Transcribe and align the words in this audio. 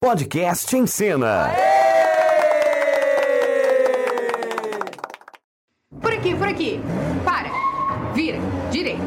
Podcast 0.00 0.76
em 0.76 0.86
Cena. 0.86 1.50
Por 6.00 6.12
aqui, 6.12 6.34
por 6.34 6.46
aqui. 6.48 6.80
Para. 7.24 7.50
Vira. 8.14 8.38
Direita. 8.70 9.02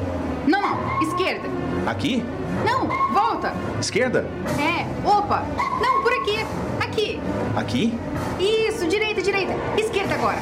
Não, 0.48 0.62
não. 0.62 1.02
Esquerda. 1.02 1.48
Aqui? 1.86 2.24
Não, 2.66 2.88
volta. 3.14 3.54
Esquerda? 3.80 4.26
É. 4.60 4.86
Opa. 5.08 5.46
Não, 5.82 6.02
por 6.02 6.12
aqui. 6.14 6.40
Aqui. 6.82 7.20
Aqui? 7.56 8.00
Isso, 8.40 8.88
direita, 8.88 9.22
direita. 9.22 9.54
Esquerda 9.78 10.16
agora. 10.16 10.40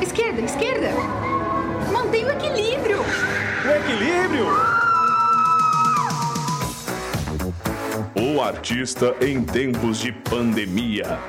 Esquerda, 0.00 0.40
esquerda. 0.40 0.88
Mantém 1.92 2.24
o 2.24 2.30
equilíbrio. 2.30 2.98
O 3.00 3.70
equilíbrio! 3.70 4.83
O 8.34 8.40
artista 8.40 9.14
em 9.20 9.44
tempos 9.44 10.00
de 10.00 10.10
pandemia. 10.10 11.20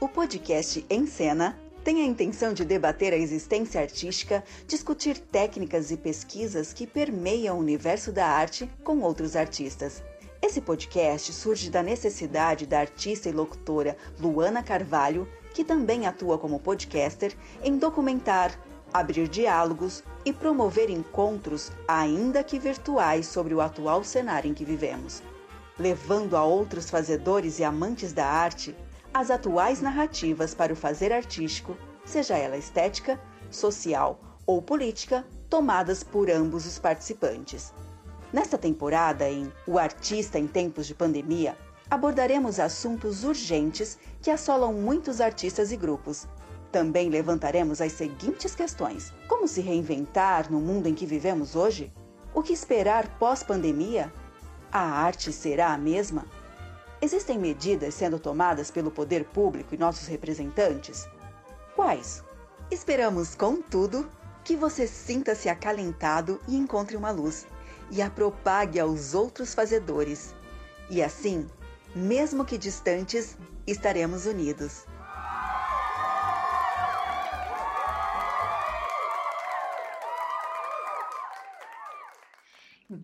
O 0.00 0.08
podcast 0.08 0.86
Em 0.88 1.06
Cena 1.06 1.67
tem 1.88 2.02
a 2.02 2.04
intenção 2.04 2.52
de 2.52 2.66
debater 2.66 3.14
a 3.14 3.16
existência 3.16 3.80
artística, 3.80 4.44
discutir 4.66 5.18
técnicas 5.18 5.90
e 5.90 5.96
pesquisas 5.96 6.70
que 6.70 6.86
permeiam 6.86 7.56
o 7.56 7.60
universo 7.60 8.12
da 8.12 8.26
arte 8.26 8.70
com 8.84 9.00
outros 9.00 9.34
artistas. 9.34 10.02
Esse 10.42 10.60
podcast 10.60 11.32
surge 11.32 11.70
da 11.70 11.82
necessidade 11.82 12.66
da 12.66 12.80
artista 12.80 13.30
e 13.30 13.32
locutora 13.32 13.96
Luana 14.20 14.62
Carvalho, 14.62 15.26
que 15.54 15.64
também 15.64 16.06
atua 16.06 16.36
como 16.36 16.60
podcaster, 16.60 17.34
em 17.64 17.78
documentar, 17.78 18.52
abrir 18.92 19.26
diálogos 19.26 20.04
e 20.26 20.30
promover 20.30 20.90
encontros, 20.90 21.72
ainda 21.88 22.44
que 22.44 22.58
virtuais, 22.58 23.26
sobre 23.26 23.54
o 23.54 23.62
atual 23.62 24.04
cenário 24.04 24.50
em 24.50 24.52
que 24.52 24.62
vivemos, 24.62 25.22
levando 25.78 26.36
a 26.36 26.44
outros 26.44 26.90
fazedores 26.90 27.58
e 27.58 27.64
amantes 27.64 28.12
da 28.12 28.26
arte 28.26 28.76
as 29.12 29.30
atuais 29.30 29.80
narrativas 29.80 30.54
para 30.54 30.72
o 30.72 30.76
fazer 30.76 31.12
artístico, 31.12 31.76
seja 32.04 32.36
ela 32.36 32.56
estética, 32.56 33.20
social 33.50 34.20
ou 34.46 34.62
política, 34.62 35.24
tomadas 35.48 36.02
por 36.02 36.30
ambos 36.30 36.66
os 36.66 36.78
participantes. 36.78 37.72
Nesta 38.32 38.58
temporada, 38.58 39.28
em 39.28 39.50
O 39.66 39.78
Artista 39.78 40.38
em 40.38 40.46
Tempos 40.46 40.86
de 40.86 40.94
Pandemia, 40.94 41.56
abordaremos 41.90 42.60
assuntos 42.60 43.24
urgentes 43.24 43.98
que 44.20 44.30
assolam 44.30 44.72
muitos 44.72 45.20
artistas 45.20 45.72
e 45.72 45.76
grupos. 45.76 46.26
Também 46.70 47.08
levantaremos 47.08 47.80
as 47.80 47.92
seguintes 47.92 48.54
questões: 48.54 49.12
como 49.26 49.48
se 49.48 49.62
reinventar 49.62 50.52
no 50.52 50.60
mundo 50.60 50.86
em 50.86 50.94
que 50.94 51.06
vivemos 51.06 51.56
hoje? 51.56 51.90
O 52.34 52.42
que 52.42 52.52
esperar 52.52 53.18
pós-pandemia? 53.18 54.12
A 54.70 54.80
arte 54.80 55.32
será 55.32 55.72
a 55.72 55.78
mesma? 55.78 56.26
Existem 57.00 57.38
medidas 57.38 57.94
sendo 57.94 58.18
tomadas 58.18 58.70
pelo 58.70 58.90
poder 58.90 59.24
público 59.24 59.74
e 59.74 59.78
nossos 59.78 60.08
representantes? 60.08 61.08
Quais? 61.76 62.24
Esperamos, 62.70 63.36
contudo, 63.36 64.08
que 64.44 64.56
você 64.56 64.86
sinta-se 64.86 65.48
acalentado 65.48 66.40
e 66.48 66.56
encontre 66.56 66.96
uma 66.96 67.12
luz, 67.12 67.46
e 67.90 68.02
a 68.02 68.10
propague 68.10 68.80
aos 68.80 69.14
outros 69.14 69.54
fazedores. 69.54 70.34
E 70.90 71.00
assim, 71.00 71.46
mesmo 71.94 72.44
que 72.44 72.58
distantes, 72.58 73.36
estaremos 73.66 74.26
unidos. 74.26 74.84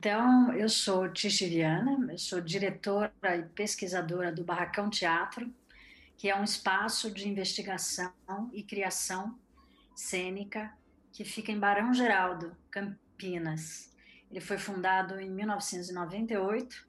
Então, 0.06 0.52
eu 0.52 0.68
sou 0.68 1.10
Tishi 1.10 1.48
Viana, 1.48 2.12
eu 2.12 2.18
sou 2.18 2.38
diretora 2.38 3.10
e 3.38 3.42
pesquisadora 3.42 4.30
do 4.30 4.44
Barracão 4.44 4.90
Teatro, 4.90 5.50
que 6.18 6.28
é 6.28 6.36
um 6.36 6.44
espaço 6.44 7.10
de 7.10 7.26
investigação 7.26 8.12
e 8.52 8.62
criação 8.62 9.34
cênica 9.96 10.70
que 11.10 11.24
fica 11.24 11.50
em 11.50 11.58
Barão 11.58 11.94
Geraldo, 11.94 12.54
Campinas. 12.70 13.90
Ele 14.30 14.42
foi 14.42 14.58
fundado 14.58 15.18
em 15.18 15.30
1998 15.30 16.86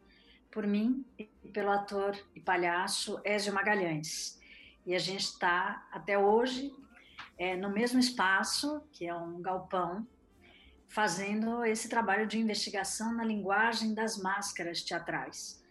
por 0.52 0.68
mim 0.68 1.06
e 1.18 1.24
pelo 1.54 1.72
ator 1.72 2.22
e 2.36 2.42
palhaço 2.42 3.22
Ézio 3.24 3.54
Magalhães. 3.54 4.38
E 4.86 4.94
a 4.94 5.00
gente 5.00 5.24
está 5.24 5.88
até 5.90 6.20
hoje 6.20 6.76
é, 7.38 7.56
no 7.56 7.70
mesmo 7.70 7.98
espaço, 7.98 8.84
que 8.92 9.08
é 9.08 9.16
um 9.16 9.42
galpão, 9.42 10.06
fazendo 10.88 11.64
esse 11.66 11.90
trabalho 11.90 12.28
de 12.28 12.40
investigação 12.40 13.14
na 13.14 13.24
linguagem 13.24 13.94
das 13.94 14.18
máscaras 14.18 14.82
teatrais. 14.82 15.62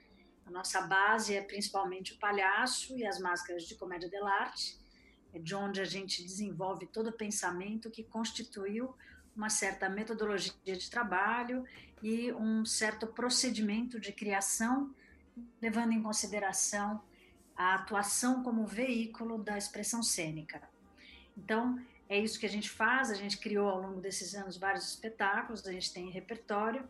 A 0.47 0.51
nossa 0.51 0.83
base 0.83 1.35
é 1.35 1.43
principalmente 1.43 2.13
o 2.13 2.19
palhaço 2.19 2.97
e 2.97 3.07
as 3.07 3.19
máscaras 3.19 3.65
de 3.65 3.75
comédia 3.75 4.09
dell'arte, 4.09 4.79
é 5.33 5.39
de 5.39 5.55
onde 5.55 5.81
a 5.81 5.85
gente 5.85 6.23
desenvolve 6.23 6.87
todo 6.87 7.09
o 7.09 7.13
pensamento 7.13 7.91
que 7.91 8.05
constituiu 8.05 8.95
uma 9.35 9.49
certa 9.49 9.89
metodologia 9.89 10.55
de 10.65 10.91
trabalho 10.91 11.65
e 12.03 12.33
um 12.33 12.65
certo 12.65 13.07
procedimento 13.07 13.99
de 13.99 14.13
criação, 14.13 14.95
levando 15.61 15.93
em 15.93 16.03
consideração 16.03 17.03
a 17.57 17.75
atuação 17.75 18.43
como 18.43 18.67
veículo 18.67 19.39
da 19.39 19.57
expressão 19.57 20.03
cênica. 20.03 20.63
Então, 21.37 21.81
é 22.15 22.19
isso 22.19 22.39
que 22.39 22.47
a 22.47 22.55
gente 22.57 22.71
faz. 22.71 23.11
A 23.11 23.15
gente 23.15 23.39
criou 23.39 23.69
ao 23.69 23.81
longo 23.81 24.01
desses 24.01 24.35
anos 24.35 24.57
vários 24.57 24.89
espetáculos, 24.89 25.67
a 25.67 25.73
gente 25.73 25.93
tem 25.93 26.11
repertório 26.11 26.89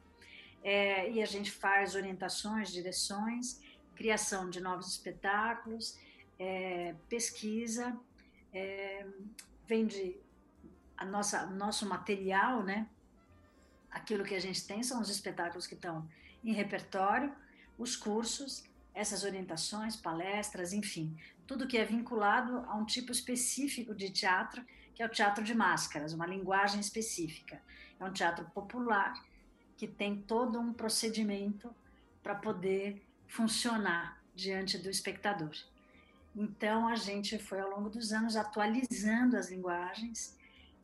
é, 0.63 1.11
e 1.11 1.23
a 1.23 1.27
gente 1.27 1.51
faz 1.51 1.95
orientações, 1.95 2.71
direções, 2.71 3.61
criação 3.95 4.51
de 4.51 4.61
novos 4.61 4.87
espetáculos, 4.89 5.99
é, 6.39 6.95
pesquisa, 7.09 7.99
é, 8.53 9.07
vende 9.67 10.17
a 10.97 11.05
nossa 11.07 11.47
nosso 11.47 11.89
material, 11.89 12.63
né? 12.63 12.87
Aquilo 13.91 14.25
que 14.25 14.35
a 14.35 14.41
gente 14.41 14.67
tem 14.67 14.83
são 14.83 15.01
os 15.01 15.09
espetáculos 15.09 15.67
que 15.67 15.75
estão 15.75 16.07
em 16.43 16.53
repertório, 16.53 17.35
os 17.79 17.97
cursos, 17.97 18.65
essas 18.93 19.25
orientações, 19.25 19.97
palestras, 19.97 20.73
enfim, 20.73 21.17
tudo 21.47 21.67
que 21.67 21.79
é 21.79 21.85
vinculado 21.85 22.59
a 22.69 22.75
um 22.77 22.85
tipo 22.85 23.11
específico 23.11 23.95
de 23.95 24.11
teatro 24.11 24.65
que 24.95 25.03
é 25.03 25.07
o 25.07 25.09
teatro 25.09 25.43
de 25.43 25.55
máscaras, 25.55 26.13
uma 26.13 26.27
linguagem 26.27 26.81
específica. 26.81 27.61
É 27.99 28.05
um 28.05 28.13
teatro 28.13 28.45
popular 28.55 29.15
que 29.77 29.87
tem 29.87 30.17
todo 30.23 30.59
um 30.59 30.73
procedimento 30.73 31.75
para 32.23 32.35
poder 32.35 33.03
funcionar 33.27 34.21
diante 34.35 34.79
do 34.79 34.89
espectador. 34.89 35.55
Então 36.35 36.89
a 36.89 36.97
gente 36.97 37.39
foi 37.39 37.61
ao 37.61 37.71
longo 37.71 37.89
dos 37.89 38.13
anos 38.13 38.37
atualizando 38.37 39.37
as 39.37 39.51
linguagens 39.51 40.37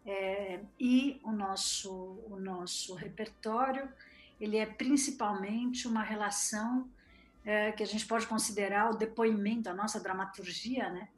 é, 0.06 0.60
e 0.78 1.20
o 1.22 1.32
nosso 1.32 1.93
o 2.31 2.37
nosso 2.38 2.94
repertório 2.94 3.88
ele 4.41 4.56
é 4.56 4.65
principalmente 4.65 5.87
uma 5.87 6.03
relação 6.03 6.88
é, 7.44 7.72
que 7.72 7.82
a 7.82 7.87
gente 7.87 8.06
pode 8.06 8.26
considerar 8.26 8.91
o 8.91 8.97
depoimento, 8.97 9.69
a 9.69 9.75
nossa 9.75 10.00
dramaturgia, 10.00 10.88
né? 10.91 11.09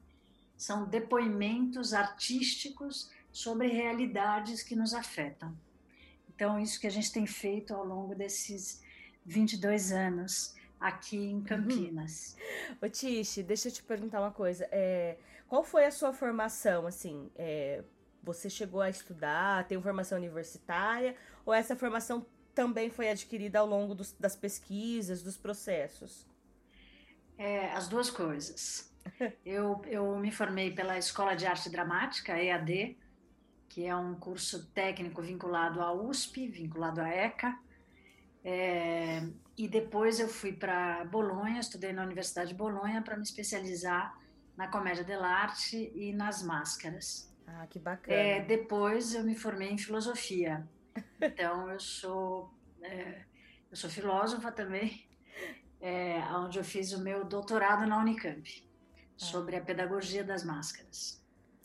São 0.63 0.85
depoimentos 0.85 1.93
artísticos 1.93 3.11
sobre 3.33 3.67
realidades 3.67 4.63
que 4.63 4.77
nos 4.77 4.95
afetam. 4.95 5.53
Então, 6.29 6.57
isso 6.57 6.79
que 6.79 6.87
a 6.87 6.91
gente 6.91 7.11
tem 7.11 7.27
feito 7.27 7.75
ao 7.75 7.85
longo 7.85 8.15
desses 8.15 8.81
22 9.27 9.91
anos 9.91 10.55
aqui 10.79 11.17
em 11.17 11.39
uhum. 11.39 11.43
Campinas. 11.43 12.37
Uhum. 12.71 12.77
Ô 12.87 12.89
Tishi, 12.89 13.43
deixa 13.43 13.69
eu 13.69 13.73
te 13.73 13.83
perguntar 13.83 14.21
uma 14.21 14.31
coisa. 14.31 14.69
É, 14.71 15.17
qual 15.49 15.65
foi 15.65 15.85
a 15.85 15.91
sua 15.91 16.13
formação, 16.13 16.87
assim? 16.87 17.29
É, 17.35 17.83
você 18.23 18.49
chegou 18.49 18.81
a 18.81 18.89
estudar, 18.89 19.67
tem 19.67 19.83
formação 19.83 20.17
universitária, 20.17 21.17
ou 21.45 21.53
essa 21.53 21.75
formação 21.75 22.25
também 22.55 22.89
foi 22.89 23.11
adquirida 23.11 23.59
ao 23.59 23.67
longo 23.67 23.97
dos, 23.97 24.13
das 24.13 24.37
pesquisas, 24.37 25.25
dos 25.25 25.37
processos? 25.37 26.25
É, 27.37 27.73
as 27.73 27.89
duas 27.89 28.11
coisas. 28.11 28.92
Eu, 29.45 29.83
eu 29.87 30.17
me 30.19 30.31
formei 30.31 30.73
pela 30.73 30.99
Escola 30.99 31.35
de 31.35 31.47
Arte 31.47 31.71
Dramática, 31.71 32.41
EAD, 32.41 32.97
que 33.69 33.87
é 33.87 33.95
um 33.95 34.15
curso 34.15 34.67
técnico 34.73 35.23
vinculado 35.23 35.81
à 35.81 35.93
USP, 35.93 36.49
vinculado 36.49 37.01
à 37.01 37.09
ECA. 37.09 37.59
É, 38.45 39.23
e 39.57 39.69
depois 39.69 40.19
eu 40.19 40.29
fui 40.29 40.53
para 40.53 41.05
Bolonha, 41.05 41.61
estudei 41.61 41.93
na 41.93 42.03
Universidade 42.03 42.49
de 42.49 42.55
Bolonha 42.55 43.01
para 43.03 43.17
me 43.17 43.23
especializar 43.23 44.19
na 44.57 44.69
comédia 44.69 45.05
dell'arte 45.05 45.91
e 45.95 46.13
nas 46.13 46.43
máscaras. 46.43 47.33
Ah, 47.47 47.67
que 47.67 47.79
bacana. 47.79 48.17
É, 48.17 48.41
depois 48.41 49.15
eu 49.15 49.25
me 49.25 49.35
formei 49.35 49.71
em 49.71 49.79
filosofia. 49.79 50.67
Então 51.23 51.71
eu 51.71 51.79
sou 51.81 52.53
é, 52.83 53.23
Eu 53.71 53.77
sou 53.77 53.89
filósofa 53.89 54.53
também, 54.53 55.07
é, 55.81 56.19
onde 56.35 56.59
eu 56.59 56.65
fiz 56.65 56.93
o 56.93 57.01
meu 57.01 57.25
doutorado 57.25 57.87
na 57.87 57.99
Unicamp, 57.99 58.69
sobre 59.23 59.57
a 59.57 59.61
pedagogia 59.61 60.25
das 60.25 60.45
máscaras. 60.45 61.23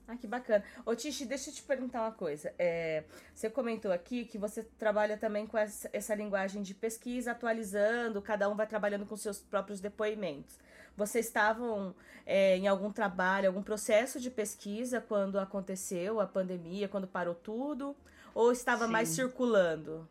Ah, 0.07 0.15
que 0.15 0.25
bacana. 0.25 0.63
Ô, 0.85 0.95
Tishi, 0.95 1.25
deixa 1.25 1.49
eu 1.49 1.53
te 1.53 1.61
perguntar 1.61 2.01
uma 2.01 2.13
coisa. 2.13 2.53
É, 2.57 3.03
você 3.35 3.49
comentou 3.49 3.91
aqui 3.91 4.23
que 4.23 4.37
você 4.37 4.63
trabalha 4.63 5.17
também 5.17 5.45
com 5.45 5.57
essa, 5.57 5.89
essa, 5.91 6.15
linguagem 6.15 6.61
de 6.61 6.73
pesquisa, 6.73 7.31
atualizando, 7.31 8.21
cada 8.21 8.47
um 8.47 8.55
vai 8.55 8.65
trabalhando 8.65 9.05
com 9.05 9.17
seus 9.17 9.39
próprios 9.39 9.81
depoimentos. 9.81 10.57
Vocês 10.95 11.25
estavam 11.25 11.93
é, 12.25 12.55
em 12.55 12.69
algum 12.69 12.89
trabalho, 12.89 13.47
algum 13.47 13.61
processo 13.61 14.17
de 14.17 14.31
pesquisa 14.31 15.01
quando 15.01 15.37
aconteceu 15.37 16.21
a 16.21 16.25
pandemia, 16.25 16.87
quando 16.87 17.05
parou 17.05 17.35
tudo? 17.35 17.93
Ou 18.33 18.53
estava 18.53 18.85
Sim. 18.85 18.91
mais 18.91 19.09
circulando? 19.09 20.07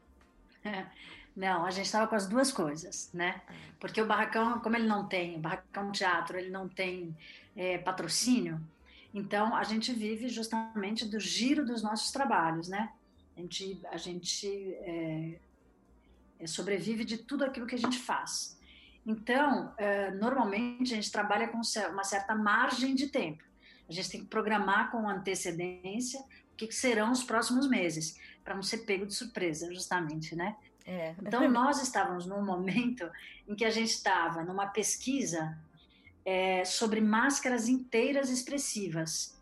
Não, 1.36 1.66
a 1.66 1.70
gente 1.70 1.84
estava 1.84 2.06
com 2.08 2.14
as 2.14 2.26
duas 2.26 2.50
coisas, 2.50 3.10
né? 3.12 3.42
Porque 3.78 4.00
o 4.00 4.06
barracão, 4.06 4.58
como 4.60 4.74
ele 4.74 4.86
não 4.86 5.06
tem, 5.06 5.36
o 5.36 5.38
barracão 5.38 5.92
teatro, 5.92 6.38
ele 6.38 6.48
não 6.48 6.66
tem 6.66 7.14
é, 7.54 7.76
patrocínio, 7.76 8.58
então, 9.16 9.56
a 9.56 9.64
gente 9.64 9.94
vive 9.94 10.28
justamente 10.28 11.06
do 11.06 11.18
giro 11.18 11.64
dos 11.64 11.82
nossos 11.82 12.10
trabalhos, 12.10 12.68
né? 12.68 12.92
A 13.34 13.40
gente, 13.40 13.80
a 13.90 13.96
gente 13.96 14.46
é, 14.46 15.38
é, 16.38 16.46
sobrevive 16.46 17.02
de 17.02 17.16
tudo 17.16 17.42
aquilo 17.42 17.66
que 17.66 17.74
a 17.74 17.78
gente 17.78 17.98
faz. 17.98 18.58
Então, 19.06 19.72
é, 19.78 20.10
normalmente 20.10 20.92
a 20.92 20.96
gente 20.96 21.10
trabalha 21.10 21.48
com 21.48 21.58
uma 21.90 22.04
certa 22.04 22.34
margem 22.34 22.94
de 22.94 23.06
tempo. 23.06 23.42
A 23.88 23.92
gente 23.92 24.10
tem 24.10 24.20
que 24.20 24.26
programar 24.26 24.90
com 24.90 25.08
antecedência 25.08 26.20
o 26.20 26.56
que, 26.56 26.66
que 26.66 26.74
serão 26.74 27.10
os 27.10 27.24
próximos 27.24 27.66
meses, 27.66 28.20
para 28.44 28.54
não 28.54 28.62
ser 28.62 28.84
pego 28.84 29.06
de 29.06 29.14
surpresa, 29.14 29.72
justamente, 29.72 30.36
né? 30.36 30.56
É. 30.86 31.16
Então, 31.20 31.50
nós 31.50 31.82
estávamos 31.82 32.26
num 32.26 32.44
momento 32.44 33.10
em 33.48 33.56
que 33.56 33.64
a 33.64 33.70
gente 33.70 33.90
estava 33.90 34.44
numa 34.44 34.68
pesquisa 34.68 35.58
é, 36.24 36.64
sobre 36.64 37.00
máscaras 37.00 37.68
inteiras 37.68 38.30
expressivas, 38.30 39.36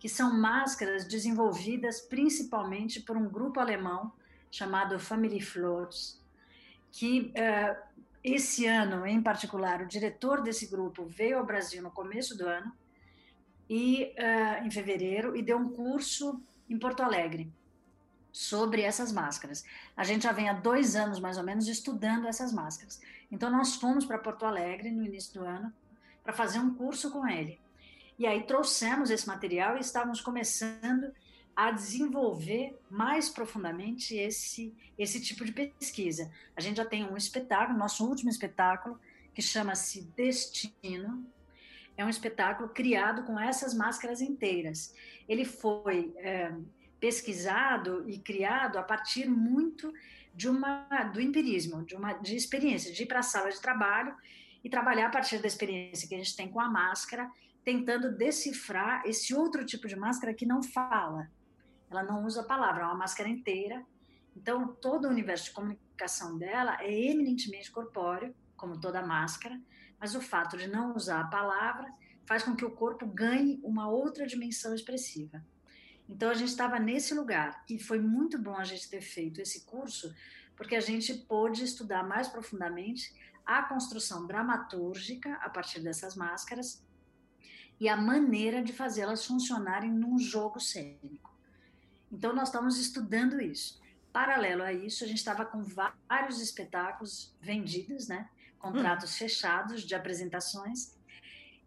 que 0.00 0.08
são 0.08 0.36
máscaras 0.36 1.04
desenvolvidas 1.06 2.00
principalmente 2.00 3.00
por 3.00 3.16
um 3.16 3.28
grupo 3.28 3.60
alemão 3.60 4.12
chamado 4.50 4.98
Family 4.98 5.40
Flores, 5.40 6.20
que 6.90 7.30
é, 7.36 7.80
esse 8.24 8.66
ano, 8.66 9.06
em 9.06 9.22
particular, 9.22 9.80
o 9.82 9.86
diretor 9.86 10.42
desse 10.42 10.66
grupo 10.66 11.04
veio 11.06 11.38
ao 11.38 11.46
Brasil 11.46 11.80
no 11.82 11.90
começo 11.90 12.36
do 12.36 12.48
ano, 12.48 12.72
e 13.68 14.12
uh, 14.18 14.66
em 14.66 14.70
fevereiro, 14.70 15.36
e 15.36 15.42
deu 15.42 15.56
um 15.56 15.70
curso 15.70 16.42
em 16.68 16.76
Porto 16.76 17.04
Alegre 17.04 17.52
sobre 18.32 18.82
essas 18.82 19.12
máscaras. 19.12 19.64
A 19.96 20.04
gente 20.04 20.22
já 20.22 20.32
vem 20.32 20.48
há 20.48 20.52
dois 20.52 20.96
anos, 20.96 21.18
mais 21.20 21.36
ou 21.36 21.44
menos, 21.44 21.68
estudando 21.68 22.26
essas 22.26 22.52
máscaras. 22.52 23.00
Então, 23.30 23.50
nós 23.50 23.76
fomos 23.76 24.04
para 24.04 24.18
Porto 24.18 24.44
Alegre 24.44 24.90
no 24.90 25.04
início 25.04 25.34
do 25.34 25.46
ano 25.46 25.72
para 26.22 26.32
fazer 26.32 26.58
um 26.58 26.74
curso 26.74 27.10
com 27.10 27.26
ele. 27.26 27.58
E 28.18 28.26
aí 28.26 28.42
trouxemos 28.44 29.10
esse 29.10 29.26
material 29.26 29.76
e 29.76 29.80
estávamos 29.80 30.20
começando 30.20 31.12
a 31.56 31.70
desenvolver 31.70 32.78
mais 32.88 33.28
profundamente 33.28 34.14
esse, 34.14 34.74
esse 34.98 35.20
tipo 35.20 35.44
de 35.44 35.52
pesquisa. 35.52 36.30
A 36.56 36.60
gente 36.60 36.76
já 36.76 36.84
tem 36.84 37.04
um 37.04 37.16
espetáculo, 37.16 37.78
nosso 37.78 38.06
último 38.06 38.30
espetáculo, 38.30 38.98
que 39.34 39.42
chama-se 39.42 40.02
Destino. 40.16 41.24
É 41.96 42.04
um 42.04 42.08
espetáculo 42.08 42.68
criado 42.68 43.24
com 43.24 43.38
essas 43.38 43.74
máscaras 43.74 44.20
inteiras. 44.20 44.94
Ele 45.28 45.44
foi 45.44 46.12
é, 46.16 46.52
pesquisado 47.00 48.08
e 48.08 48.18
criado 48.18 48.78
a 48.78 48.82
partir 48.82 49.28
muito 49.28 49.92
de 50.34 50.48
uma 50.48 50.86
do 51.12 51.20
empirismo, 51.20 51.84
de 51.84 51.96
uma 51.96 52.12
de 52.12 52.36
experiência, 52.36 52.92
de 52.92 53.02
ir 53.02 53.06
para 53.06 53.20
a 53.20 53.22
sala 53.22 53.50
de 53.50 53.60
trabalho 53.60 54.14
e 54.62 54.68
trabalhar 54.68 55.06
a 55.06 55.10
partir 55.10 55.38
da 55.38 55.46
experiência 55.46 56.06
que 56.06 56.14
a 56.14 56.18
gente 56.18 56.36
tem 56.36 56.48
com 56.48 56.60
a 56.60 56.68
máscara, 56.68 57.30
tentando 57.64 58.16
decifrar 58.16 59.02
esse 59.06 59.34
outro 59.34 59.64
tipo 59.64 59.88
de 59.88 59.96
máscara 59.96 60.34
que 60.34 60.46
não 60.46 60.62
fala. 60.62 61.30
Ela 61.90 62.02
não 62.02 62.24
usa 62.24 62.42
a 62.42 62.44
palavra, 62.44 62.82
é 62.82 62.86
uma 62.86 62.94
máscara 62.94 63.28
inteira. 63.28 63.84
Então, 64.36 64.74
todo 64.74 65.06
o 65.06 65.10
universo 65.10 65.46
de 65.46 65.50
comunicação 65.52 66.38
dela 66.38 66.76
é 66.80 66.92
eminentemente 66.92 67.70
corpóreo, 67.70 68.34
como 68.56 68.78
toda 68.78 69.02
máscara, 69.02 69.60
mas 69.98 70.14
o 70.14 70.20
fato 70.20 70.56
de 70.56 70.68
não 70.68 70.94
usar 70.94 71.20
a 71.20 71.26
palavra 71.26 71.90
faz 72.26 72.42
com 72.42 72.54
que 72.54 72.64
o 72.64 72.70
corpo 72.70 73.06
ganhe 73.06 73.58
uma 73.62 73.88
outra 73.88 74.26
dimensão 74.26 74.74
expressiva. 74.74 75.44
Então, 76.10 76.28
a 76.28 76.34
gente 76.34 76.48
estava 76.48 76.78
nesse 76.80 77.14
lugar 77.14 77.64
e 77.70 77.78
foi 77.78 78.00
muito 78.00 78.36
bom 78.36 78.56
a 78.56 78.64
gente 78.64 78.90
ter 78.90 79.00
feito 79.00 79.40
esse 79.40 79.60
curso, 79.60 80.12
porque 80.56 80.74
a 80.74 80.80
gente 80.80 81.14
pôde 81.14 81.62
estudar 81.62 82.02
mais 82.02 82.26
profundamente 82.26 83.14
a 83.46 83.62
construção 83.62 84.26
dramatúrgica 84.26 85.34
a 85.36 85.48
partir 85.48 85.80
dessas 85.80 86.16
máscaras 86.16 86.84
e 87.78 87.88
a 87.88 87.96
maneira 87.96 88.60
de 88.60 88.72
fazê-las 88.72 89.24
funcionarem 89.24 89.90
num 89.90 90.18
jogo 90.18 90.58
cênico. 90.58 91.32
Então, 92.10 92.34
nós 92.34 92.48
estamos 92.48 92.76
estudando 92.76 93.40
isso. 93.40 93.80
Paralelo 94.12 94.64
a 94.64 94.72
isso, 94.72 95.04
a 95.04 95.06
gente 95.06 95.18
estava 95.18 95.44
com 95.44 95.62
vários 95.62 96.40
espetáculos 96.40 97.32
vendidos, 97.40 98.08
né? 98.08 98.28
contratos 98.58 99.14
hum. 99.14 99.18
fechados 99.18 99.82
de 99.82 99.94
apresentações, 99.94 100.98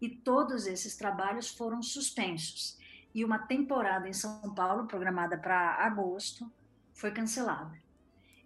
e 0.01 0.09
todos 0.09 0.67
esses 0.67 0.97
trabalhos 0.97 1.49
foram 1.49 1.81
suspensos. 1.81 2.77
E 3.13 3.23
uma 3.23 3.39
temporada 3.39 4.07
em 4.07 4.13
São 4.13 4.53
Paulo, 4.53 4.87
programada 4.87 5.37
para 5.37 5.75
agosto, 5.75 6.51
foi 6.93 7.11
cancelada. 7.11 7.77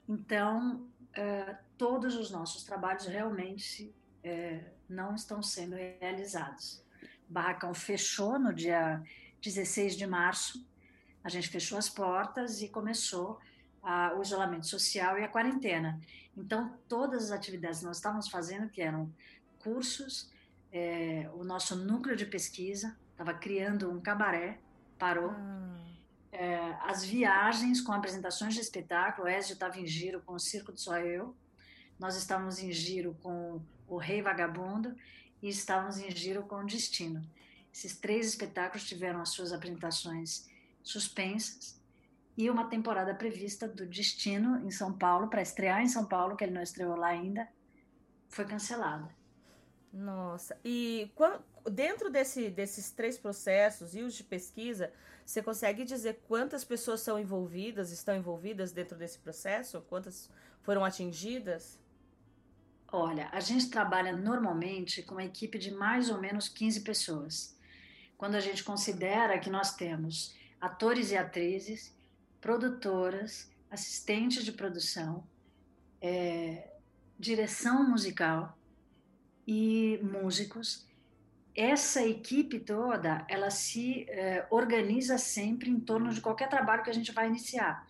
Então, 0.07 0.87
uh, 1.17 1.57
todos 1.77 2.15
os 2.15 2.31
nossos 2.31 2.63
trabalhos 2.63 3.05
realmente 3.05 3.93
é, 4.23 4.63
não 4.89 5.15
estão 5.15 5.41
sendo 5.41 5.75
realizados. 5.75 6.83
Barracão 7.29 7.73
fechou 7.73 8.39
no 8.39 8.53
dia 8.53 9.01
16 9.41 9.95
de 9.95 10.07
março, 10.07 10.65
a 11.23 11.29
gente 11.29 11.49
fechou 11.49 11.77
as 11.77 11.89
portas 11.89 12.61
e 12.61 12.69
começou 12.69 13.39
a, 13.83 14.13
o 14.17 14.21
isolamento 14.21 14.65
social 14.65 15.17
e 15.17 15.23
a 15.23 15.27
quarentena. 15.27 15.99
Então, 16.35 16.77
todas 16.87 17.25
as 17.25 17.31
atividades 17.31 17.79
que 17.79 17.85
nós 17.85 17.97
estávamos 17.97 18.29
fazendo, 18.29 18.69
que 18.69 18.81
eram 18.81 19.11
cursos, 19.59 20.31
é, 20.71 21.29
o 21.33 21.43
nosso 21.43 21.75
núcleo 21.75 22.15
de 22.15 22.25
pesquisa 22.25 22.97
estava 23.17 23.33
criando 23.33 23.89
um 23.89 23.99
cabaré, 23.99 24.59
parou. 24.99 25.31
Ah. 25.31 25.75
É, 26.31 26.77
as 26.81 27.03
viagens 27.03 27.81
com 27.81 27.91
apresentações 27.91 28.53
de 28.53 28.59
espetáculo, 28.59 29.25
o 29.25 29.29
Ezio 29.29 29.53
estava 29.53 29.79
em 29.79 29.87
giro 29.87 30.21
com 30.21 30.33
o 30.33 30.39
Circo 30.39 30.71
do 30.71 30.79
Só 30.79 30.99
Eu, 30.99 31.35
nós 31.99 32.15
estávamos 32.15 32.59
em 32.59 32.71
giro 32.71 33.17
com 33.23 33.59
O 33.87 33.97
Rei 33.97 34.21
Vagabundo 34.21 34.95
e 35.41 35.49
estávamos 35.49 35.97
em 35.97 36.11
giro 36.11 36.43
com 36.43 36.57
o 36.57 36.65
Destino. 36.65 37.27
Esses 37.73 37.97
três 37.97 38.27
espetáculos 38.27 38.87
tiveram 38.87 39.19
as 39.19 39.29
suas 39.29 39.51
apresentações 39.51 40.47
suspensas 40.83 41.81
e 42.37 42.51
uma 42.51 42.69
temporada 42.69 43.15
prevista 43.15 43.67
do 43.67 43.87
Destino 43.87 44.63
em 44.63 44.69
São 44.69 44.93
Paulo, 44.93 45.27
para 45.27 45.41
estrear 45.41 45.81
em 45.81 45.87
São 45.87 46.05
Paulo, 46.05 46.35
que 46.35 46.43
ele 46.43 46.53
não 46.53 46.61
estreou 46.61 46.95
lá 46.95 47.07
ainda, 47.07 47.47
foi 48.29 48.45
cancelada. 48.45 49.09
Nossa, 49.91 50.55
e 50.63 51.11
quando, 51.15 51.41
dentro 51.69 52.09
desse, 52.09 52.49
desses 52.49 52.91
três 52.91 53.17
processos 53.17 53.95
e 53.95 54.01
os 54.01 54.13
de 54.13 54.23
pesquisa, 54.23 54.91
você 55.25 55.41
consegue 55.43 55.83
dizer 55.83 56.21
quantas 56.27 56.63
pessoas 56.63 57.01
são 57.01 57.19
envolvidas, 57.19 57.91
estão 57.91 58.15
envolvidas 58.15 58.71
dentro 58.71 58.97
desse 58.97 59.19
processo? 59.19 59.81
Quantas 59.89 60.29
foram 60.61 60.85
atingidas? 60.85 61.77
Olha, 62.89 63.29
a 63.33 63.41
gente 63.41 63.69
trabalha 63.69 64.15
normalmente 64.15 65.03
com 65.03 65.15
uma 65.15 65.25
equipe 65.25 65.59
de 65.59 65.71
mais 65.71 66.09
ou 66.09 66.19
menos 66.19 66.47
15 66.47 66.81
pessoas. 66.81 67.57
Quando 68.17 68.35
a 68.35 68.39
gente 68.39 68.63
considera 68.63 69.37
que 69.37 69.49
nós 69.49 69.75
temos 69.75 70.33
atores 70.61 71.11
e 71.11 71.17
atrizes, 71.17 71.93
produtoras, 72.39 73.51
assistentes 73.69 74.45
de 74.45 74.53
produção, 74.53 75.27
é, 76.01 76.73
direção 77.19 77.87
musical 77.89 78.57
e 79.45 79.99
músicos, 80.01 80.87
essa 81.57 82.05
equipe 82.05 82.59
toda, 82.59 83.25
ela 83.27 83.49
se 83.49 84.05
é, 84.09 84.45
organiza 84.49 85.17
sempre 85.17 85.69
em 85.69 85.79
torno 85.79 86.13
de 86.13 86.21
qualquer 86.21 86.47
trabalho 86.47 86.83
que 86.83 86.89
a 86.89 86.93
gente 86.93 87.11
vai 87.11 87.27
iniciar 87.27 87.85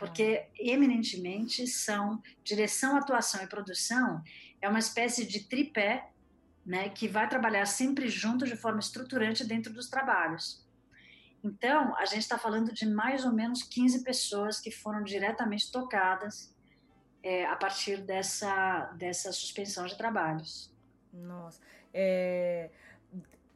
porque 0.00 0.46
eminentemente 0.58 1.66
são 1.66 2.22
direção, 2.42 2.96
atuação 2.96 3.42
e 3.42 3.46
produção 3.46 4.24
é 4.58 4.66
uma 4.66 4.78
espécie 4.78 5.26
de 5.26 5.40
tripé, 5.40 6.08
né, 6.64 6.88
que 6.88 7.06
vai 7.06 7.28
trabalhar 7.28 7.66
sempre 7.66 8.08
junto 8.08 8.46
de 8.46 8.56
forma 8.56 8.80
estruturante 8.80 9.44
dentro 9.44 9.70
dos 9.70 9.90
trabalhos. 9.90 10.66
Então, 11.44 11.94
a 11.96 12.06
gente 12.06 12.22
está 12.22 12.38
falando 12.38 12.72
de 12.72 12.86
mais 12.86 13.26
ou 13.26 13.32
menos 13.32 13.62
15 13.62 14.02
pessoas 14.02 14.58
que 14.58 14.70
foram 14.70 15.02
diretamente 15.02 15.70
tocadas 15.70 16.50
é, 17.22 17.44
a 17.44 17.56
partir 17.56 17.98
dessa, 17.98 18.86
dessa 18.96 19.30
suspensão 19.32 19.84
de 19.84 19.98
trabalhos. 19.98 20.72
Nossa. 21.12 21.60
É, 21.92 22.70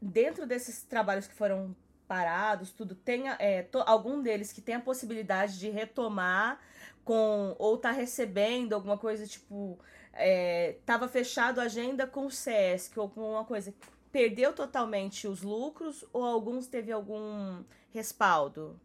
dentro 0.04 0.46
desses 0.46 0.82
trabalhos 0.82 1.26
que 1.26 1.34
foram 1.34 1.74
parados, 2.06 2.70
tudo, 2.70 2.94
tem 2.94 3.28
é, 3.38 3.62
to, 3.62 3.78
algum 3.86 4.22
deles 4.22 4.52
que 4.52 4.60
tem 4.60 4.74
a 4.74 4.80
possibilidade 4.80 5.58
de 5.58 5.70
retomar 5.70 6.60
com 7.04 7.54
ou 7.58 7.76
tá 7.78 7.90
recebendo 7.90 8.74
alguma 8.74 8.98
coisa 8.98 9.26
tipo 9.26 9.78
é, 10.12 10.76
tava 10.86 11.08
fechado 11.08 11.60
a 11.60 11.64
agenda 11.64 12.06
com 12.06 12.26
o 12.26 12.30
SESC 12.30 12.98
ou 12.98 13.08
com 13.08 13.32
uma 13.32 13.44
coisa 13.44 13.74
perdeu 14.12 14.52
totalmente 14.52 15.26
os 15.26 15.42
lucros 15.42 16.04
ou 16.12 16.24
alguns 16.24 16.66
teve 16.66 16.92
algum 16.92 17.64
respaldo? 17.92 18.78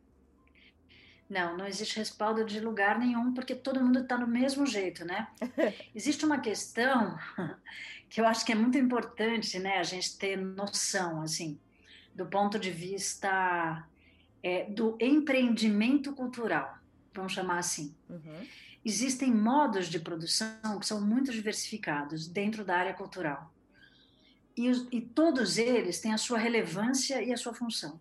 Não, 1.29 1.55
não 1.55 1.67
existe 1.67 1.97
respaldo 1.97 2.43
de 2.43 2.59
lugar 2.59 2.97
nenhum, 2.97 3.33
porque 3.33 3.53
todo 3.53 3.83
mundo 3.83 3.99
está 3.99 4.17
no 4.17 4.25
mesmo 4.25 4.65
jeito, 4.65 5.05
né? 5.05 5.27
existe 5.93 6.25
uma 6.25 6.39
questão 6.39 7.17
que 8.09 8.19
eu 8.19 8.25
acho 8.25 8.43
que 8.43 8.51
é 8.51 8.55
muito 8.55 8.77
importante, 8.77 9.59
né, 9.59 9.77
a 9.77 9.83
gente 9.83 10.17
ter 10.17 10.35
noção, 10.35 11.21
assim, 11.21 11.59
do 12.15 12.25
ponto 12.25 12.57
de 12.57 12.71
vista 12.71 13.85
é, 14.41 14.65
do 14.65 14.97
empreendimento 14.99 16.13
cultural, 16.13 16.79
vamos 17.13 17.33
chamar 17.33 17.59
assim. 17.59 17.93
Uhum. 18.09 18.47
Existem 18.83 19.31
modos 19.31 19.87
de 19.87 19.99
produção 19.99 20.79
que 20.79 20.85
são 20.85 20.99
muito 20.99 21.31
diversificados 21.31 22.27
dentro 22.27 22.65
da 22.65 22.77
área 22.77 22.93
cultural. 22.93 23.53
E, 24.57 24.67
e 24.91 25.01
todos 25.01 25.57
eles 25.57 25.99
têm 25.99 26.11
a 26.13 26.17
sua 26.17 26.39
relevância 26.39 27.21
e 27.21 27.31
a 27.31 27.37
sua 27.37 27.53
função. 27.53 27.99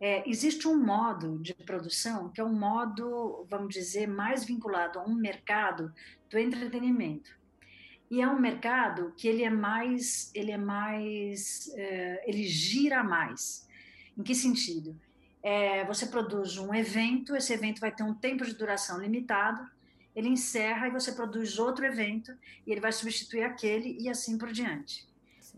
É, 0.00 0.28
existe 0.28 0.66
um 0.66 0.82
modo 0.82 1.38
de 1.38 1.52
produção 1.52 2.30
que 2.30 2.40
é 2.40 2.44
um 2.44 2.58
modo, 2.58 3.46
vamos 3.50 3.74
dizer, 3.74 4.06
mais 4.08 4.44
vinculado 4.44 4.98
a 4.98 5.04
um 5.04 5.14
mercado 5.14 5.92
do 6.30 6.38
entretenimento. 6.38 7.38
E 8.10 8.22
é 8.22 8.26
um 8.26 8.40
mercado 8.40 9.12
que 9.16 9.28
ele 9.28 9.44
é 9.44 9.50
mais, 9.50 10.32
ele 10.34 10.50
é 10.50 10.56
mais, 10.56 11.70
é, 11.74 12.24
ele 12.26 12.44
gira 12.44 13.04
mais. 13.04 13.68
Em 14.16 14.22
que 14.22 14.34
sentido? 14.34 14.98
É, 15.42 15.84
você 15.84 16.06
produz 16.06 16.56
um 16.56 16.74
evento, 16.74 17.36
esse 17.36 17.52
evento 17.52 17.80
vai 17.80 17.92
ter 17.92 18.02
um 18.02 18.14
tempo 18.14 18.44
de 18.44 18.54
duração 18.54 18.98
limitado, 18.98 19.68
ele 20.16 20.28
encerra 20.28 20.88
e 20.88 20.90
você 20.90 21.12
produz 21.12 21.58
outro 21.58 21.84
evento 21.84 22.32
e 22.66 22.72
ele 22.72 22.80
vai 22.80 22.90
substituir 22.90 23.44
aquele 23.44 23.96
e 24.00 24.08
assim 24.08 24.36
por 24.36 24.50
diante. 24.50 25.06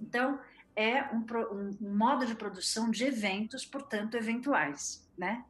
Então, 0.00 0.38
é 0.74 1.04
um, 1.14 1.24
um, 1.52 1.94
modo 1.94 2.24
de 2.24 2.34
produção 2.34 2.90
de 2.90 3.04
eventos, 3.04 3.64
portanto, 3.64 4.16
eventuais, 4.16 5.06
né? 5.16 5.44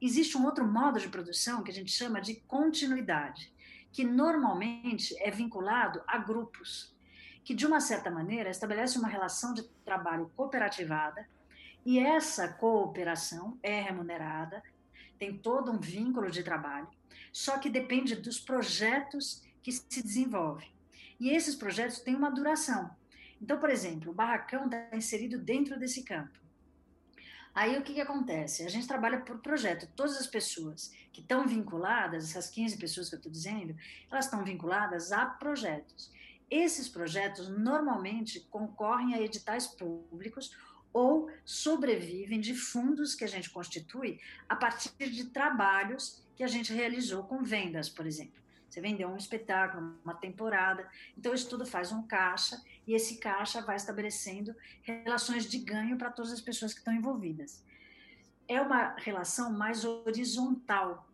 Existe 0.00 0.36
um 0.36 0.44
outro 0.44 0.66
modo 0.66 1.00
de 1.00 1.08
produção 1.08 1.62
que 1.62 1.70
a 1.70 1.74
gente 1.74 1.90
chama 1.90 2.20
de 2.20 2.36
continuidade, 2.46 3.52
que 3.92 4.04
normalmente 4.04 5.16
é 5.18 5.30
vinculado 5.30 6.02
a 6.06 6.18
grupos, 6.18 6.94
que 7.42 7.54
de 7.54 7.66
uma 7.66 7.80
certa 7.80 8.10
maneira 8.10 8.50
estabelece 8.50 8.98
uma 8.98 9.08
relação 9.08 9.54
de 9.54 9.62
trabalho 9.84 10.30
cooperativada, 10.36 11.26
e 11.86 11.98
essa 11.98 12.48
cooperação 12.48 13.58
é 13.62 13.80
remunerada, 13.80 14.62
tem 15.18 15.36
todo 15.36 15.70
um 15.70 15.78
vínculo 15.78 16.30
de 16.30 16.42
trabalho, 16.42 16.88
só 17.32 17.58
que 17.58 17.70
depende 17.70 18.16
dos 18.16 18.40
projetos 18.40 19.42
que 19.62 19.72
se 19.72 20.02
desenvolvem. 20.02 20.70
E 21.18 21.30
esses 21.30 21.54
projetos 21.54 22.00
têm 22.00 22.14
uma 22.14 22.30
duração. 22.30 22.90
Então, 23.44 23.58
por 23.58 23.68
exemplo, 23.68 24.10
o 24.10 24.14
barracão 24.14 24.64
está 24.64 24.88
inserido 24.96 25.38
dentro 25.38 25.78
desse 25.78 26.02
campo. 26.02 26.38
Aí 27.54 27.76
o 27.76 27.82
que, 27.82 27.92
que 27.92 28.00
acontece? 28.00 28.64
A 28.64 28.70
gente 28.70 28.88
trabalha 28.88 29.20
por 29.20 29.38
projeto. 29.40 29.86
Todas 29.94 30.16
as 30.16 30.26
pessoas 30.26 30.90
que 31.12 31.20
estão 31.20 31.46
vinculadas, 31.46 32.30
essas 32.30 32.48
15 32.48 32.78
pessoas 32.78 33.10
que 33.10 33.16
eu 33.16 33.18
estou 33.18 33.30
dizendo, 33.30 33.76
elas 34.10 34.24
estão 34.24 34.42
vinculadas 34.42 35.12
a 35.12 35.26
projetos. 35.26 36.10
Esses 36.50 36.88
projetos 36.88 37.50
normalmente 37.50 38.40
concorrem 38.48 39.12
a 39.12 39.20
editais 39.20 39.66
públicos 39.66 40.56
ou 40.90 41.30
sobrevivem 41.44 42.40
de 42.40 42.54
fundos 42.54 43.14
que 43.14 43.24
a 43.24 43.28
gente 43.28 43.50
constitui 43.50 44.18
a 44.48 44.56
partir 44.56 45.10
de 45.10 45.26
trabalhos 45.26 46.24
que 46.34 46.42
a 46.42 46.48
gente 46.48 46.72
realizou 46.72 47.24
com 47.24 47.42
vendas, 47.42 47.90
por 47.90 48.06
exemplo. 48.06 48.43
Você 48.74 48.80
vendeu 48.80 49.08
um 49.08 49.16
espetáculo, 49.16 49.96
uma 50.04 50.16
temporada, 50.16 50.90
então 51.16 51.32
isso 51.32 51.48
tudo 51.48 51.64
faz 51.64 51.92
um 51.92 52.02
caixa 52.02 52.60
e 52.84 52.92
esse 52.92 53.18
caixa 53.18 53.62
vai 53.62 53.76
estabelecendo 53.76 54.52
relações 54.82 55.48
de 55.48 55.58
ganho 55.58 55.96
para 55.96 56.10
todas 56.10 56.32
as 56.32 56.40
pessoas 56.40 56.72
que 56.72 56.80
estão 56.80 56.92
envolvidas. 56.92 57.64
É 58.48 58.60
uma 58.60 58.96
relação 58.96 59.52
mais 59.52 59.84
horizontal, 59.84 61.08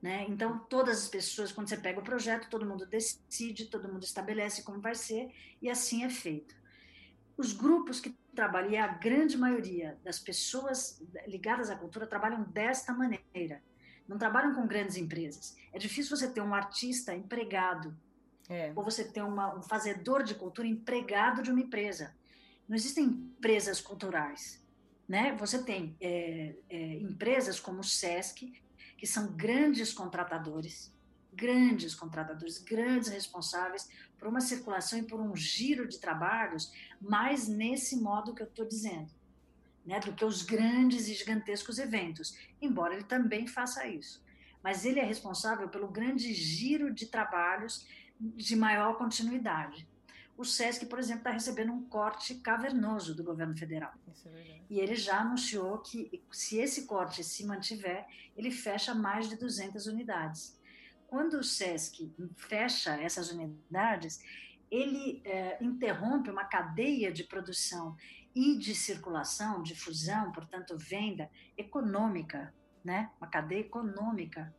né? 0.00 0.24
Então 0.26 0.58
todas 0.70 1.02
as 1.02 1.06
pessoas, 1.06 1.52
quando 1.52 1.68
você 1.68 1.76
pega 1.76 2.00
o 2.00 2.02
projeto, 2.02 2.48
todo 2.48 2.64
mundo 2.64 2.86
decide, 2.86 3.66
todo 3.66 3.92
mundo 3.92 4.04
estabelece 4.04 4.62
como 4.62 4.80
vai 4.80 4.94
ser 4.94 5.30
e 5.60 5.68
assim 5.68 6.02
é 6.02 6.08
feito. 6.08 6.56
Os 7.36 7.52
grupos 7.52 8.00
que 8.00 8.16
trabalham, 8.34 8.70
e 8.70 8.78
a 8.78 8.86
grande 8.86 9.36
maioria 9.36 9.98
das 10.02 10.18
pessoas 10.18 10.98
ligadas 11.26 11.68
à 11.68 11.76
cultura 11.76 12.06
trabalham 12.06 12.42
desta 12.44 12.94
maneira 12.94 13.60
não 14.08 14.18
trabalham 14.18 14.54
com 14.54 14.66
grandes 14.66 14.96
empresas. 14.96 15.56
É 15.72 15.78
difícil 15.78 16.16
você 16.16 16.28
ter 16.28 16.40
um 16.40 16.54
artista 16.54 17.14
empregado, 17.14 17.96
é. 18.48 18.72
ou 18.74 18.82
você 18.82 19.04
ter 19.04 19.22
uma, 19.22 19.54
um 19.54 19.62
fazedor 19.62 20.22
de 20.22 20.34
cultura 20.34 20.66
empregado 20.66 21.42
de 21.42 21.50
uma 21.50 21.60
empresa. 21.60 22.14
Não 22.68 22.76
existem 22.76 23.04
empresas 23.04 23.80
culturais. 23.80 24.62
Né? 25.08 25.34
Você 25.36 25.62
tem 25.62 25.96
é, 26.00 26.54
é, 26.68 26.94
empresas 26.98 27.60
como 27.60 27.80
o 27.80 27.84
SESC, 27.84 28.52
que 28.96 29.06
são 29.06 29.32
grandes 29.32 29.92
contratadores, 29.92 30.92
grandes 31.32 31.94
contratadores, 31.94 32.58
grandes 32.58 33.08
responsáveis 33.08 33.88
por 34.18 34.26
uma 34.28 34.40
circulação 34.40 34.98
e 34.98 35.02
por 35.02 35.20
um 35.20 35.36
giro 35.36 35.86
de 35.86 35.98
trabalhos, 35.98 36.72
mais 37.00 37.46
nesse 37.46 37.96
modo 37.96 38.34
que 38.34 38.42
eu 38.42 38.46
estou 38.46 38.66
dizendo 38.66 39.10
né, 39.86 40.00
do 40.00 40.12
que 40.12 40.24
os 40.24 40.42
grandes 40.42 41.08
e 41.08 41.14
gigantescos 41.14 41.78
eventos, 41.78 42.36
embora 42.60 42.94
ele 42.94 43.04
também 43.04 43.46
faça 43.46 43.86
isso. 43.86 44.24
Mas 44.62 44.84
ele 44.84 44.98
é 44.98 45.04
responsável 45.04 45.68
pelo 45.68 45.86
grande 45.86 46.34
giro 46.34 46.92
de 46.92 47.06
trabalhos 47.06 47.86
de 48.18 48.56
maior 48.56 48.98
continuidade. 48.98 49.88
O 50.36 50.44
SESC, 50.44 50.84
por 50.86 50.98
exemplo, 50.98 51.20
está 51.20 51.30
recebendo 51.30 51.72
um 51.72 51.84
corte 51.84 52.34
cavernoso 52.36 53.14
do 53.14 53.24
governo 53.24 53.56
federal. 53.56 53.92
É 54.26 54.58
e 54.68 54.80
ele 54.80 54.94
já 54.94 55.20
anunciou 55.20 55.78
que, 55.78 56.22
se 56.30 56.58
esse 56.58 56.84
corte 56.84 57.24
se 57.24 57.44
mantiver, 57.46 58.06
ele 58.36 58.50
fecha 58.50 58.94
mais 58.94 59.28
de 59.28 59.36
200 59.36 59.86
unidades. 59.86 60.58
Quando 61.06 61.34
o 61.34 61.44
SESC 61.44 62.12
fecha 62.36 63.00
essas 63.00 63.30
unidades, 63.30 64.20
ele 64.70 65.22
é, 65.24 65.56
interrompe 65.62 66.28
uma 66.28 66.44
cadeia 66.44 67.10
de 67.12 67.24
produção 67.24 67.96
e 68.36 68.54
de 68.58 68.74
circulação, 68.74 69.62
difusão, 69.62 70.30
portanto, 70.30 70.76
venda 70.76 71.30
econômica, 71.56 72.52
né? 72.84 73.10
uma 73.18 73.26
cadeia 73.26 73.60
econômica 73.60 74.54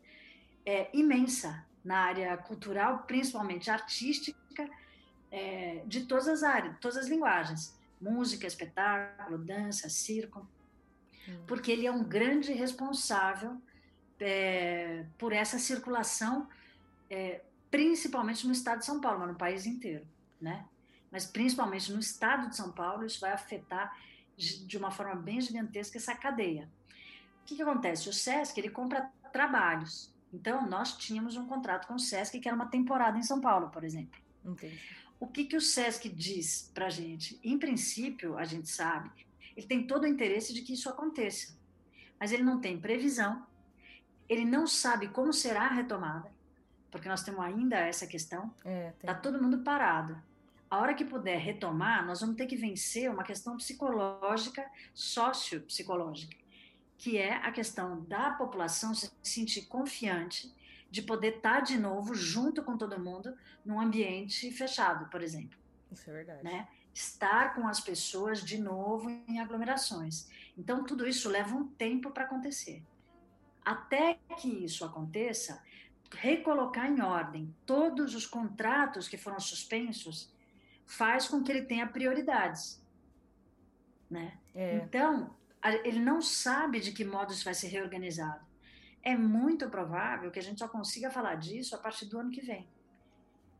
é, 0.66 0.90
imensa 0.98 1.64
na 1.86 2.00
área 2.00 2.36
cultural, 2.38 3.04
principalmente 3.04 3.70
artística, 3.70 4.68
é, 5.30 5.84
de 5.86 6.06
todas 6.06 6.28
as 6.28 6.42
áreas, 6.42 6.76
todas 6.82 6.98
as 6.98 7.08
linguagens, 7.08 7.78
música, 8.02 8.48
espetáculo, 8.48 9.38
dança, 9.38 9.88
circo, 9.90 10.48
hum. 11.30 11.44
porque 11.46 11.72
ele 11.72 11.86
é 11.86 11.92
um 11.92 12.04
grande 12.04 12.54
responsável 12.54 13.62
é, 14.20 15.06
por 15.20 15.34
essa 15.34 15.60
circulação, 15.60 16.50
é, 17.12 17.44
principalmente 17.70 18.48
no 18.48 18.54
estado 18.54 18.80
de 18.80 18.86
São 18.86 19.00
Paulo, 19.00 19.20
mas 19.20 19.30
no 19.30 19.36
país 19.36 19.68
inteiro, 19.68 20.08
né? 20.42 20.66
Mas 21.12 21.26
principalmente 21.26 21.92
no 21.92 22.00
estado 22.00 22.50
de 22.50 22.56
São 22.56 22.72
Paulo, 22.72 23.06
isso 23.06 23.20
vai 23.20 23.32
afetar 23.32 23.98
de 24.38 24.78
uma 24.78 24.92
forma 24.92 25.16
bem 25.16 25.42
gigantesca 25.42 25.98
essa 25.98 26.14
cadeia. 26.16 26.70
O 27.42 27.46
que, 27.46 27.56
que 27.56 27.62
acontece? 27.62 28.10
O 28.10 28.14
SESC 28.14 28.60
ele 28.60 28.70
compra 28.70 29.10
trabalhos. 29.32 30.14
Então, 30.32 30.68
nós 30.68 30.96
tínhamos 30.98 31.38
um 31.38 31.48
contrato 31.48 31.88
com 31.88 31.96
o 31.96 32.00
SESC 32.00 32.40
que 32.40 32.48
era 32.48 32.56
uma 32.56 32.68
temporada 32.68 33.18
em 33.18 33.24
São 33.24 33.40
Paulo, 33.40 33.70
por 33.70 33.84
exemplo. 33.84 34.20
Entendi. 34.46 34.80
O 35.20 35.26
que, 35.26 35.46
que 35.46 35.56
o 35.56 35.62
SESC 35.62 36.10
diz 36.10 36.70
para 36.74 36.88
a 36.88 36.90
gente? 36.90 37.40
Em 37.44 37.58
princípio, 37.58 38.38
a 38.38 38.44
gente 38.44 38.70
sabe, 38.70 39.10
ele 39.56 39.66
tem 39.66 39.88
todo 39.88 40.04
o 40.04 40.08
interesse 40.08 40.54
de 40.54 40.62
que 40.62 40.74
isso 40.74 40.90
aconteça, 40.90 41.58
mas 42.20 42.32
ele 42.32 42.44
não 42.44 42.60
tem 42.60 42.80
previsão, 42.80 43.48
ele 44.30 44.46
não 44.46 44.68
sabe 44.68 45.08
como 45.08 45.34
será 45.34 45.64
a 45.64 45.74
retomada, 45.74 46.32
porque 46.92 47.10
nós 47.10 47.24
temos 47.24 47.40
ainda 47.40 47.78
essa 47.78 48.06
questão. 48.06 48.54
Está 48.58 48.70
é, 48.70 48.92
tem... 48.92 49.08
Tá 49.08 49.16
todo 49.16 49.42
mundo 49.42 49.60
parado 49.60 50.22
a 50.70 50.80
hora 50.80 50.94
que 50.94 51.06
puder 51.06 51.40
retomar, 51.40 52.06
nós 52.06 52.22
vamos 52.22 52.36
ter 52.36 52.46
que 52.46 52.56
vencer 52.56 53.10
uma 53.10 53.24
questão 53.24 53.56
psicológica, 53.58 54.70
sociopsicológica, 54.94 56.36
que 56.98 57.18
é 57.18 57.36
a 57.36 57.52
questão 57.52 58.04
da 58.04 58.32
população 58.32 58.94
se 58.94 59.12
sentir 59.24 59.68
confiante 59.68 60.54
de 60.90 61.02
poder 61.02 61.38
estar 61.38 61.62
de 61.62 61.78
novo 61.78 62.14
junto 62.16 62.64
com 62.64 62.78
todo 62.78 63.00
mundo 63.00 63.36
num 63.64 63.80
ambiente 63.80 64.52
fechado, 64.52 65.10
por 65.10 65.22
exemplo. 65.22 65.58
Isso 65.92 66.10
é 66.10 66.14
verdade. 66.14 66.44
Né? 66.44 66.68
Estar 66.94 67.56
com 67.56 67.68
as 67.68 67.80
pessoas 67.80 68.44
de 68.44 68.58
novo 68.58 69.10
em 69.10 69.40
aglomerações. 69.40 70.28
Então, 70.58 70.84
tudo 70.84 71.08
isso 71.08 71.30
leva 71.30 71.56
um 71.56 71.68
tempo 71.68 72.12
para 72.12 72.24
acontecer. 72.24 72.84
Até 73.64 74.18
que 74.40 74.48
isso 74.48 74.84
aconteça, 74.84 75.62
recolocar 76.12 76.90
em 76.90 77.02
ordem 77.02 77.54
todos 77.66 78.16
os 78.16 78.26
contratos 78.26 79.08
que 79.08 79.18
foram 79.18 79.40
suspensos 79.40 80.32
faz 80.88 81.28
com 81.28 81.44
que 81.44 81.52
ele 81.52 81.64
tenha 81.64 81.86
prioridades. 81.86 82.82
Né? 84.10 84.38
É. 84.56 84.78
Então, 84.78 85.36
ele 85.84 86.00
não 86.00 86.22
sabe 86.22 86.80
de 86.80 86.94
que 86.94 87.04
modo 87.04 87.34
isso 87.34 87.44
vai 87.44 87.54
ser 87.54 87.68
reorganizado. 87.68 88.48
É 89.04 89.16
muito 89.16 89.70
provável 89.70 90.32
que 90.32 90.40
a 90.40 90.42
gente 90.42 90.60
só 90.60 90.68
consiga 90.68 91.12
falar 91.12 91.36
disso 91.36 91.76
a 91.76 91.78
partir 91.78 92.06
do 92.06 92.18
ano 92.18 92.32
que 92.32 92.42
vem. 92.42 92.68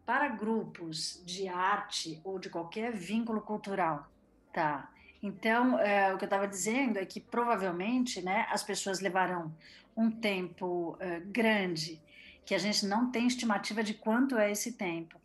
Para 0.06 0.30
grupos 0.30 1.22
de 1.26 1.50
arte 1.50 2.20
ou 2.24 2.40
de 2.40 2.50
qualquer 2.50 2.94
vínculo 2.94 3.42
cultural, 3.42 4.10
tá? 4.54 4.90
Então, 5.22 5.78
é, 5.80 6.14
o 6.14 6.18
que 6.18 6.24
eu 6.24 6.28
estava 6.28 6.48
dizendo 6.48 6.98
é 6.98 7.06
que 7.06 7.20
provavelmente, 7.20 8.22
né, 8.22 8.48
as 8.50 8.64
pessoas 8.64 9.02
levarão 9.02 9.54
um 9.96 10.10
tempo 10.10 10.96
é, 11.00 11.20
grande, 11.20 12.02
que 12.46 12.56
a 12.56 12.58
gente 12.58 12.86
não 12.86 13.12
tem 13.12 13.28
estimativa 13.28 13.84
de 13.84 13.94
quanto 13.94 14.38
é 14.38 14.50
esse 14.50 14.74
tempo, 14.74 15.20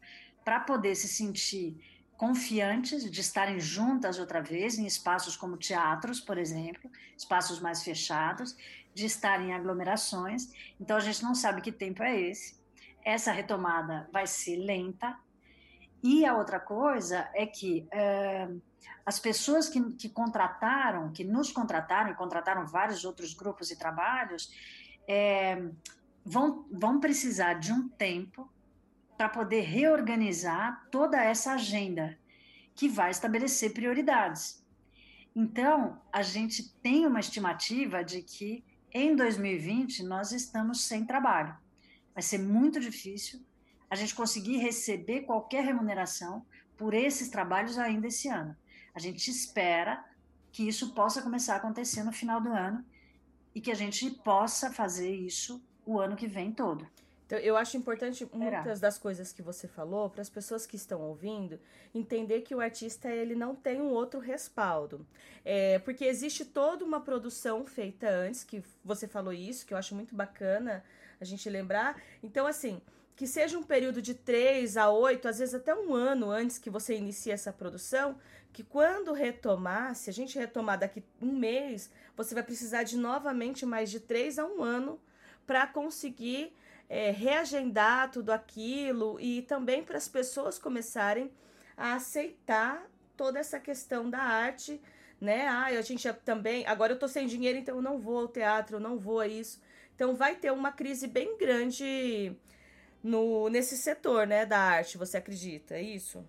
para 0.45 0.59
poder 0.59 0.97
se 0.97 1.07
sentir 1.07 1.77
confiantes 2.23 3.11
de 3.11 3.21
estarem 3.21 3.59
juntas 3.59 4.21
outra 4.21 4.41
vez 4.41 4.79
em 4.79 4.87
espaços 4.87 5.37
como 5.37 5.57
teatros, 5.57 6.21
por 6.21 6.39
exemplo, 6.39 6.89
espaços 7.19 7.59
mais 7.59 7.83
fechados, 7.83 8.57
de 8.95 9.07
estarem 9.07 9.49
em 9.49 9.53
aglomerações. 9.53 10.49
Então 10.81 10.97
a 10.97 11.01
gente 11.01 11.21
não 11.21 11.35
sabe 11.35 11.61
que 11.61 11.73
tempo 11.73 12.01
é 12.01 12.21
esse. 12.21 12.57
Essa 13.05 13.33
retomada 13.33 14.09
vai 14.13 14.25
ser 14.29 14.55
lenta. 14.55 15.19
E 16.01 16.25
a 16.25 16.37
outra 16.37 16.61
coisa 16.61 17.29
é 17.35 17.45
que 17.45 17.89
é, 17.91 18.49
as 19.05 19.19
pessoas 19.19 19.69
que, 19.69 19.83
que 19.95 20.09
contrataram, 20.09 21.11
que 21.11 21.25
nos 21.25 21.51
contrataram 21.51 22.13
e 22.13 22.15
contrataram 22.15 22.65
vários 22.69 23.05
outros 23.05 23.35
grupos 23.35 23.73
e 23.73 23.77
trabalhos, 23.77 24.49
é, 25.09 25.61
vão, 26.25 26.69
vão 26.71 27.01
precisar 27.01 27.55
de 27.55 27.73
um 27.73 27.89
tempo 27.89 28.49
para 29.23 29.29
poder 29.29 29.61
reorganizar 29.61 30.85
toda 30.91 31.23
essa 31.23 31.53
agenda 31.53 32.19
que 32.75 32.89
vai 32.89 33.13
estabelecer 33.13 33.73
prioridades. 33.73 34.67
Então, 35.33 36.03
a 36.13 36.23
gente 36.23 36.73
tem 36.83 37.07
uma 37.07 37.21
estimativa 37.21 38.03
de 38.03 38.21
que 38.21 38.65
em 38.93 39.15
2020 39.15 40.03
nós 40.03 40.33
estamos 40.33 40.87
sem 40.87 41.07
trabalho. 41.07 41.57
Vai 42.13 42.21
ser 42.21 42.39
muito 42.39 42.81
difícil 42.81 43.41
a 43.89 43.95
gente 43.95 44.13
conseguir 44.13 44.57
receber 44.57 45.21
qualquer 45.21 45.63
remuneração 45.63 46.45
por 46.77 46.93
esses 46.93 47.29
trabalhos 47.29 47.79
ainda 47.79 48.09
esse 48.09 48.27
ano. 48.27 48.57
A 48.93 48.99
gente 48.99 49.31
espera 49.31 50.05
que 50.51 50.67
isso 50.67 50.95
possa 50.95 51.23
começar 51.23 51.55
a 51.55 51.59
acontecer 51.59 52.03
no 52.03 52.11
final 52.11 52.41
do 52.41 52.53
ano 52.53 52.85
e 53.55 53.61
que 53.61 53.71
a 53.71 53.77
gente 53.77 54.11
possa 54.11 54.73
fazer 54.73 55.15
isso 55.15 55.63
o 55.87 56.01
ano 56.01 56.17
que 56.17 56.27
vem 56.27 56.51
todo. 56.51 56.85
Então, 57.33 57.43
eu 57.43 57.57
acho 57.57 57.79
importante 57.79 58.29
muitas 58.31 58.79
das 58.79 58.99
coisas 58.99 59.33
que 59.33 59.41
você 59.41 59.67
falou 59.67 60.11
para 60.11 60.21
as 60.21 60.29
pessoas 60.29 60.67
que 60.67 60.77
estão 60.77 61.01
ouvindo 61.01 61.59
entender 61.95 62.43
que 62.43 62.55
o 62.55 62.61
artista 62.61 63.09
ele 63.09 63.35
não 63.35 63.55
tem 63.55 63.81
um 63.81 63.89
outro 63.89 64.21
respaldo, 64.21 65.07
é, 65.43 65.79
porque 65.79 66.05
existe 66.05 66.45
toda 66.45 66.85
uma 66.85 67.01
produção 67.01 67.65
feita 67.65 68.07
antes 68.07 68.45
que 68.45 68.63
você 68.85 69.09
falou 69.09 69.33
isso, 69.33 69.65
que 69.65 69.73
eu 69.73 69.79
acho 69.79 69.95
muito 69.95 70.15
bacana 70.15 70.85
a 71.19 71.25
gente 71.25 71.49
lembrar. 71.49 71.99
Então, 72.23 72.47
assim, 72.47 72.83
que 73.17 73.27
seja 73.27 73.59
um 73.59 73.63
período 73.63 74.03
de 74.03 74.13
três 74.13 74.77
a 74.77 74.91
oito, 74.91 75.27
às 75.27 75.39
vezes 75.39 75.55
até 75.55 75.75
um 75.75 75.95
ano 75.95 76.31
antes 76.31 76.59
que 76.59 76.69
você 76.69 76.95
inicie 76.95 77.33
essa 77.33 77.51
produção, 77.51 78.19
que 78.53 78.63
quando 78.63 79.15
retomar, 79.15 79.95
se 79.95 80.11
a 80.11 80.13
gente 80.13 80.39
retomar 80.39 80.79
daqui 80.79 81.03
um 81.19 81.33
mês, 81.33 81.91
você 82.15 82.35
vai 82.35 82.43
precisar 82.43 82.83
de 82.83 82.99
novamente 82.99 83.65
mais 83.65 83.91
de 83.91 84.01
três 84.01 84.39
a 84.39 84.45
um 84.45 84.63
ano 84.63 85.01
para 85.47 85.67
conseguir 85.67 86.53
é, 86.93 87.11
reagendar 87.11 88.11
tudo 88.11 88.31
aquilo 88.31 89.19
e 89.19 89.41
também 89.41 89.83
para 89.83 89.97
as 89.97 90.09
pessoas 90.09 90.59
começarem 90.59 91.33
a 91.75 91.95
aceitar 91.95 92.87
toda 93.17 93.39
essa 93.39 93.59
questão 93.59 94.11
da 94.11 94.19
arte, 94.19 94.79
né? 95.19 95.49
Ah, 95.49 95.65
a 95.69 95.81
gente 95.81 96.13
também. 96.23 96.67
Agora 96.67 96.93
eu 96.93 96.99
tô 96.99 97.09
sem 97.09 97.27
dinheiro, 97.27 97.57
então 97.57 97.77
eu 97.77 97.83
não 97.83 97.99
vou 97.99 98.19
ao 98.19 98.29
teatro, 98.29 98.77
eu 98.77 98.81
não 98.81 98.99
vou 98.99 99.21
a 99.21 99.27
isso. 99.27 99.63
Então 99.95 100.15
vai 100.15 100.35
ter 100.37 100.53
uma 100.53 100.71
crise 100.71 101.07
bem 101.07 101.39
grande 101.39 102.37
no 103.03 103.49
nesse 103.49 103.79
setor, 103.79 104.27
né, 104.27 104.45
da 104.45 104.59
arte, 104.59 104.99
você 104.99 105.17
acredita? 105.17 105.75
É 105.77 105.83
isso? 105.83 106.23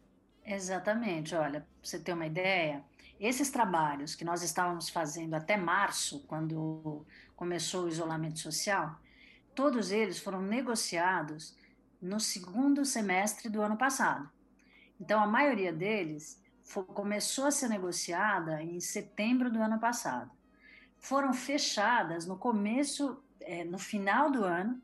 Exatamente. 0.46 1.36
Olha, 1.36 1.60
pra 1.60 1.70
você 1.82 2.00
ter 2.00 2.14
uma 2.14 2.26
ideia, 2.26 2.82
esses 3.20 3.50
trabalhos 3.52 4.16
que 4.16 4.24
nós 4.24 4.42
estávamos 4.42 4.88
fazendo 4.90 5.34
até 5.34 5.58
março, 5.58 6.22
quando 6.26 7.06
começou 7.36 7.84
o 7.84 7.90
isolamento 7.90 8.40
social, 8.40 8.98
Todos 9.56 9.92
eles 9.92 10.20
foram 10.20 10.42
negociados 10.42 11.56
no 12.02 12.20
segundo 12.20 12.84
semestre 12.86 13.50
do 13.50 13.62
ano 13.62 13.78
passado. 13.78 14.30
Então, 15.00 15.22
a 15.22 15.28
maioria 15.28 15.72
deles 15.72 16.42
foi, 16.64 16.84
começou 16.86 17.46
a 17.46 17.52
ser 17.52 17.70
negociada 17.70 18.62
em 18.64 18.80
setembro 18.80 19.52
do 19.52 19.62
ano 19.62 19.80
passado. 19.80 20.32
Foram 21.00 21.34
fechadas 21.34 22.26
no 22.26 22.38
começo, 22.38 23.22
é, 23.42 23.64
no 23.64 23.78
final 23.78 24.32
do 24.32 24.44
ano, 24.44 24.82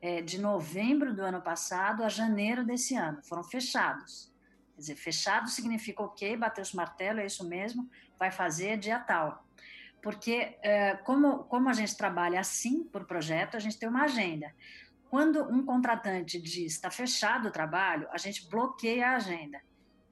é, 0.00 0.22
de 0.22 0.38
novembro 0.40 1.14
do 1.14 1.22
ano 1.22 1.42
passado 1.42 2.04
a 2.04 2.08
janeiro 2.08 2.64
desse 2.64 2.94
ano. 2.94 3.22
Foram 3.24 3.42
fechados. 3.42 4.32
Quer 4.74 4.80
dizer, 4.80 4.94
fechado 4.94 5.48
significa 5.48 6.02
ok, 6.02 6.36
bateu 6.36 6.62
os 6.62 6.72
martelo, 6.72 7.18
é 7.20 7.26
isso 7.26 7.48
mesmo, 7.48 7.90
vai 8.16 8.30
fazer 8.30 8.78
dia 8.78 8.98
tal 9.00 9.47
porque 10.02 10.56
é, 10.62 10.96
como, 11.04 11.44
como 11.44 11.68
a 11.68 11.72
gente 11.72 11.96
trabalha 11.96 12.40
assim 12.40 12.84
por 12.84 13.04
projeto, 13.04 13.56
a 13.56 13.60
gente 13.60 13.78
tem 13.78 13.88
uma 13.88 14.04
agenda. 14.04 14.54
Quando 15.10 15.42
um 15.42 15.64
contratante 15.64 16.40
diz 16.40 16.72
está 16.74 16.90
fechado 16.90 17.48
o 17.48 17.50
trabalho, 17.50 18.06
a 18.10 18.18
gente 18.18 18.48
bloqueia 18.48 19.08
a 19.08 19.16
agenda, 19.16 19.60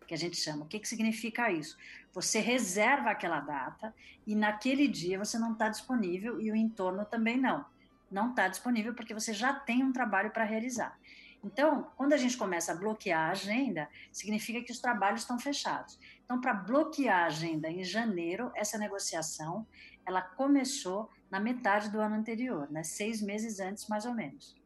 que 0.06 0.14
a 0.14 0.16
gente 0.16 0.36
chama. 0.36 0.64
O 0.64 0.68
que, 0.68 0.78
que 0.78 0.88
significa 0.88 1.50
isso? 1.50 1.76
Você 2.12 2.40
reserva 2.40 3.10
aquela 3.10 3.40
data 3.40 3.94
e 4.26 4.34
naquele 4.34 4.88
dia 4.88 5.18
você 5.18 5.38
não 5.38 5.52
está 5.52 5.68
disponível 5.68 6.40
e 6.40 6.50
o 6.50 6.56
entorno 6.56 7.04
também 7.04 7.36
não. 7.36 7.64
Não 8.10 8.30
está 8.30 8.48
disponível 8.48 8.94
porque 8.94 9.12
você 9.12 9.34
já 9.34 9.52
tem 9.52 9.82
um 9.82 9.92
trabalho 9.92 10.30
para 10.30 10.44
realizar. 10.44 10.98
Então, 11.44 11.90
quando 11.96 12.12
a 12.12 12.16
gente 12.16 12.36
começa 12.36 12.72
a 12.72 12.74
bloquear 12.74 13.28
a 13.28 13.30
agenda, 13.32 13.88
significa 14.10 14.62
que 14.62 14.72
os 14.72 14.78
trabalhos 14.78 15.20
estão 15.20 15.38
fechados. 15.38 15.98
Então, 16.26 16.40
para 16.40 16.52
bloquear 16.52 17.22
a 17.22 17.26
agenda 17.26 17.70
em 17.70 17.84
janeiro, 17.84 18.50
essa 18.54 18.76
negociação 18.76 19.64
ela 20.04 20.20
começou 20.20 21.08
na 21.30 21.40
metade 21.40 21.88
do 21.88 22.00
ano 22.00 22.16
anterior, 22.16 22.70
né? 22.70 22.82
seis 22.82 23.22
meses 23.22 23.60
antes, 23.60 23.88
mais 23.88 24.04
ou 24.04 24.12
menos. 24.12 24.56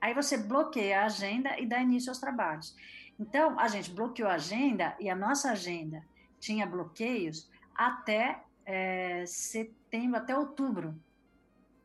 Aí 0.00 0.12
você 0.14 0.36
bloqueia 0.36 1.02
a 1.02 1.04
agenda 1.04 1.58
e 1.60 1.66
dá 1.66 1.78
início 1.78 2.10
aos 2.10 2.18
trabalhos. 2.18 2.74
Então, 3.18 3.58
a 3.60 3.68
gente 3.68 3.90
bloqueou 3.90 4.28
a 4.28 4.34
agenda 4.34 4.96
e 4.98 5.08
a 5.08 5.14
nossa 5.14 5.52
agenda 5.52 6.02
tinha 6.40 6.66
bloqueios 6.66 7.50
até 7.74 8.42
é, 8.64 9.24
setembro, 9.26 10.18
até 10.18 10.36
outubro 10.36 10.98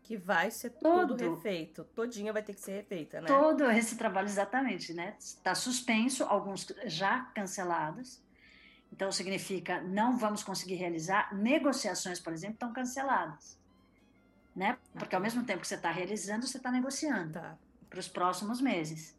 que 0.10 0.18
vai 0.18 0.50
ser 0.50 0.72
todo, 0.72 1.16
tudo 1.16 1.36
refeito, 1.36 1.84
todinha 1.94 2.34
vai 2.34 2.42
ter 2.42 2.56
que 2.56 2.62
ser 2.62 2.78
refeita, 2.78 3.22
né? 3.22 3.28
Todo 3.28 3.70
esse 3.70 3.96
trabalho, 3.96 4.28
exatamente, 4.28 4.92
né? 4.92 5.16
Está 5.20 5.54
suspenso, 5.54 6.24
alguns 6.24 6.66
já 6.86 7.26
cancelados. 7.36 8.20
Então, 8.92 9.12
significa 9.12 9.82
não 9.82 10.18
vamos 10.18 10.44
conseguir 10.44 10.76
realizar. 10.76 11.34
Negociações, 11.36 12.20
por 12.20 12.34
exemplo, 12.34 12.56
estão 12.56 12.74
canceladas. 12.74 13.58
Né? 14.56 14.78
Porque 14.94 15.16
ao 15.16 15.22
mesmo 15.22 15.44
tempo 15.44 15.62
que 15.62 15.68
você 15.68 15.76
está 15.76 15.92
realizando, 15.92 16.46
você 16.46 16.58
está 16.58 16.72
negociando 16.72 17.34
tá. 17.34 17.58
para 17.90 18.00
os 18.00 18.08
próximos 18.08 18.60
meses. 18.60 19.16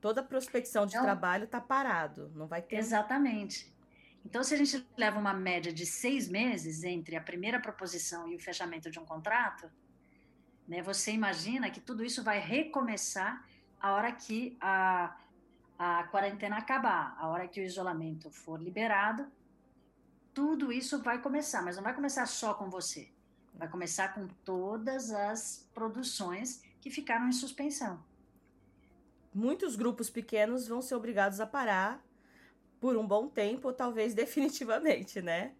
Toda 0.00 0.20
a 0.20 0.24
prospecção 0.24 0.86
de 0.86 0.92
então, 0.92 1.04
trabalho 1.04 1.44
está 1.44 1.60
parado, 1.60 2.30
não 2.34 2.46
vai 2.46 2.60
ter. 2.60 2.76
Exatamente. 2.76 3.72
Então, 4.24 4.42
se 4.42 4.54
a 4.54 4.56
gente 4.56 4.86
leva 4.96 5.18
uma 5.18 5.34
média 5.34 5.72
de 5.72 5.84
seis 5.84 6.28
meses 6.28 6.84
entre 6.84 7.16
a 7.16 7.20
primeira 7.20 7.60
proposição 7.60 8.28
e 8.28 8.36
o 8.36 8.40
fechamento 8.40 8.90
de 8.90 8.98
um 8.98 9.04
contrato, 9.04 9.70
né? 10.66 10.82
Você 10.82 11.12
imagina 11.12 11.70
que 11.70 11.80
tudo 11.80 12.04
isso 12.04 12.22
vai 12.22 12.38
recomeçar 12.38 13.44
a 13.80 13.92
hora 13.92 14.12
que 14.12 14.56
a, 14.60 15.14
a 15.78 16.04
quarentena 16.04 16.58
acabar, 16.58 17.16
a 17.18 17.28
hora 17.28 17.48
que 17.48 17.60
o 17.60 17.64
isolamento 17.64 18.30
for 18.30 18.60
liberado, 18.60 19.26
tudo 20.32 20.72
isso 20.72 21.02
vai 21.02 21.20
começar, 21.20 21.62
mas 21.62 21.76
não 21.76 21.82
vai 21.82 21.94
começar 21.94 22.26
só 22.26 22.54
com 22.54 22.68
você. 22.68 23.08
Vai 23.54 23.68
começar 23.68 24.14
com 24.14 24.26
todas 24.44 25.12
as 25.12 25.68
produções 25.72 26.62
que 26.80 26.90
ficaram 26.90 27.28
em 27.28 27.32
suspensão. 27.32 28.02
Muitos 29.32 29.76
grupos 29.76 30.10
pequenos 30.10 30.66
vão 30.66 30.82
ser 30.82 30.94
obrigados 30.94 31.40
a 31.40 31.46
parar 31.46 32.04
por 32.80 32.96
um 32.96 33.06
bom 33.06 33.28
tempo, 33.28 33.68
ou 33.68 33.74
talvez 33.74 34.12
definitivamente, 34.14 35.22
né? 35.22 35.52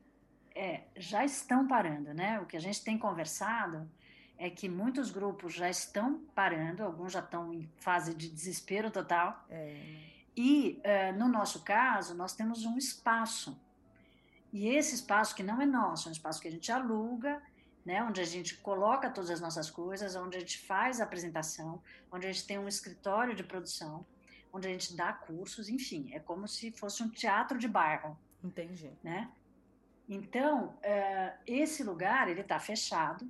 É, 0.55 0.83
já 0.97 1.25
estão 1.25 1.67
parando, 1.67 2.15
né? 2.15 2.41
O 2.41 2.47
que 2.47 2.57
a 2.57 2.61
gente 2.61 2.83
tem 2.85 2.97
conversado 2.99 3.89
é 4.39 4.51
que 4.51 4.69
muitos 4.69 5.11
grupos 5.11 5.55
já 5.55 5.71
estão 5.71 6.19
parando, 6.35 6.83
alguns 6.83 7.13
já 7.13 7.21
estão 7.21 7.53
em 7.53 7.71
fase 7.77 8.15
de 8.15 8.29
desespero 8.29 8.91
total. 8.91 9.45
É. 9.49 10.15
E, 10.37 10.81
uh, 10.85 11.19
no 11.19 11.29
nosso 11.29 11.63
caso, 11.63 12.15
nós 12.15 12.35
temos 12.35 12.65
um 12.65 12.77
espaço. 12.77 13.59
E 14.53 14.69
esse 14.69 14.95
espaço, 14.95 15.35
que 15.35 15.43
não 15.43 15.61
é 15.61 15.67
nosso, 15.67 16.09
é 16.09 16.11
um 16.11 16.13
espaço 16.13 16.41
que 16.41 16.49
a 16.49 16.51
gente 16.51 16.71
aluga, 16.71 17.41
né, 17.85 18.03
onde 18.03 18.21
a 18.21 18.25
gente 18.25 18.57
coloca 18.57 19.11
todas 19.11 19.31
as 19.31 19.41
nossas 19.41 19.71
coisas, 19.71 20.17
onde 20.17 20.37
a 20.37 20.41
gente 20.41 20.59
faz 20.59 21.01
a 21.01 21.05
apresentação, 21.05 21.83
onde 22.11 22.27
a 22.27 22.33
gente 22.33 22.47
tem 22.47 22.59
um 22.59 22.67
escritório 22.67 23.35
de 23.35 23.45
produção, 23.45 24.07
onde 24.53 24.67
a 24.67 24.71
gente 24.71 24.97
dá 24.97 25.13
cursos, 25.13 25.69
enfim, 25.69 26.11
é 26.13 26.19
como 26.19 26.49
se 26.49 26.71
fosse 26.73 27.03
um 27.03 27.09
teatro 27.09 27.59
de 27.59 27.69
bairro. 27.69 28.17
Entendi. 28.43 28.91
Né? 29.03 29.31
Então, 30.09 30.67
uh, 30.67 31.39
esse 31.47 31.83
lugar 31.83 32.29
ele 32.29 32.41
está 32.41 32.59
fechado 32.59 33.29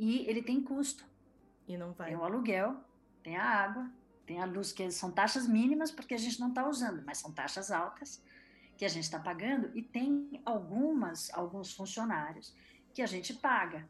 e 0.00 0.26
ele 0.26 0.42
tem 0.42 0.62
custo. 0.62 1.04
E 1.68 1.76
não 1.76 1.92
vai. 1.92 2.08
Tem 2.08 2.16
o 2.16 2.24
aluguel, 2.24 2.74
tem 3.22 3.36
a 3.36 3.44
água, 3.44 3.88
tem 4.26 4.40
a 4.40 4.46
luz, 4.46 4.72
que 4.72 4.90
são 4.90 5.12
taxas 5.12 5.46
mínimas 5.46 5.90
porque 5.90 6.14
a 6.14 6.18
gente 6.18 6.40
não 6.40 6.48
está 6.48 6.66
usando, 6.66 7.02
mas 7.04 7.18
são 7.18 7.30
taxas 7.30 7.70
altas 7.70 8.22
que 8.78 8.84
a 8.86 8.88
gente 8.88 9.04
está 9.04 9.18
pagando 9.18 9.70
e 9.76 9.82
tem 9.82 10.40
algumas, 10.46 11.30
alguns 11.34 11.74
funcionários 11.74 12.56
que 12.94 13.02
a 13.02 13.06
gente 13.06 13.34
paga. 13.34 13.86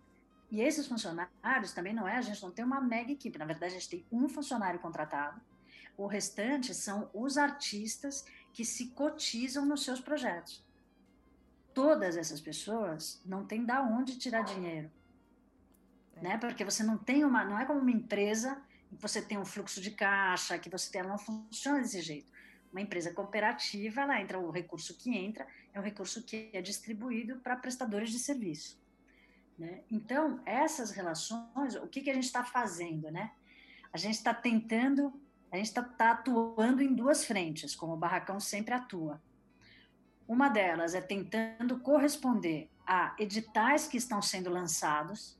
E 0.51 0.61
esses 0.61 0.89
funcionários 0.89 1.73
também 1.73 1.95
não 1.95 2.09
é, 2.09 2.17
a 2.17 2.23
gente 2.23 2.43
não 2.43 2.51
tem 2.51 2.65
uma 2.65 2.81
mega 2.81 3.13
equipe, 3.13 3.39
na 3.39 3.45
verdade 3.45 3.77
a 3.77 3.79
gente 3.79 3.89
tem 3.89 4.07
um 4.11 4.29
funcionário 4.29 4.81
contratado, 4.81 5.41
o 5.97 6.09
restante 6.09 6.75
são 6.75 7.09
os 7.15 7.39
artistas 7.39 8.25
que 8.53 8.65
se 8.65 8.89
cotizam 8.89 9.65
nos 9.65 9.85
seus 9.85 10.01
projetos. 10.01 10.67
Todas 11.73 12.17
essas 12.17 12.41
pessoas 12.41 13.23
não 13.25 13.47
têm 13.47 13.65
da 13.65 13.81
onde 13.81 14.19
tirar 14.19 14.43
dinheiro. 14.43 14.91
Né? 16.21 16.39
Porque 16.39 16.65
você 16.65 16.83
não 16.83 16.99
tem 16.99 17.25
uma, 17.25 17.45
não 17.45 17.59
é 17.59 17.65
como 17.65 17.81
uma 17.81 17.91
empresa 17.91 18.61
que 18.89 18.97
você 18.97 19.23
tem 19.23 19.39
um 19.39 19.45
fluxo 19.45 19.81
de 19.81 19.93
caixa, 19.93 20.59
que 20.59 20.69
você 20.69 20.91
tem, 20.91 21.01
ela 21.01 21.11
não 21.11 21.19
funciona 21.19 21.81
desse 21.81 22.03
jeito. 22.03 22.31
Uma 22.71 22.81
empresa 22.81 23.13
cooperativa, 23.13 24.03
ela 24.03 24.21
entra, 24.21 24.39
o 24.39 24.51
recurso 24.51 24.97
que 24.97 25.17
entra 25.17 25.47
é 25.73 25.81
um 25.81 25.83
recurso 25.83 26.23
que 26.23 26.51
é 26.53 26.61
distribuído 26.61 27.37
para 27.41 27.57
prestadores 27.57 28.11
de 28.11 28.19
serviço. 28.19 28.79
Né? 29.59 29.83
Então, 29.91 30.41
essas 30.47 30.91
relações, 30.91 31.75
o 31.77 31.87
que, 31.87 32.01
que 32.01 32.11
a 32.11 32.15
gente 32.15 32.25
está 32.25 32.45
fazendo? 32.45 33.11
Né? 33.11 33.31
A 33.93 33.99
gente 33.99 34.15
está 34.15 34.33
tentando, 34.33 35.13
a 35.51 35.57
gente 35.57 35.67
está 35.67 35.83
tá 35.83 36.13
atuando 36.13 36.83
em 36.83 36.95
duas 36.95 37.25
frentes, 37.25 37.75
como 37.75 37.95
o 37.95 37.97
Barracão 37.97 38.39
sempre 38.39 38.73
atua. 38.73 39.21
Uma 40.27 40.49
delas 40.49 40.95
é 40.95 41.01
tentando 41.01 41.81
corresponder 41.81 42.71
a 42.87 43.17
editais 43.19 43.89
que 43.89 43.97
estão 43.97 44.23
sendo 44.23 44.49
lançados. 44.49 45.37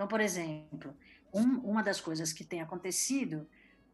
Então, 0.00 0.08
por 0.08 0.22
exemplo, 0.22 0.96
um, 1.30 1.58
uma 1.58 1.82
das 1.82 2.00
coisas 2.00 2.32
que 2.32 2.42
tem 2.42 2.62
acontecido 2.62 3.46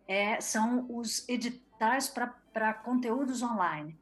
é, 0.06 0.40
são 0.40 0.86
os 0.88 1.28
editais 1.28 2.08
para 2.08 2.72
conteúdos 2.74 3.42
online. 3.42 3.98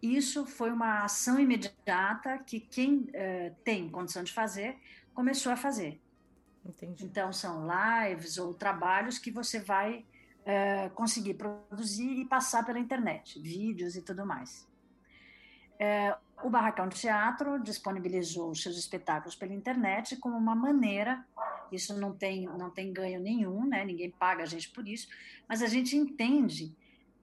Isso 0.00 0.46
foi 0.46 0.72
uma 0.72 1.04
ação 1.04 1.38
imediata 1.38 2.38
que 2.38 2.58
quem 2.58 3.00
uh, 3.00 3.54
tem 3.62 3.90
condição 3.90 4.24
de 4.24 4.32
fazer 4.32 4.78
começou 5.12 5.52
a 5.52 5.56
fazer. 5.56 6.00
Entendi. 6.64 7.04
Então, 7.04 7.30
são 7.30 7.62
lives 7.66 8.38
ou 8.38 8.54
trabalhos 8.54 9.18
que 9.18 9.30
você 9.30 9.60
vai 9.60 10.06
uh, 10.46 10.88
conseguir 10.94 11.34
produzir 11.34 12.20
e 12.20 12.24
passar 12.24 12.64
pela 12.64 12.78
internet, 12.78 13.38
vídeos 13.38 13.96
e 13.96 14.00
tudo 14.00 14.24
mais. 14.24 14.66
Uh, 15.82 16.46
o 16.46 16.50
Barracão 16.50 16.88
Teatro 16.88 17.60
disponibilizou 17.60 18.54
seus 18.54 18.76
espetáculos 18.76 19.34
pela 19.34 19.52
internet 19.52 20.16
como 20.16 20.36
uma 20.36 20.54
maneira, 20.54 21.24
isso 21.72 21.98
não 21.98 22.12
tem, 22.12 22.46
não 22.46 22.70
tem 22.70 22.92
ganho 22.92 23.20
nenhum, 23.20 23.66
né? 23.66 23.84
ninguém 23.84 24.10
paga 24.10 24.42
a 24.42 24.46
gente 24.46 24.68
por 24.70 24.86
isso, 24.86 25.08
mas 25.48 25.62
a 25.62 25.66
gente 25.66 25.96
entende 25.96 26.74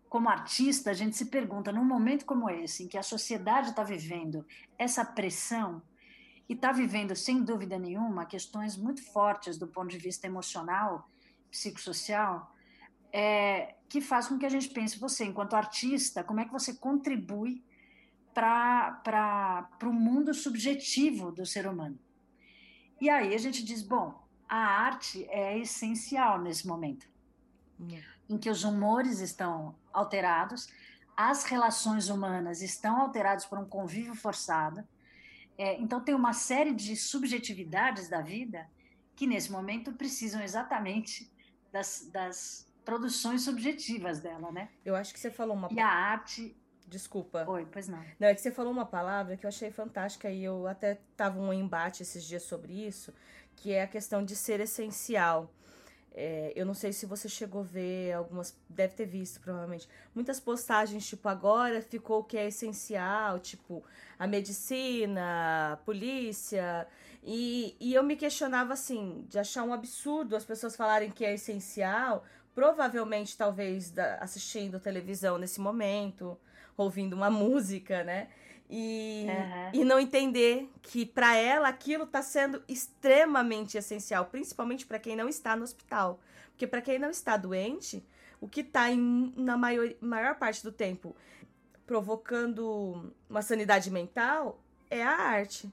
como 0.10 0.28
artista, 0.28 0.90
a 0.90 0.94
gente 0.94 1.16
se 1.16 1.26
pergunta, 1.26 1.72
num 1.72 1.86
momento 1.86 2.26
como 2.26 2.50
esse, 2.50 2.84
em 2.84 2.88
que 2.88 2.98
a 2.98 3.04
sociedade 3.04 3.70
está 3.70 3.84
vivendo 3.84 4.46
essa 4.78 5.06
pressão, 5.06 5.82
e 6.50 6.54
está 6.54 6.72
vivendo, 6.72 7.16
sem 7.16 7.44
dúvida 7.44 7.78
nenhuma, 7.78 8.26
questões 8.26 8.76
muito 8.76 9.04
fortes 9.04 9.56
do 9.56 9.68
ponto 9.68 9.90
de 9.90 10.00
vista 10.00 10.26
emocional, 10.26 11.08
psicossocial, 11.52 12.52
é, 13.14 13.76
que 13.88 14.02
faz 14.02 14.28
com 14.28 14.38
que 14.40 14.48
a 14.48 14.50
gente 14.50 14.68
pense, 14.70 15.00
você, 15.00 15.26
enquanto 15.26 15.54
artista, 15.54 16.24
como 16.24 16.40
é 16.40 16.46
que 16.46 16.52
você 16.52 16.74
contribui 16.74 17.64
para 18.42 19.70
o 19.84 19.94
mundo 19.94 20.34
subjetivo 20.34 21.32
do 21.32 21.46
ser 21.46 21.68
humano? 21.68 21.98
E 23.00 23.10
aí 23.10 23.34
a 23.34 23.38
gente 23.38 23.64
diz, 23.64 23.82
bom, 23.82 24.22
a 24.48 24.58
arte 24.58 25.26
é 25.30 25.58
essencial 25.58 26.42
nesse 26.42 26.68
momento. 26.68 27.08
Hum 27.80 28.00
em 28.30 28.38
que 28.38 28.50
os 28.50 28.64
humores 28.64 29.20
estão 29.20 29.76
alterados, 29.92 30.70
as 31.18 31.44
relações 31.44 32.08
humanas 32.10 32.62
estão 32.62 33.02
alteradas 33.02 33.46
por 33.46 33.58
um 33.58 33.66
convívio 33.66 34.14
forçado. 34.14 34.88
É, 35.58 35.78
então, 35.82 36.00
tem 36.00 36.16
uma 36.16 36.32
série 36.32 36.74
de 36.74 36.96
subjetividades 36.96 38.08
da 38.08 38.22
vida 38.22 38.70
que, 39.16 39.28
nesse 39.28 39.52
momento, 39.52 39.92
precisam 39.92 40.42
exatamente 40.42 41.30
das, 41.72 42.08
das 42.14 42.72
produções 42.86 43.42
subjetivas 43.42 44.22
dela, 44.22 44.52
né? 44.52 44.70
Eu 44.86 44.96
acho 44.96 45.12
que 45.12 45.20
você 45.20 45.32
falou 45.32 45.56
uma... 45.56 45.68
E 45.72 45.80
a 45.80 45.90
arte... 45.90 46.56
Desculpa. 46.90 47.46
Oi, 47.48 47.68
pois 47.72 47.88
não. 47.88 48.04
Não, 48.20 48.28
é 48.28 48.34
que 48.34 48.42
você 48.42 48.52
falou 48.52 48.72
uma 48.72 48.86
palavra 48.86 49.38
que 49.38 49.46
eu 49.46 49.48
achei 49.48 49.70
fantástica 49.70 50.30
e 50.30 50.44
eu 50.44 50.68
até 50.68 51.00
tava 51.16 51.40
um 51.40 51.54
embate 51.54 52.02
esses 52.02 52.24
dias 52.24 52.44
sobre 52.44 52.74
isso, 52.74 53.14
que 53.56 53.72
é 53.72 53.84
a 53.84 53.88
questão 53.88 54.26
de 54.26 54.36
ser 54.36 54.60
essencial. 54.60 55.54
É, 56.12 56.52
eu 56.56 56.66
não 56.66 56.74
sei 56.74 56.92
se 56.92 57.06
você 57.06 57.30
chegou 57.30 57.62
a 57.62 57.66
ver 57.66 58.14
algumas, 58.14 58.58
deve 58.68 58.96
ter 58.96 59.06
visto 59.06 59.40
provavelmente, 59.40 59.88
muitas 60.14 60.40
postagens, 60.40 61.08
tipo, 61.08 61.30
agora 61.30 61.80
ficou 61.82 62.22
o 62.22 62.24
que 62.24 62.36
é 62.36 62.48
essencial, 62.48 63.40
tipo, 63.40 63.84
a 64.18 64.26
medicina, 64.26 65.74
a 65.74 65.78
polícia, 65.78 66.88
e, 67.24 67.76
e 67.80 67.94
eu 67.94 68.02
me 68.02 68.16
questionava 68.16 68.74
assim, 68.74 69.24
de 69.30 69.38
achar 69.38 69.64
um 69.64 69.72
absurdo 69.72 70.36
as 70.36 70.44
pessoas 70.44 70.76
falarem 70.76 71.12
que 71.12 71.24
é 71.24 71.36
essencial, 71.36 72.26
provavelmente, 72.56 73.38
talvez, 73.38 73.92
da, 73.92 74.16
assistindo 74.16 74.80
televisão 74.80 75.38
nesse 75.38 75.62
momento, 75.62 76.38
ouvindo 76.84 77.14
uma 77.14 77.30
música, 77.30 78.04
né? 78.04 78.28
e, 78.70 79.26
uhum. 79.28 79.82
e 79.82 79.84
não 79.84 80.00
entender 80.00 80.70
que 80.82 81.06
para 81.06 81.36
ela 81.36 81.68
aquilo 81.68 82.04
está 82.04 82.22
sendo 82.22 82.64
extremamente 82.68 83.78
essencial, 83.78 84.26
principalmente 84.26 84.86
para 84.86 85.00
quem 85.00 85.16
não 85.16 85.28
está 85.28 85.56
no 85.56 85.64
hospital. 85.64 86.20
Porque 86.52 86.68
para 86.68 86.82
quem 86.82 87.00
não 87.00 87.10
está 87.10 87.36
doente, 87.36 88.06
o 88.40 88.48
que 88.48 88.62
está 88.62 88.86
na 89.36 89.58
maior, 89.58 89.90
maior 90.00 90.36
parte 90.36 90.62
do 90.62 90.72
tempo 90.72 91.16
provocando 91.88 93.12
uma 93.28 93.42
sanidade 93.42 93.90
mental 93.90 94.62
é 94.90 95.02
a 95.02 95.16
arte. 95.16 95.72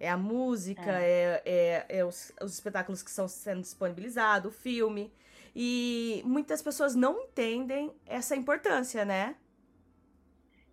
É 0.00 0.08
a 0.08 0.16
música, 0.16 0.92
é, 1.00 1.42
é, 1.44 1.86
é, 1.90 1.98
é 1.98 2.04
os, 2.04 2.30
os 2.40 2.52
espetáculos 2.52 3.02
que 3.02 3.10
estão 3.10 3.26
sendo 3.26 3.62
disponibilizados, 3.62 4.54
o 4.54 4.56
filme. 4.56 5.12
E 5.56 6.22
muitas 6.24 6.62
pessoas 6.62 6.94
não 6.94 7.20
entendem 7.20 7.92
essa 8.06 8.36
importância, 8.36 9.04
né? 9.04 9.34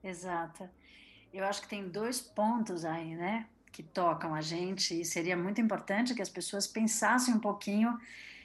Exato. 0.06 0.70
Eu 1.34 1.44
acho 1.46 1.64
que 1.64 1.68
tem 1.68 1.90
dois 1.90 2.22
pontos 2.22 2.86
aí, 2.86 3.16
né, 3.16 3.48
que 3.72 3.82
tocam 3.82 4.36
a 4.36 4.40
gente 4.40 5.02
e 5.02 5.04
seria 5.04 5.36
muito 5.36 5.60
importante 5.60 6.14
que 6.14 6.22
as 6.22 6.30
pessoas 6.30 6.68
pensassem 6.68 7.34
um 7.34 7.40
pouquinho 7.40 7.98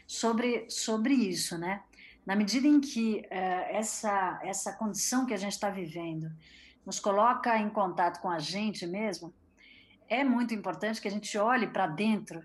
sobre, 0.07 0.69
sobre 0.71 1.13
isso, 1.15 1.57
né? 1.59 1.83
Na 2.27 2.35
medida 2.35 2.67
em 2.67 2.81
que 2.81 3.21
uh, 3.27 3.77
essa, 3.77 4.41
essa 4.43 4.73
condição 4.73 5.27
que 5.27 5.35
a 5.35 5.37
gente 5.37 5.53
está 5.53 5.71
vivendo 5.71 6.33
nos 6.85 6.99
coloca 6.99 7.57
em 7.59 7.69
contato 7.69 8.21
com 8.21 8.31
a 8.31 8.39
gente 8.39 8.87
mesmo, 8.87 9.33
é 10.09 10.25
muito 10.25 10.55
importante 10.55 11.01
que 11.01 11.09
a 11.09 11.11
gente 11.11 11.37
olhe 11.39 11.67
para 11.67 11.87
dentro 11.87 12.43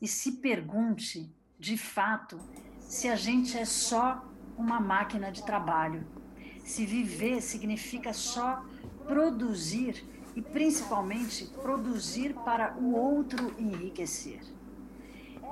e 0.00 0.08
se 0.08 0.32
pergunte, 0.38 1.30
de 1.58 1.76
fato, 1.76 2.40
se 2.80 3.08
a 3.08 3.16
gente 3.16 3.58
é 3.58 3.64
só 3.64 4.24
uma 4.56 4.80
máquina 4.80 5.30
de 5.30 5.44
trabalho. 5.44 6.23
Se 6.64 6.84
viver 6.84 7.40
significa 7.40 8.12
só 8.12 8.64
produzir 9.06 10.04
e 10.34 10.42
principalmente 10.42 11.44
produzir 11.62 12.34
para 12.44 12.74
o 12.76 12.94
outro 12.94 13.54
enriquecer. 13.58 14.40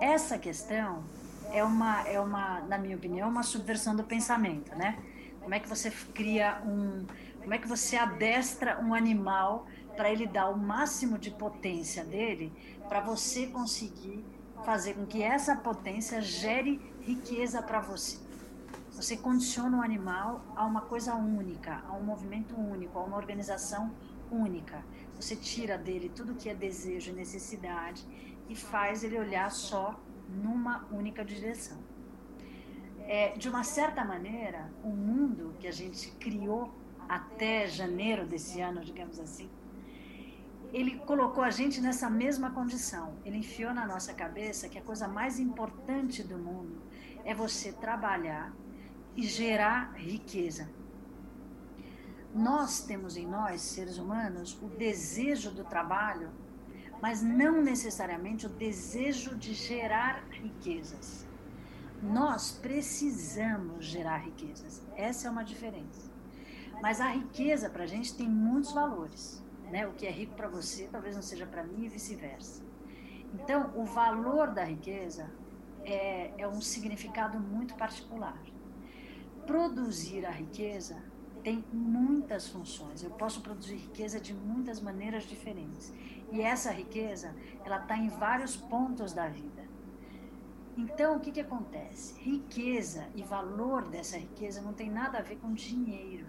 Essa 0.01 0.39
questão 0.39 1.05
é 1.53 1.63
uma, 1.63 2.01
é 2.09 2.19
uma, 2.19 2.61
na 2.63 2.79
minha 2.79 2.97
opinião, 2.97 3.29
uma 3.29 3.43
subversão 3.43 3.95
do 3.95 4.03
pensamento, 4.03 4.75
né? 4.75 4.99
Como 5.41 5.55
é 5.55 5.61
que 5.61 5.69
você 5.69 5.91
cria 6.15 6.61
um, 6.65 7.07
como 7.41 7.53
é 7.53 7.59
que 7.59 7.69
você 7.69 7.97
adestra 7.97 8.81
um 8.81 8.95
animal 8.95 9.67
para 9.97 10.11
ele 10.11 10.27
dar 10.27 10.49
o 10.49 10.57
máximo 10.57 11.19
de 11.19 11.31
potência 11.31 12.05
dele, 12.05 12.53
para 12.89 13.01
você 13.01 13.47
conseguir 13.47 14.25
fazer 14.65 14.95
com 14.95 15.07
que 15.07 15.23
essa 15.23 15.57
potência 15.57 16.21
gere 16.21 16.81
riqueza 17.03 17.61
para 17.61 17.81
você. 17.81 18.19
Você 19.03 19.17
condiciona 19.17 19.79
o 19.79 19.83
animal 19.83 20.45
a 20.55 20.65
uma 20.65 20.83
coisa 20.83 21.13
única, 21.17 21.83
a 21.89 21.93
um 21.93 22.05
movimento 22.05 22.55
único, 22.55 22.97
a 22.97 23.03
uma 23.03 23.17
organização 23.17 23.93
única. 24.31 24.85
Você 25.17 25.35
tira 25.35 25.77
dele 25.77 26.09
tudo 26.09 26.37
que 26.37 26.49
é 26.49 26.55
desejo 26.55 27.11
e 27.11 27.13
necessidade 27.13 28.07
e 28.49 28.55
faz 28.55 29.03
ele 29.03 29.19
olhar 29.19 29.51
só 29.51 30.01
numa 30.29 30.87
única 30.93 31.25
direção. 31.25 31.79
É, 33.01 33.31
de 33.31 33.49
uma 33.49 33.65
certa 33.65 34.05
maneira, 34.05 34.73
o 34.85 34.91
mundo 34.91 35.57
que 35.59 35.67
a 35.67 35.73
gente 35.73 36.13
criou 36.13 36.73
até 37.09 37.67
janeiro 37.67 38.25
desse 38.25 38.61
ano, 38.61 38.83
digamos 38.83 39.19
assim, 39.19 39.51
ele 40.73 41.01
colocou 41.01 41.43
a 41.43 41.51
gente 41.51 41.81
nessa 41.81 42.09
mesma 42.09 42.53
condição. 42.53 43.15
Ele 43.25 43.39
enfiou 43.39 43.75
na 43.75 43.85
nossa 43.85 44.15
cabeça 44.15 44.69
que 44.69 44.79
a 44.79 44.83
coisa 44.83 45.09
mais 45.09 45.41
importante 45.41 46.23
do 46.23 46.39
mundo 46.39 46.81
é 47.25 47.35
você 47.35 47.73
trabalhar 47.73 48.53
e 49.17 49.23
gerar 49.23 49.95
riqueza. 49.97 50.69
nós 52.35 52.81
temos 52.81 53.17
em 53.17 53.27
nós, 53.27 53.61
seres 53.61 53.99
humanos, 53.99 54.59
o 54.63 54.67
desejo 54.67 55.51
do 55.51 55.65
trabalho, 55.65 56.31
mas 57.01 57.21
não 57.21 57.61
necessariamente 57.61 58.47
o 58.47 58.49
desejo 58.49 59.37
de 59.37 59.53
gerar 59.53 60.25
riquezas. 60.31 61.27
Nós 62.03 62.53
precisamos 62.53 63.85
gerar 63.85 64.17
riquezas. 64.19 64.83
Essa 64.97 65.29
é 65.29 65.31
uma 65.31 65.45
diferença. 65.45 66.11
Mas 66.81 67.01
a 67.01 67.09
riqueza 67.09 67.69
para 67.69 67.85
a 67.85 67.87
gente 67.87 68.15
tem 68.15 68.29
muitos 68.29 68.73
valores. 68.73 69.43
Né? 69.71 69.87
O 69.87 69.93
que 69.93 70.07
é 70.07 70.11
rico 70.11 70.35
para 70.35 70.49
você 70.49 70.89
talvez 70.91 71.15
não 71.15 71.23
seja 71.23 71.47
para 71.47 71.63
mim 71.63 71.85
e 71.85 71.89
vice-versa. 71.89 72.63
Então, 73.35 73.73
o 73.75 73.85
valor 73.85 74.49
da 74.51 74.65
riqueza 74.65 75.31
é, 75.85 76.33
é 76.39 76.49
um 76.49 76.61
significado 76.61 77.39
muito 77.39 77.75
particular. 77.75 78.37
Produzir 79.47 80.25
a 80.25 80.31
riqueza 80.31 81.03
tem 81.43 81.65
muitas 81.73 82.49
funções. 82.49 83.03
Eu 83.03 83.11
posso 83.11 83.41
produzir 83.41 83.75
riqueza 83.75 84.21
de 84.21 84.33
muitas 84.33 84.81
maneiras 84.81 85.25
diferentes. 85.25 85.93
E 86.31 86.41
essa 86.41 86.71
riqueza, 86.71 87.35
ela 87.65 87.79
está 87.79 87.97
em 87.97 88.09
vários 88.09 88.57
pontos 88.57 89.13
da 89.13 89.29
vida. 89.29 89.63
Então, 90.77 91.17
o 91.17 91.21
que, 91.21 91.33
que 91.33 91.41
acontece? 91.41 92.15
Riqueza 92.21 93.07
e 93.15 93.23
valor 93.23 93.89
dessa 93.89 94.17
riqueza 94.17 94.63
não 94.63 94.73
tem 94.73 94.91
nada 94.91 95.19
a 95.19 95.23
ver 95.23 95.37
com 95.37 95.53
dinheiro. 95.53 96.27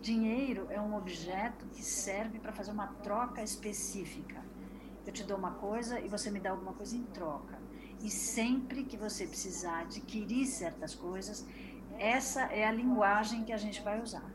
Dinheiro 0.00 0.66
é 0.70 0.80
um 0.80 0.96
objeto 0.96 1.64
que 1.66 1.82
serve 1.82 2.40
para 2.40 2.52
fazer 2.52 2.72
uma 2.72 2.88
troca 2.88 3.40
específica. 3.40 4.42
Eu 5.06 5.12
te 5.12 5.22
dou 5.22 5.36
uma 5.36 5.52
coisa 5.52 6.00
e 6.00 6.08
você 6.08 6.28
me 6.28 6.40
dá 6.40 6.50
alguma 6.50 6.72
coisa 6.72 6.96
em 6.96 7.04
troca. 7.04 7.56
E 8.00 8.10
sempre 8.10 8.82
que 8.82 8.96
você 8.96 9.28
precisar 9.28 9.82
adquirir 9.82 10.46
certas 10.46 10.92
coisas, 10.92 11.46
essa 11.98 12.42
é 12.44 12.66
a 12.66 12.72
linguagem 12.72 13.44
que 13.44 13.52
a 13.52 13.56
gente 13.56 13.82
vai 13.82 14.00
usar. 14.00 14.30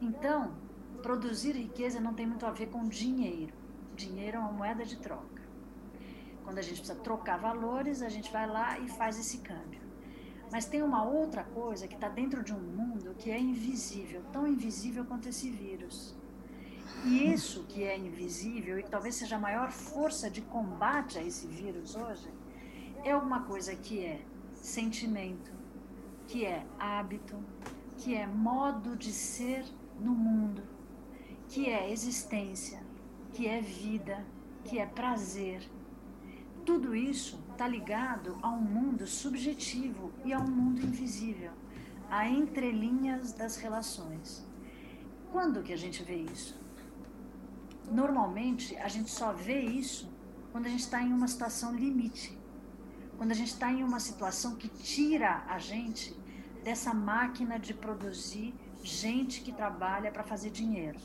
Então, 0.00 0.54
produzir 1.02 1.52
riqueza 1.52 2.00
não 2.00 2.14
tem 2.14 2.26
muito 2.26 2.46
a 2.46 2.50
ver 2.50 2.68
com 2.68 2.88
dinheiro. 2.88 3.54
Dinheiro 3.94 4.36
é 4.36 4.40
uma 4.40 4.52
moeda 4.52 4.84
de 4.84 4.96
troca. 4.96 5.42
Quando 6.44 6.58
a 6.58 6.62
gente 6.62 6.78
precisa 6.78 6.98
trocar 6.98 7.38
valores, 7.38 8.02
a 8.02 8.08
gente 8.08 8.32
vai 8.32 8.46
lá 8.46 8.78
e 8.78 8.88
faz 8.88 9.18
esse 9.18 9.38
câmbio. 9.38 9.80
Mas 10.50 10.66
tem 10.66 10.82
uma 10.82 11.04
outra 11.04 11.44
coisa 11.44 11.86
que 11.86 11.94
está 11.94 12.08
dentro 12.08 12.42
de 12.42 12.52
um 12.52 12.58
mundo 12.58 13.14
que 13.16 13.30
é 13.30 13.38
invisível, 13.38 14.22
tão 14.32 14.46
invisível 14.46 15.04
quanto 15.04 15.28
esse 15.28 15.48
vírus. 15.48 16.16
E 17.04 17.32
isso 17.32 17.64
que 17.68 17.84
é 17.84 17.96
invisível 17.96 18.78
e 18.78 18.82
talvez 18.82 19.14
seja 19.14 19.36
a 19.36 19.38
maior 19.38 19.70
força 19.70 20.28
de 20.28 20.40
combate 20.40 21.18
a 21.18 21.22
esse 21.22 21.46
vírus 21.46 21.94
hoje, 21.94 22.28
é 23.04 23.12
alguma 23.12 23.42
coisa 23.44 23.74
que 23.76 24.04
é 24.04 24.20
sentimento, 24.54 25.52
que 26.30 26.44
é 26.44 26.64
hábito, 26.78 27.36
que 27.98 28.14
é 28.14 28.24
modo 28.24 28.94
de 28.94 29.12
ser 29.12 29.64
no 29.98 30.12
mundo, 30.12 30.62
que 31.48 31.68
é 31.68 31.90
existência, 31.90 32.80
que 33.32 33.48
é 33.48 33.60
vida, 33.60 34.24
que 34.62 34.78
é 34.78 34.86
prazer. 34.86 35.68
Tudo 36.64 36.94
isso 36.94 37.42
está 37.50 37.66
ligado 37.66 38.38
a 38.42 38.48
um 38.48 38.60
mundo 38.60 39.08
subjetivo 39.08 40.12
e 40.24 40.32
a 40.32 40.38
um 40.38 40.48
mundo 40.48 40.80
invisível, 40.80 41.50
a 42.08 42.28
entrelinhas 42.28 43.32
das 43.32 43.56
relações. 43.56 44.46
Quando 45.32 45.64
que 45.64 45.72
a 45.72 45.76
gente 45.76 46.04
vê 46.04 46.14
isso? 46.14 46.56
Normalmente 47.90 48.76
a 48.76 48.86
gente 48.86 49.10
só 49.10 49.32
vê 49.32 49.62
isso 49.62 50.08
quando 50.52 50.66
a 50.66 50.68
gente 50.68 50.84
está 50.84 51.02
em 51.02 51.12
uma 51.12 51.26
situação 51.26 51.74
limite, 51.74 52.38
quando 53.20 53.32
a 53.32 53.34
gente 53.34 53.52
está 53.52 53.70
em 53.70 53.84
uma 53.84 54.00
situação 54.00 54.56
que 54.56 54.66
tira 54.66 55.44
a 55.46 55.58
gente 55.58 56.18
dessa 56.64 56.94
máquina 56.94 57.58
de 57.58 57.74
produzir 57.74 58.54
gente 58.82 59.42
que 59.42 59.52
trabalha 59.52 60.10
para 60.10 60.24
fazer 60.24 60.48
dinheiro. 60.48 60.98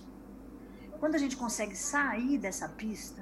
Quando 0.97 1.15
a 1.15 1.17
gente 1.17 1.35
consegue 1.35 1.75
sair 1.75 2.37
dessa 2.37 2.69
pista 2.69 3.21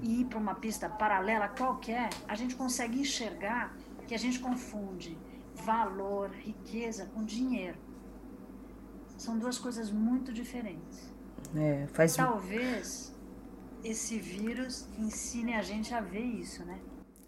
e 0.00 0.20
ir 0.20 0.26
para 0.26 0.38
uma 0.38 0.54
pista 0.54 0.88
paralela 0.88 1.48
qualquer, 1.48 2.10
a 2.28 2.36
gente 2.36 2.54
consegue 2.54 3.00
enxergar 3.00 3.76
que 4.06 4.14
a 4.14 4.18
gente 4.18 4.38
confunde 4.38 5.18
valor, 5.56 6.30
riqueza 6.30 7.06
com 7.06 7.24
dinheiro. 7.24 7.78
São 9.18 9.36
duas 9.36 9.58
coisas 9.58 9.90
muito 9.90 10.32
diferentes. 10.32 11.12
É, 11.56 11.88
faz... 11.88 12.14
Talvez 12.14 13.12
esse 13.82 14.16
vírus 14.16 14.86
ensine 14.96 15.54
a 15.54 15.62
gente 15.62 15.92
a 15.92 16.00
ver 16.00 16.22
isso, 16.22 16.64
né? 16.64 16.78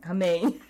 Amém. 0.09 0.61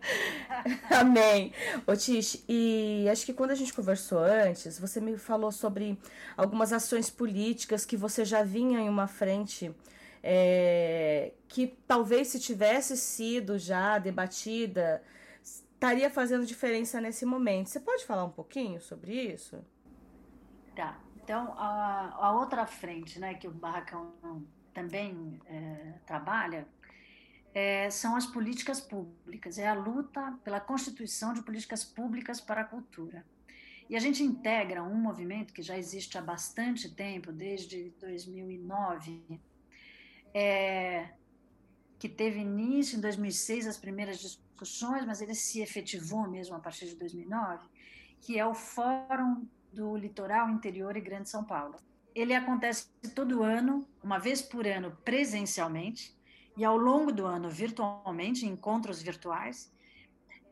Amém. 0.90 1.52
Ô 1.86 1.94
Tish, 1.94 2.44
e 2.48 3.06
acho 3.10 3.24
que 3.24 3.32
quando 3.32 3.52
a 3.52 3.54
gente 3.54 3.72
conversou 3.72 4.18
antes, 4.18 4.78
você 4.78 5.00
me 5.00 5.16
falou 5.16 5.52
sobre 5.52 5.98
algumas 6.36 6.72
ações 6.72 7.08
políticas 7.08 7.84
que 7.84 7.96
você 7.96 8.24
já 8.24 8.42
vinha 8.42 8.80
em 8.80 8.88
uma 8.88 9.06
frente 9.06 9.74
é, 10.22 11.32
que 11.46 11.68
talvez 11.86 12.28
se 12.28 12.40
tivesse 12.40 12.96
sido 12.96 13.58
já 13.58 13.98
debatida, 13.98 15.02
estaria 15.42 16.10
fazendo 16.10 16.44
diferença 16.44 17.00
nesse 17.00 17.24
momento. 17.24 17.68
Você 17.68 17.78
pode 17.78 18.04
falar 18.04 18.24
um 18.24 18.30
pouquinho 18.30 18.80
sobre 18.80 19.12
isso? 19.12 19.64
Tá. 20.74 20.98
Então, 21.22 21.54
a, 21.56 22.16
a 22.20 22.32
outra 22.32 22.66
frente 22.66 23.18
né, 23.18 23.34
que 23.34 23.46
o 23.46 23.50
Barracão 23.50 24.12
também 24.72 25.40
é, 25.46 25.94
trabalha 26.04 26.66
é, 27.56 27.88
são 27.88 28.14
as 28.14 28.26
políticas 28.26 28.82
públicas, 28.82 29.56
é 29.56 29.66
a 29.66 29.72
luta 29.72 30.38
pela 30.44 30.60
constituição 30.60 31.32
de 31.32 31.40
políticas 31.40 31.82
públicas 31.82 32.38
para 32.38 32.60
a 32.60 32.64
cultura. 32.64 33.24
E 33.88 33.96
a 33.96 33.98
gente 33.98 34.22
integra 34.22 34.82
um 34.82 34.94
movimento 34.94 35.54
que 35.54 35.62
já 35.62 35.78
existe 35.78 36.18
há 36.18 36.20
bastante 36.20 36.94
tempo, 36.94 37.32
desde 37.32 37.94
2009, 37.98 39.40
é, 40.34 41.14
que 41.98 42.10
teve 42.10 42.40
início 42.40 42.98
em 42.98 43.00
2006 43.00 43.66
as 43.66 43.78
primeiras 43.78 44.18
discussões, 44.18 45.06
mas 45.06 45.22
ele 45.22 45.34
se 45.34 45.62
efetivou 45.62 46.28
mesmo 46.28 46.56
a 46.56 46.60
partir 46.60 46.84
de 46.84 46.96
2009, 46.96 47.66
que 48.20 48.38
é 48.38 48.44
o 48.44 48.52
Fórum 48.52 49.46
do 49.72 49.96
Litoral 49.96 50.50
Interior 50.50 50.94
e 50.94 51.00
Grande 51.00 51.30
São 51.30 51.42
Paulo. 51.42 51.76
Ele 52.14 52.34
acontece 52.34 52.86
todo 53.14 53.42
ano, 53.42 53.88
uma 54.02 54.18
vez 54.18 54.42
por 54.42 54.66
ano 54.66 54.94
presencialmente, 55.02 56.15
e 56.56 56.64
ao 56.64 56.76
longo 56.76 57.12
do 57.12 57.26
ano 57.26 57.50
virtualmente, 57.50 58.46
encontros 58.46 59.02
virtuais, 59.02 59.70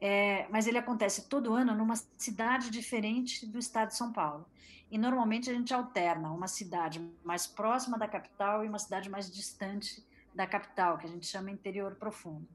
é, 0.00 0.46
mas 0.50 0.66
ele 0.66 0.76
acontece 0.76 1.28
todo 1.28 1.54
ano 1.54 1.74
numa 1.74 1.96
cidade 2.18 2.68
diferente 2.70 3.46
do 3.46 3.58
estado 3.58 3.88
de 3.88 3.96
São 3.96 4.12
Paulo. 4.12 4.46
E 4.90 4.98
normalmente 4.98 5.48
a 5.48 5.54
gente 5.54 5.72
alterna 5.72 6.30
uma 6.30 6.46
cidade 6.46 7.00
mais 7.24 7.46
próxima 7.46 7.96
da 7.96 8.06
capital 8.06 8.64
e 8.64 8.68
uma 8.68 8.78
cidade 8.78 9.08
mais 9.08 9.30
distante 9.30 10.04
da 10.34 10.46
capital, 10.46 10.98
que 10.98 11.06
a 11.06 11.08
gente 11.08 11.26
chama 11.26 11.50
interior 11.50 11.94
profundo. 11.94 12.46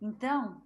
Então, 0.00 0.62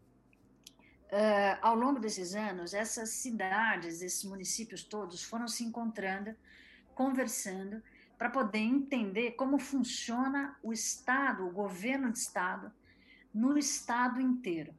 uh, 1.10 1.58
ao 1.62 1.74
longo 1.74 1.98
desses 1.98 2.34
anos, 2.34 2.74
essas 2.74 3.10
cidades, 3.10 4.02
esses 4.02 4.24
municípios 4.24 4.84
todos 4.84 5.22
foram 5.22 5.48
se 5.48 5.64
encontrando, 5.64 6.36
conversando 6.94 7.82
para 8.24 8.30
poder 8.30 8.60
entender 8.60 9.32
como 9.32 9.58
funciona 9.58 10.58
o 10.62 10.72
Estado, 10.72 11.46
o 11.46 11.50
governo 11.50 12.10
de 12.10 12.20
Estado, 12.20 12.72
no 13.34 13.58
Estado 13.58 14.18
inteiro. 14.18 14.74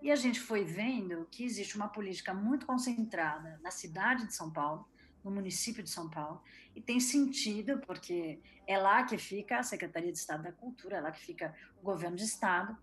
E 0.00 0.10
a 0.10 0.16
gente 0.16 0.40
foi 0.40 0.64
vendo 0.64 1.28
que 1.30 1.44
existe 1.44 1.76
uma 1.76 1.88
política 1.88 2.32
muito 2.32 2.64
concentrada 2.64 3.60
na 3.62 3.70
cidade 3.70 4.26
de 4.26 4.34
São 4.34 4.50
Paulo, 4.50 4.88
no 5.22 5.30
município 5.30 5.82
de 5.82 5.90
São 5.90 6.08
Paulo, 6.08 6.42
e 6.74 6.80
tem 6.80 6.98
sentido, 7.00 7.82
porque 7.86 8.40
é 8.66 8.78
lá 8.78 9.04
que 9.04 9.18
fica 9.18 9.58
a 9.58 9.62
Secretaria 9.62 10.10
de 10.10 10.16
Estado 10.16 10.44
da 10.44 10.52
Cultura, 10.52 10.96
é 10.96 11.00
lá 11.02 11.12
que 11.12 11.20
fica 11.20 11.54
o 11.82 11.84
governo 11.84 12.16
de 12.16 12.24
Estado, 12.24 12.74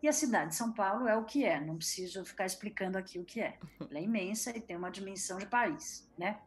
e 0.00 0.06
a 0.06 0.12
cidade 0.12 0.50
de 0.50 0.54
São 0.54 0.70
Paulo 0.72 1.08
é 1.08 1.16
o 1.16 1.24
que 1.24 1.44
é, 1.44 1.60
não 1.60 1.78
preciso 1.78 2.24
ficar 2.24 2.46
explicando 2.46 2.96
aqui 2.96 3.18
o 3.18 3.24
que 3.24 3.40
é. 3.40 3.58
Ela 3.80 3.98
é 3.98 4.02
imensa 4.02 4.56
e 4.56 4.60
tem 4.60 4.76
uma 4.76 4.88
dimensão 4.88 5.36
de 5.36 5.46
país, 5.46 6.08
né? 6.16 6.38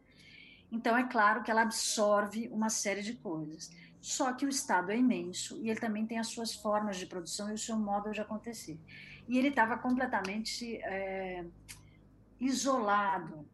Então, 0.71 0.95
é 0.97 1.03
claro 1.03 1.43
que 1.43 1.49
ela 1.49 1.63
absorve 1.63 2.47
uma 2.49 2.69
série 2.69 3.01
de 3.01 3.13
coisas. 3.13 3.71
Só 4.01 4.31
que 4.33 4.45
o 4.45 4.49
Estado 4.49 4.91
é 4.91 4.97
imenso 4.97 5.57
e 5.61 5.69
ele 5.69 5.79
também 5.79 6.05
tem 6.05 6.19
as 6.19 6.27
suas 6.27 6.53
formas 6.55 6.97
de 6.97 7.05
produção 7.05 7.49
e 7.49 7.53
o 7.53 7.57
seu 7.57 7.75
modo 7.75 8.11
de 8.11 8.21
acontecer. 8.21 8.79
E 9.27 9.37
ele 9.37 9.49
estava 9.49 9.77
completamente 9.77 10.77
é, 10.77 11.45
isolado, 12.39 13.45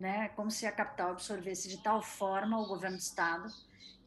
né? 0.00 0.28
como 0.30 0.50
se 0.50 0.66
a 0.66 0.72
capital 0.72 1.10
absorvesse 1.10 1.68
de 1.68 1.82
tal 1.82 2.02
forma 2.02 2.58
o 2.58 2.66
governo 2.66 2.96
do 2.96 3.00
Estado 3.00 3.48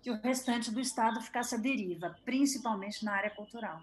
que 0.02 0.12
o 0.12 0.22
restante 0.22 0.70
do 0.70 0.80
Estado 0.80 1.20
ficasse 1.20 1.56
à 1.56 1.58
deriva, 1.58 2.16
principalmente 2.24 3.04
na 3.04 3.14
área 3.14 3.32
cultural. 3.32 3.82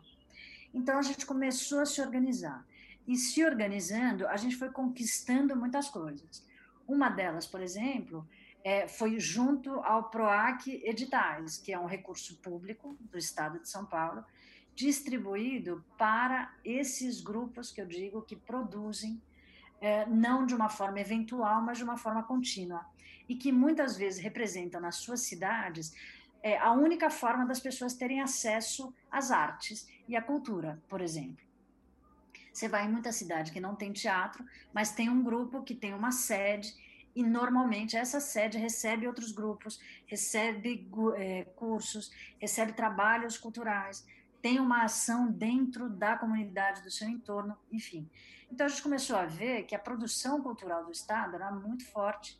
Então, 0.72 0.96
a 0.96 1.02
gente 1.02 1.26
começou 1.26 1.80
a 1.80 1.86
se 1.86 2.00
organizar. 2.00 2.64
E 3.08 3.16
se 3.16 3.44
organizando, 3.44 4.28
a 4.28 4.36
gente 4.36 4.54
foi 4.54 4.70
conquistando 4.70 5.56
muitas 5.56 5.88
coisas. 5.88 6.46
Uma 6.86 7.08
delas, 7.08 7.44
por 7.44 7.60
exemplo, 7.60 8.24
é, 8.64 8.86
foi 8.86 9.18
junto 9.18 9.70
ao 9.80 10.10
PROAC 10.10 10.68
Editais, 10.84 11.58
que 11.58 11.72
é 11.72 11.78
um 11.78 11.86
recurso 11.86 12.36
público 12.38 12.96
do 13.00 13.18
Estado 13.18 13.58
de 13.58 13.68
São 13.68 13.84
Paulo, 13.84 14.24
distribuído 14.74 15.84
para 15.98 16.52
esses 16.64 17.20
grupos 17.20 17.70
que 17.70 17.80
eu 17.80 17.86
digo 17.86 18.22
que 18.22 18.36
produzem 18.36 19.20
é, 19.80 20.06
não 20.06 20.46
de 20.46 20.54
uma 20.54 20.68
forma 20.68 21.00
eventual, 21.00 21.60
mas 21.60 21.78
de 21.78 21.84
uma 21.84 21.96
forma 21.96 22.22
contínua, 22.22 22.86
e 23.28 23.34
que 23.34 23.50
muitas 23.50 23.96
vezes 23.96 24.22
representam 24.22 24.80
nas 24.80 24.96
suas 24.96 25.22
cidades 25.22 25.92
é, 26.42 26.56
a 26.56 26.72
única 26.72 27.10
forma 27.10 27.44
das 27.44 27.60
pessoas 27.60 27.94
terem 27.94 28.20
acesso 28.20 28.94
às 29.10 29.30
artes 29.30 29.88
e 30.08 30.16
à 30.16 30.22
cultura, 30.22 30.80
por 30.88 31.00
exemplo. 31.00 31.44
Você 32.52 32.68
vai 32.68 32.84
em 32.84 32.90
muita 32.90 33.12
cidade 33.12 33.50
que 33.50 33.60
não 33.60 33.74
tem 33.74 33.92
teatro, 33.92 34.44
mas 34.72 34.92
tem 34.92 35.08
um 35.08 35.22
grupo 35.22 35.62
que 35.62 35.74
tem 35.74 35.94
uma 35.94 36.12
sede 36.12 36.74
e 37.14 37.22
normalmente 37.22 37.96
essa 37.96 38.20
sede 38.20 38.58
recebe 38.58 39.06
outros 39.06 39.32
grupos, 39.32 39.80
recebe 40.06 40.88
é, 41.16 41.44
cursos, 41.56 42.10
recebe 42.38 42.72
trabalhos 42.72 43.36
culturais, 43.36 44.06
tem 44.40 44.58
uma 44.58 44.84
ação 44.84 45.30
dentro 45.30 45.88
da 45.88 46.16
comunidade 46.16 46.82
do 46.82 46.90
seu 46.90 47.08
entorno, 47.08 47.56
enfim. 47.70 48.10
Então 48.50 48.66
a 48.66 48.68
gente 48.68 48.82
começou 48.82 49.16
a 49.16 49.24
ver 49.24 49.64
que 49.64 49.74
a 49.74 49.78
produção 49.78 50.42
cultural 50.42 50.84
do 50.84 50.92
Estado 50.92 51.36
era 51.36 51.50
muito 51.50 51.86
forte 51.86 52.38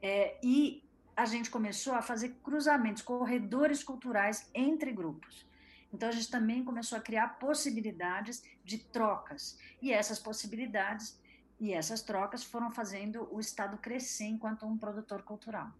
é, 0.00 0.38
e 0.42 0.82
a 1.16 1.24
gente 1.24 1.50
começou 1.50 1.94
a 1.94 2.02
fazer 2.02 2.36
cruzamentos, 2.42 3.02
corredores 3.02 3.82
culturais 3.82 4.48
entre 4.54 4.92
grupos. 4.92 5.46
Então 5.92 6.08
a 6.08 6.12
gente 6.12 6.30
também 6.30 6.64
começou 6.64 6.98
a 6.98 7.00
criar 7.00 7.38
possibilidades 7.38 8.42
de 8.64 8.78
trocas 8.78 9.58
e 9.80 9.92
essas 9.92 10.18
possibilidades 10.18 11.20
e 11.64 11.72
essas 11.72 12.02
trocas 12.02 12.44
foram 12.44 12.70
fazendo 12.70 13.26
o 13.32 13.40
Estado 13.40 13.78
crescer 13.78 14.26
enquanto 14.26 14.66
um 14.66 14.76
produtor 14.76 15.22
cultural. 15.22 15.72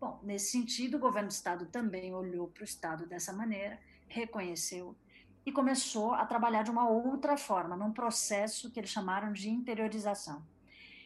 Bom, 0.00 0.18
nesse 0.22 0.52
sentido, 0.52 0.96
o 0.96 0.98
governo 0.98 1.28
do 1.28 1.32
Estado 1.32 1.66
também 1.66 2.14
olhou 2.14 2.48
para 2.48 2.62
o 2.62 2.64
Estado 2.64 3.06
dessa 3.06 3.30
maneira, 3.30 3.78
reconheceu 4.06 4.96
e 5.44 5.52
começou 5.52 6.14
a 6.14 6.24
trabalhar 6.24 6.62
de 6.62 6.70
uma 6.70 6.88
outra 6.88 7.36
forma, 7.36 7.76
num 7.76 7.92
processo 7.92 8.70
que 8.70 8.80
eles 8.80 8.88
chamaram 8.88 9.30
de 9.30 9.50
interiorização. 9.50 10.42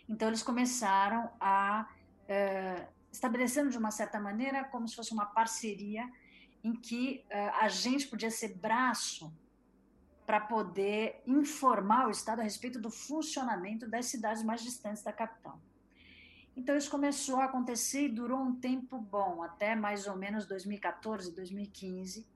Então, 0.09 0.29
eles 0.29 0.43
começaram 0.45 1.29
a, 1.41 1.89
é, 2.29 2.87
estabelecendo 3.11 3.71
de 3.71 3.79
uma 3.79 3.91
certa 3.91 4.21
maneira, 4.21 4.63
como 4.63 4.87
se 4.87 4.95
fosse 4.95 5.13
uma 5.13 5.27
parceria, 5.27 6.09
em 6.63 6.75
que 6.75 7.25
é, 7.29 7.49
a 7.49 7.67
gente 7.67 8.07
podia 8.07 8.31
ser 8.31 8.55
braço 8.55 9.33
para 10.27 10.41
poder 10.41 11.23
informar 11.27 12.07
o 12.07 12.11
Estado 12.11 12.41
a 12.41 12.45
respeito 12.45 12.81
do 12.81 12.91
funcionamento 12.91 13.89
das 13.89 14.07
cidades 14.07 14.43
mais 14.43 14.63
distantes 14.63 15.03
da 15.03 15.13
capital. 15.13 15.61
Então, 16.57 16.77
isso 16.77 16.91
começou 16.91 17.41
a 17.41 17.47
acontecer 17.47 18.05
e 18.05 18.09
durou 18.09 18.39
um 18.39 18.55
tempo 18.55 18.99
bom, 18.99 19.43
até 19.43 19.75
mais 19.75 20.07
ou 20.07 20.17
menos 20.17 20.47
2014, 20.47 21.35
2015, 21.35 22.27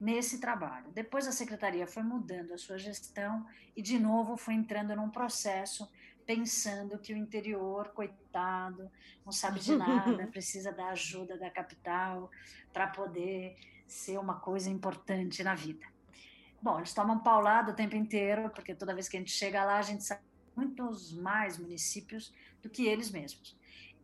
nesse 0.00 0.40
trabalho. 0.40 0.90
Depois, 0.92 1.26
a 1.26 1.32
secretaria 1.32 1.86
foi 1.86 2.02
mudando 2.02 2.52
a 2.52 2.58
sua 2.58 2.76
gestão 2.76 3.46
e, 3.76 3.80
de 3.80 3.98
novo, 3.98 4.36
foi 4.36 4.54
entrando 4.54 4.94
num 4.96 5.08
processo 5.08 5.88
pensando 6.26 6.98
que 6.98 7.14
o 7.14 7.16
interior, 7.16 7.88
coitado, 7.90 8.90
não 9.24 9.32
sabe 9.32 9.60
de 9.60 9.76
nada, 9.76 10.26
precisa 10.26 10.72
da 10.72 10.88
ajuda 10.88 11.38
da 11.38 11.48
capital 11.48 12.28
para 12.72 12.88
poder 12.88 13.56
ser 13.86 14.18
uma 14.18 14.40
coisa 14.40 14.68
importante 14.68 15.44
na 15.44 15.54
vida. 15.54 15.86
Bom, 16.60 16.78
eles 16.78 16.94
tomam 16.94 17.18
paulada 17.18 17.72
o 17.72 17.74
tempo 17.74 17.96
inteiro, 17.96 18.50
porque 18.50 18.74
toda 18.74 18.94
vez 18.94 19.08
que 19.08 19.16
a 19.16 19.20
gente 19.20 19.32
chega 19.32 19.64
lá, 19.64 19.78
a 19.78 19.82
gente 19.82 20.04
sabe 20.04 20.22
muitos 20.56 21.12
mais 21.12 21.58
municípios 21.58 22.32
do 22.62 22.70
que 22.70 22.86
eles 22.86 23.10
mesmos. 23.10 23.56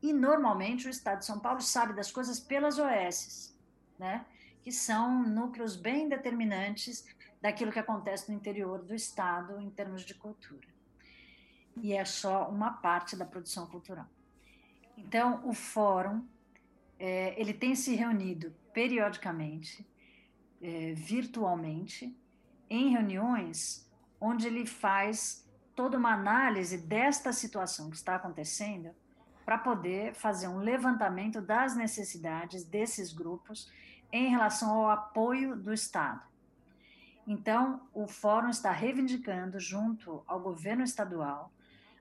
E 0.02 0.12
normalmente 0.12 0.86
o 0.86 0.90
Estado 0.90 1.20
de 1.20 1.26
São 1.26 1.38
Paulo 1.38 1.60
sabe 1.60 1.94
das 1.94 2.10
coisas 2.10 2.38
pelas 2.38 2.78
OS, 2.78 3.56
né? 3.98 4.26
Que 4.62 4.70
são 4.70 5.22
núcleos 5.22 5.76
bem 5.76 6.08
determinantes 6.08 7.06
daquilo 7.40 7.72
que 7.72 7.78
acontece 7.78 8.30
no 8.30 8.36
interior 8.36 8.82
do 8.82 8.94
Estado 8.94 9.60
em 9.60 9.70
termos 9.70 10.04
de 10.04 10.14
cultura. 10.14 10.68
E 11.76 11.92
é 11.92 12.04
só 12.04 12.48
uma 12.48 12.70
parte 12.72 13.16
da 13.16 13.24
produção 13.24 13.66
cultural. 13.66 14.06
Então, 14.96 15.40
o 15.48 15.54
fórum 15.54 16.24
é, 16.98 17.40
ele 17.40 17.52
tem 17.52 17.74
se 17.74 17.94
reunido 17.94 18.54
periodicamente, 18.72 19.86
é, 20.60 20.92
virtualmente, 20.94 22.16
em 22.72 22.88
reuniões 22.88 23.86
onde 24.18 24.46
ele 24.46 24.64
faz 24.64 25.46
toda 25.76 25.98
uma 25.98 26.14
análise 26.14 26.78
desta 26.78 27.30
situação 27.30 27.90
que 27.90 27.96
está 27.96 28.16
acontecendo 28.16 28.90
para 29.44 29.58
poder 29.58 30.14
fazer 30.14 30.48
um 30.48 30.58
levantamento 30.58 31.42
das 31.42 31.76
necessidades 31.76 32.64
desses 32.64 33.12
grupos 33.12 33.70
em 34.10 34.30
relação 34.30 34.70
ao 34.70 34.88
apoio 34.88 35.54
do 35.54 35.70
Estado. 35.70 36.22
Então, 37.26 37.82
o 37.92 38.06
Fórum 38.06 38.48
está 38.48 38.72
reivindicando, 38.72 39.60
junto 39.60 40.22
ao 40.26 40.40
governo 40.40 40.82
estadual, 40.82 41.52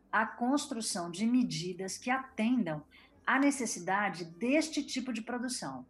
a 0.09 0.25
construção 0.25 1.11
de 1.11 1.25
medidas 1.25 1.97
que 1.97 2.09
atendam 2.09 2.81
à 3.27 3.37
necessidade 3.37 4.23
deste 4.23 4.83
tipo 4.83 5.11
de 5.11 5.21
produção. 5.21 5.85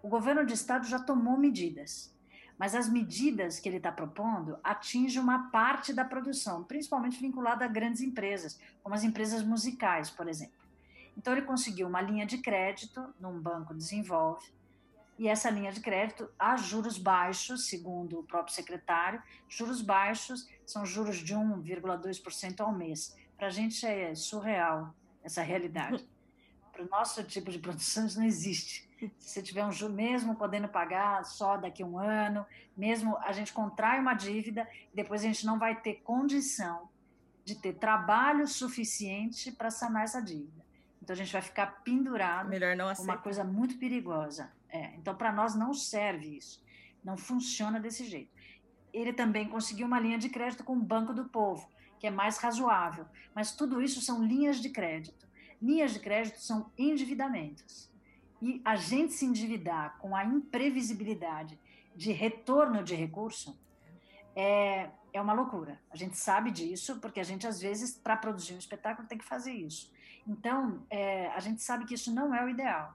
O 0.00 0.08
governo 0.08 0.46
de 0.46 0.54
Estado 0.54 0.86
já 0.86 1.00
tomou 1.00 1.36
medidas, 1.36 2.15
mas 2.58 2.74
as 2.74 2.88
medidas 2.88 3.58
que 3.58 3.68
ele 3.68 3.76
está 3.76 3.92
propondo 3.92 4.58
atingem 4.62 5.20
uma 5.20 5.50
parte 5.50 5.92
da 5.92 6.04
produção, 6.04 6.64
principalmente 6.64 7.20
vinculada 7.20 7.64
a 7.64 7.68
grandes 7.68 8.00
empresas, 8.00 8.58
como 8.82 8.94
as 8.94 9.04
empresas 9.04 9.42
musicais, 9.42 10.10
por 10.10 10.28
exemplo. 10.28 10.54
Então, 11.16 11.32
ele 11.32 11.42
conseguiu 11.42 11.88
uma 11.88 12.00
linha 12.00 12.26
de 12.26 12.38
crédito 12.38 13.02
num 13.20 13.40
banco 13.40 13.74
desenvolve, 13.74 14.46
e 15.18 15.28
essa 15.28 15.48
linha 15.48 15.72
de 15.72 15.80
crédito 15.80 16.28
a 16.38 16.56
juros 16.56 16.98
baixos, 16.98 17.68
segundo 17.68 18.20
o 18.20 18.24
próprio 18.24 18.54
secretário, 18.54 19.22
juros 19.48 19.80
baixos 19.80 20.46
são 20.66 20.84
juros 20.84 21.16
de 21.16 21.34
1,2% 21.34 22.60
ao 22.60 22.72
mês. 22.72 23.16
Para 23.36 23.46
a 23.46 23.50
gente 23.50 23.86
é 23.86 24.14
surreal 24.14 24.94
essa 25.24 25.42
realidade. 25.42 26.06
Para 26.76 26.84
o 26.84 26.88
nosso 26.90 27.24
tipo 27.24 27.50
de 27.50 27.58
produção, 27.58 28.06
isso 28.06 28.18
não 28.18 28.26
existe. 28.26 28.86
Se 29.18 29.30
você 29.30 29.42
tiver 29.42 29.64
um 29.64 29.88
mesmo 29.88 30.34
podendo 30.34 30.68
pagar 30.68 31.24
só 31.24 31.56
daqui 31.56 31.82
a 31.82 31.86
um 31.86 31.98
ano, 31.98 32.44
mesmo 32.76 33.16
a 33.18 33.32
gente 33.32 33.50
contrai 33.50 33.98
uma 33.98 34.12
dívida, 34.12 34.68
depois 34.92 35.22
a 35.22 35.26
gente 35.26 35.46
não 35.46 35.58
vai 35.58 35.80
ter 35.80 36.02
condição 36.04 36.90
de 37.46 37.54
ter 37.54 37.74
trabalho 37.74 38.46
suficiente 38.46 39.50
para 39.50 39.70
sanar 39.70 40.04
essa 40.04 40.20
dívida. 40.20 40.62
Então 41.00 41.14
a 41.14 41.16
gente 41.16 41.32
vai 41.32 41.40
ficar 41.40 41.82
pendurado 41.82 42.50
Melhor 42.50 42.76
não 42.76 42.92
uma 42.92 43.16
coisa 43.16 43.42
muito 43.42 43.78
perigosa. 43.78 44.52
É, 44.68 44.94
então 44.96 45.14
para 45.14 45.32
nós 45.32 45.54
não 45.54 45.72
serve 45.72 46.36
isso, 46.36 46.62
não 47.02 47.16
funciona 47.16 47.80
desse 47.80 48.04
jeito. 48.04 48.30
Ele 48.92 49.14
também 49.14 49.48
conseguiu 49.48 49.86
uma 49.86 49.98
linha 49.98 50.18
de 50.18 50.28
crédito 50.28 50.62
com 50.62 50.74
o 50.74 50.82
Banco 50.82 51.14
do 51.14 51.24
Povo, 51.24 51.70
que 51.98 52.06
é 52.06 52.10
mais 52.10 52.36
razoável, 52.36 53.06
mas 53.34 53.52
tudo 53.52 53.80
isso 53.80 54.02
são 54.02 54.22
linhas 54.22 54.60
de 54.60 54.68
crédito. 54.68 55.25
Linhas 55.60 55.94
de 55.94 56.00
crédito 56.00 56.40
são 56.40 56.70
endividamentos. 56.76 57.90
E 58.40 58.60
a 58.64 58.76
gente 58.76 59.12
se 59.12 59.24
endividar 59.24 59.98
com 59.98 60.14
a 60.14 60.24
imprevisibilidade 60.24 61.58
de 61.94 62.12
retorno 62.12 62.82
de 62.84 62.94
recurso 62.94 63.58
é, 64.34 64.90
é 65.12 65.20
uma 65.20 65.32
loucura. 65.32 65.80
A 65.90 65.96
gente 65.96 66.16
sabe 66.16 66.50
disso, 66.50 67.00
porque 67.00 67.18
a 67.18 67.24
gente, 67.24 67.46
às 67.46 67.60
vezes, 67.60 67.96
para 67.96 68.16
produzir 68.16 68.54
um 68.54 68.58
espetáculo, 68.58 69.08
tem 69.08 69.16
que 69.16 69.24
fazer 69.24 69.52
isso. 69.52 69.90
Então, 70.26 70.84
é, 70.90 71.28
a 71.28 71.40
gente 71.40 71.62
sabe 71.62 71.86
que 71.86 71.94
isso 71.94 72.12
não 72.12 72.34
é 72.34 72.44
o 72.44 72.48
ideal. 72.48 72.94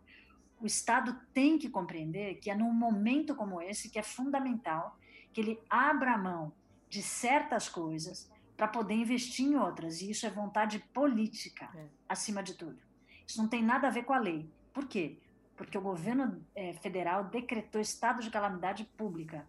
O 0.60 0.68
Estado 0.68 1.20
tem 1.34 1.58
que 1.58 1.70
compreender 1.70 2.36
que 2.36 2.52
é 2.52 2.56
num 2.56 2.72
momento 2.72 3.34
como 3.34 3.60
esse 3.60 3.90
que 3.90 3.98
é 3.98 4.04
fundamental 4.04 4.98
que 5.34 5.42
ele 5.42 5.60
abra 5.70 6.14
a 6.14 6.18
mão 6.18 6.54
de 6.88 7.02
certas 7.02 7.68
coisas 7.68 8.31
para 8.62 8.68
poder 8.68 8.94
investir 8.94 9.48
em 9.48 9.56
outras. 9.56 10.02
E 10.02 10.12
isso 10.12 10.24
é 10.24 10.30
vontade 10.30 10.78
política, 10.94 11.68
é. 11.74 11.88
acima 12.08 12.44
de 12.44 12.54
tudo. 12.54 12.78
Isso 13.26 13.42
não 13.42 13.48
tem 13.48 13.64
nada 13.64 13.88
a 13.88 13.90
ver 13.92 14.04
com 14.04 14.14
a 14.14 14.20
lei. 14.20 14.48
Por 14.72 14.88
quê? 14.88 15.18
porque 15.62 15.78
o 15.78 15.82
governo 15.82 16.44
é, 16.56 16.74
federal 16.74 17.26
decretou 17.26 17.80
estado 17.80 18.20
de 18.20 18.32
calamidade 18.32 18.84
pública. 18.98 19.48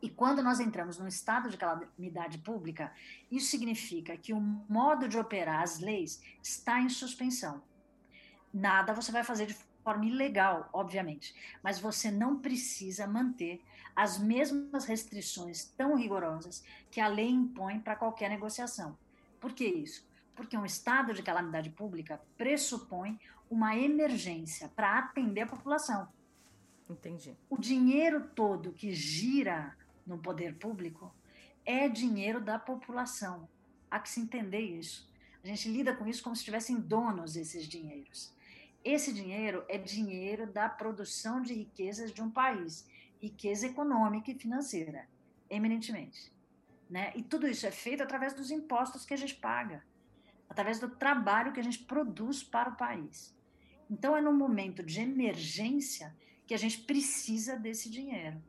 E 0.00 0.08
quando 0.08 0.42
nós 0.42 0.60
entramos 0.60 0.98
num 0.98 1.06
estado 1.06 1.50
de 1.50 1.58
calamidade 1.58 2.38
pública, 2.38 2.90
isso 3.30 3.50
significa 3.50 4.16
que 4.16 4.32
o 4.32 4.40
modo 4.40 5.06
de 5.06 5.18
operar 5.18 5.60
as 5.60 5.78
leis 5.78 6.22
está 6.42 6.80
em 6.80 6.88
suspensão. 6.88 7.62
Nada 8.50 8.94
você 8.94 9.12
vai 9.12 9.22
fazer 9.22 9.44
de 9.44 9.56
forma 9.84 10.06
ilegal, 10.06 10.70
obviamente, 10.72 11.34
mas 11.62 11.78
você 11.78 12.10
não 12.10 12.38
precisa 12.38 13.06
manter 13.06 13.62
as 13.94 14.18
mesmas 14.18 14.84
restrições 14.84 15.64
tão 15.76 15.96
rigorosas 15.96 16.64
que 16.90 17.00
a 17.00 17.08
lei 17.08 17.28
impõe 17.28 17.78
para 17.78 17.96
qualquer 17.96 18.30
negociação. 18.30 18.96
Por 19.40 19.52
que 19.52 19.64
isso? 19.64 20.06
Porque 20.34 20.56
um 20.56 20.64
estado 20.64 21.12
de 21.12 21.22
calamidade 21.22 21.70
pública 21.70 22.20
pressupõe 22.36 23.18
uma 23.50 23.76
emergência 23.76 24.68
para 24.68 24.98
atender 24.98 25.42
a 25.42 25.46
população. 25.46 26.08
Entendi. 26.88 27.36
O 27.48 27.58
dinheiro 27.58 28.28
todo 28.34 28.72
que 28.72 28.94
gira 28.94 29.76
no 30.06 30.18
poder 30.18 30.56
público 30.56 31.14
é 31.64 31.88
dinheiro 31.88 32.40
da 32.40 32.58
população. 32.58 33.48
Há 33.90 34.00
que 34.00 34.08
se 34.08 34.20
entender 34.20 34.60
isso. 34.60 35.10
A 35.44 35.46
gente 35.46 35.68
lida 35.68 35.94
com 35.94 36.06
isso 36.06 36.22
como 36.22 36.36
se 36.36 36.44
tivessem 36.44 36.80
donos 36.80 37.36
esses 37.36 37.66
dinheiros. 37.66 38.32
Esse 38.84 39.12
dinheiro 39.12 39.64
é 39.68 39.78
dinheiro 39.78 40.46
da 40.46 40.68
produção 40.68 41.40
de 41.40 41.54
riquezas 41.54 42.12
de 42.12 42.20
um 42.20 42.30
país, 42.30 42.86
riqueza 43.22 43.68
econômica 43.68 44.32
e 44.32 44.34
financeira, 44.34 45.08
eminentemente. 45.48 46.32
Né? 46.90 47.12
E 47.14 47.22
tudo 47.22 47.46
isso 47.46 47.64
é 47.64 47.70
feito 47.70 48.02
através 48.02 48.34
dos 48.34 48.50
impostos 48.50 49.06
que 49.06 49.14
a 49.14 49.16
gente 49.16 49.36
paga, 49.36 49.84
através 50.50 50.80
do 50.80 50.90
trabalho 50.90 51.52
que 51.52 51.60
a 51.60 51.62
gente 51.62 51.78
produz 51.78 52.42
para 52.42 52.70
o 52.70 52.76
país. 52.76 53.34
Então, 53.88 54.16
é 54.16 54.20
num 54.20 54.34
momento 54.34 54.82
de 54.82 55.00
emergência 55.00 56.14
que 56.46 56.52
a 56.52 56.58
gente 56.58 56.80
precisa 56.80 57.56
desse 57.56 57.88
dinheiro. 57.88 58.42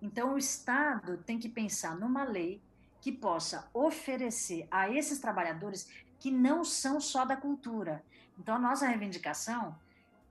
Então, 0.00 0.34
o 0.34 0.38
Estado 0.38 1.18
tem 1.18 1.38
que 1.38 1.48
pensar 1.48 1.96
numa 1.98 2.24
lei 2.24 2.62
que 3.00 3.12
possa 3.12 3.68
oferecer 3.74 4.66
a 4.70 4.90
esses 4.90 5.18
trabalhadores 5.18 5.88
que 6.18 6.30
não 6.30 6.64
são 6.64 7.00
só 7.00 7.24
da 7.24 7.36
cultura. 7.36 8.04
Então, 8.38 8.54
a 8.54 8.58
nossa 8.58 8.86
reivindicação, 8.86 9.76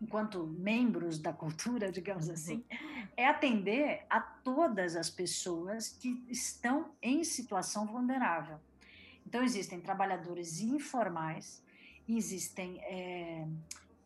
enquanto 0.02 0.46
membros 0.46 1.20
da 1.20 1.34
cultura, 1.34 1.92
digamos 1.92 2.30
assim, 2.30 2.64
é 3.16 3.28
atender 3.28 4.06
a 4.10 4.20
todas 4.20 4.96
as 4.96 5.10
pessoas 5.10 5.90
que 5.90 6.24
estão 6.30 6.92
em 7.02 7.24
situação 7.24 7.86
vulnerável. 7.86 8.60
Então, 9.26 9.44
existem 9.44 9.82
trabalhadores 9.82 10.62
informais, 10.62 11.62
existem 12.08 12.80
é, 12.84 13.46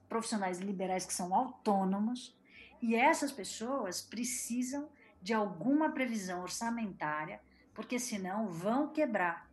profissionais 0.10 0.60
liberais 0.60 1.06
que 1.06 1.14
são 1.14 1.36
autônomos, 1.36 2.36
e 2.82 2.96
essas 2.96 3.32
pessoas 3.32 4.02
precisam 4.02 4.90
de 5.22 5.34
alguma 5.34 5.92
previsão 5.92 6.42
orçamentária, 6.42 7.40
porque 7.74 8.00
senão 8.00 8.48
vão 8.48 8.88
quebrar. 8.88 9.48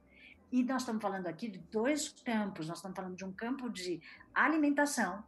E 0.51 0.63
nós 0.63 0.83
estamos 0.83 1.03
falando 1.03 1.27
aqui 1.27 1.49
de 1.49 1.59
dois 1.59 2.09
campos. 2.09 2.69
Nós 2.69 2.79
estamos 2.79 2.97
falando 2.97 3.17
de 3.17 3.25
um 3.25 3.33
campo 3.33 3.69
de 3.69 4.01
alimentação. 4.35 5.23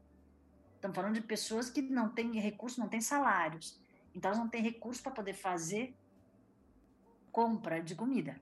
Estamos 0.81 0.97
falando 0.97 1.13
de 1.13 1.21
pessoas 1.21 1.69
que 1.69 1.83
não 1.83 2.09
têm 2.09 2.41
recursos, 2.41 2.79
não 2.79 2.89
têm 2.89 3.03
salários. 3.03 3.79
Então, 4.15 4.31
elas 4.31 4.39
não 4.39 4.49
têm 4.49 4.63
recursos 4.63 5.03
para 5.03 5.13
poder 5.13 5.35
fazer 5.35 5.95
compra 7.31 7.83
de 7.83 7.95
comida. 7.95 8.41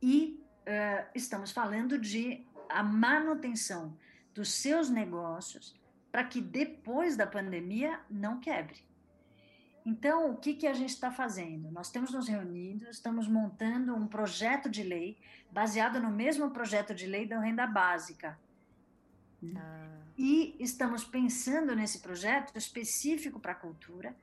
E 0.00 0.42
uh, 0.62 1.06
estamos 1.14 1.50
falando 1.50 1.98
de 1.98 2.46
a 2.66 2.82
manutenção 2.82 3.94
dos 4.34 4.54
seus 4.54 4.88
negócios 4.88 5.78
para 6.10 6.24
que 6.24 6.40
depois 6.40 7.14
da 7.14 7.26
pandemia 7.26 8.00
não 8.08 8.40
quebre. 8.40 8.82
Então, 9.84 10.30
o 10.30 10.38
que, 10.38 10.54
que 10.54 10.66
a 10.66 10.72
gente 10.72 10.94
está 10.94 11.10
fazendo? 11.10 11.70
Nós 11.70 11.90
temos 11.90 12.10
nos 12.10 12.26
reunido, 12.26 12.88
estamos 12.88 13.28
montando 13.28 13.94
um 13.94 14.06
projeto 14.06 14.70
de 14.70 14.82
lei 14.82 15.18
baseado 15.50 16.00
no 16.00 16.10
mesmo 16.10 16.50
projeto 16.52 16.94
de 16.94 17.06
lei 17.06 17.26
da 17.26 17.38
renda 17.38 17.66
básica. 17.66 18.38
Ah. 19.54 20.03
E 20.16 20.56
estamos 20.60 21.04
pensando 21.04 21.74
nesse 21.74 22.00
projeto 22.00 22.56
específico 22.56 23.40
para 23.40 23.52
a 23.52 23.56
cultura, 23.56 24.16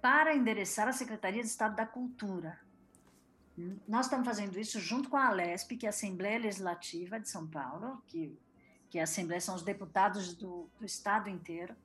para 0.00 0.34
endereçar 0.34 0.88
a 0.88 0.92
Secretaria 0.92 1.42
de 1.42 1.48
Estado 1.48 1.76
da 1.76 1.86
Cultura. 1.86 2.58
Nós 3.86 4.06
estamos 4.06 4.26
fazendo 4.26 4.58
isso 4.58 4.80
junto 4.80 5.08
com 5.08 5.16
a 5.16 5.26
Alesp, 5.26 5.76
que 5.76 5.86
é 5.86 5.88
a 5.88 5.90
Assembleia 5.90 6.38
Legislativa 6.38 7.20
de 7.20 7.28
São 7.28 7.46
Paulo, 7.46 8.02
que, 8.06 8.38
que 8.88 8.98
a 8.98 9.02
Assembleia 9.02 9.40
são 9.40 9.54
os 9.54 9.62
deputados 9.62 10.34
do, 10.34 10.70
do 10.78 10.84
Estado 10.86 11.28
inteiro 11.28 11.76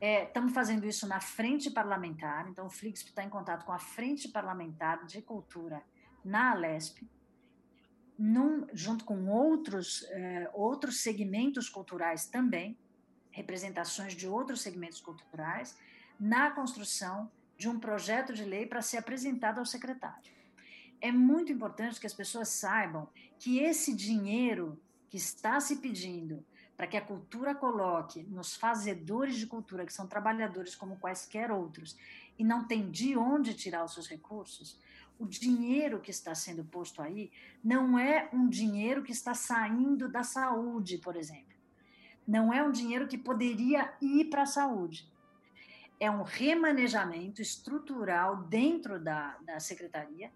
é, 0.00 0.24
estamos 0.24 0.54
fazendo 0.54 0.86
isso 0.86 1.06
na 1.06 1.20
frente 1.20 1.70
parlamentar, 1.70 2.48
então 2.48 2.66
o 2.66 2.70
Flixp 2.70 3.08
está 3.08 3.22
em 3.22 3.28
contato 3.28 3.66
com 3.66 3.72
a 3.72 3.78
frente 3.78 4.28
parlamentar 4.28 5.04
de 5.04 5.20
cultura 5.20 5.82
na 6.24 6.52
Alesp, 6.52 7.06
num, 8.20 8.66
junto 8.74 9.06
com 9.06 9.28
outros, 9.28 10.04
é, 10.10 10.50
outros 10.52 11.00
segmentos 11.00 11.70
culturais 11.70 12.26
também, 12.26 12.76
representações 13.30 14.12
de 14.12 14.28
outros 14.28 14.60
segmentos 14.60 15.00
culturais, 15.00 15.74
na 16.18 16.50
construção 16.50 17.30
de 17.56 17.66
um 17.66 17.80
projeto 17.80 18.34
de 18.34 18.44
lei 18.44 18.66
para 18.66 18.82
ser 18.82 18.98
apresentado 18.98 19.58
ao 19.58 19.64
secretário. 19.64 20.30
É 21.00 21.10
muito 21.10 21.50
importante 21.50 21.98
que 21.98 22.06
as 22.06 22.12
pessoas 22.12 22.50
saibam 22.50 23.08
que 23.38 23.58
esse 23.58 23.94
dinheiro 23.96 24.78
que 25.08 25.16
está 25.16 25.58
se 25.58 25.76
pedindo 25.76 26.44
para 26.76 26.86
que 26.86 26.98
a 26.98 27.00
cultura 27.00 27.54
coloque 27.54 28.22
nos 28.24 28.54
fazedores 28.54 29.36
de 29.36 29.46
cultura, 29.46 29.86
que 29.86 29.94
são 29.94 30.06
trabalhadores 30.06 30.74
como 30.74 30.98
quaisquer 30.98 31.50
outros, 31.50 31.96
e 32.38 32.44
não 32.44 32.66
tem 32.66 32.90
de 32.90 33.16
onde 33.16 33.54
tirar 33.54 33.82
os 33.82 33.94
seus 33.94 34.08
recursos, 34.08 34.78
o 35.20 35.26
dinheiro 35.26 36.00
que 36.00 36.10
está 36.10 36.34
sendo 36.34 36.64
posto 36.64 37.02
aí 37.02 37.30
não 37.62 37.98
é 37.98 38.30
um 38.32 38.48
dinheiro 38.48 39.02
que 39.02 39.12
está 39.12 39.34
saindo 39.34 40.08
da 40.08 40.24
saúde, 40.24 40.96
por 40.96 41.14
exemplo. 41.14 41.54
Não 42.26 42.50
é 42.50 42.62
um 42.62 42.72
dinheiro 42.72 43.06
que 43.06 43.18
poderia 43.18 43.92
ir 44.00 44.30
para 44.30 44.42
a 44.42 44.46
saúde. 44.46 45.06
É 46.00 46.10
um 46.10 46.22
remanejamento 46.22 47.42
estrutural 47.42 48.44
dentro 48.44 48.98
da, 48.98 49.36
da 49.44 49.60
secretaria 49.60 50.32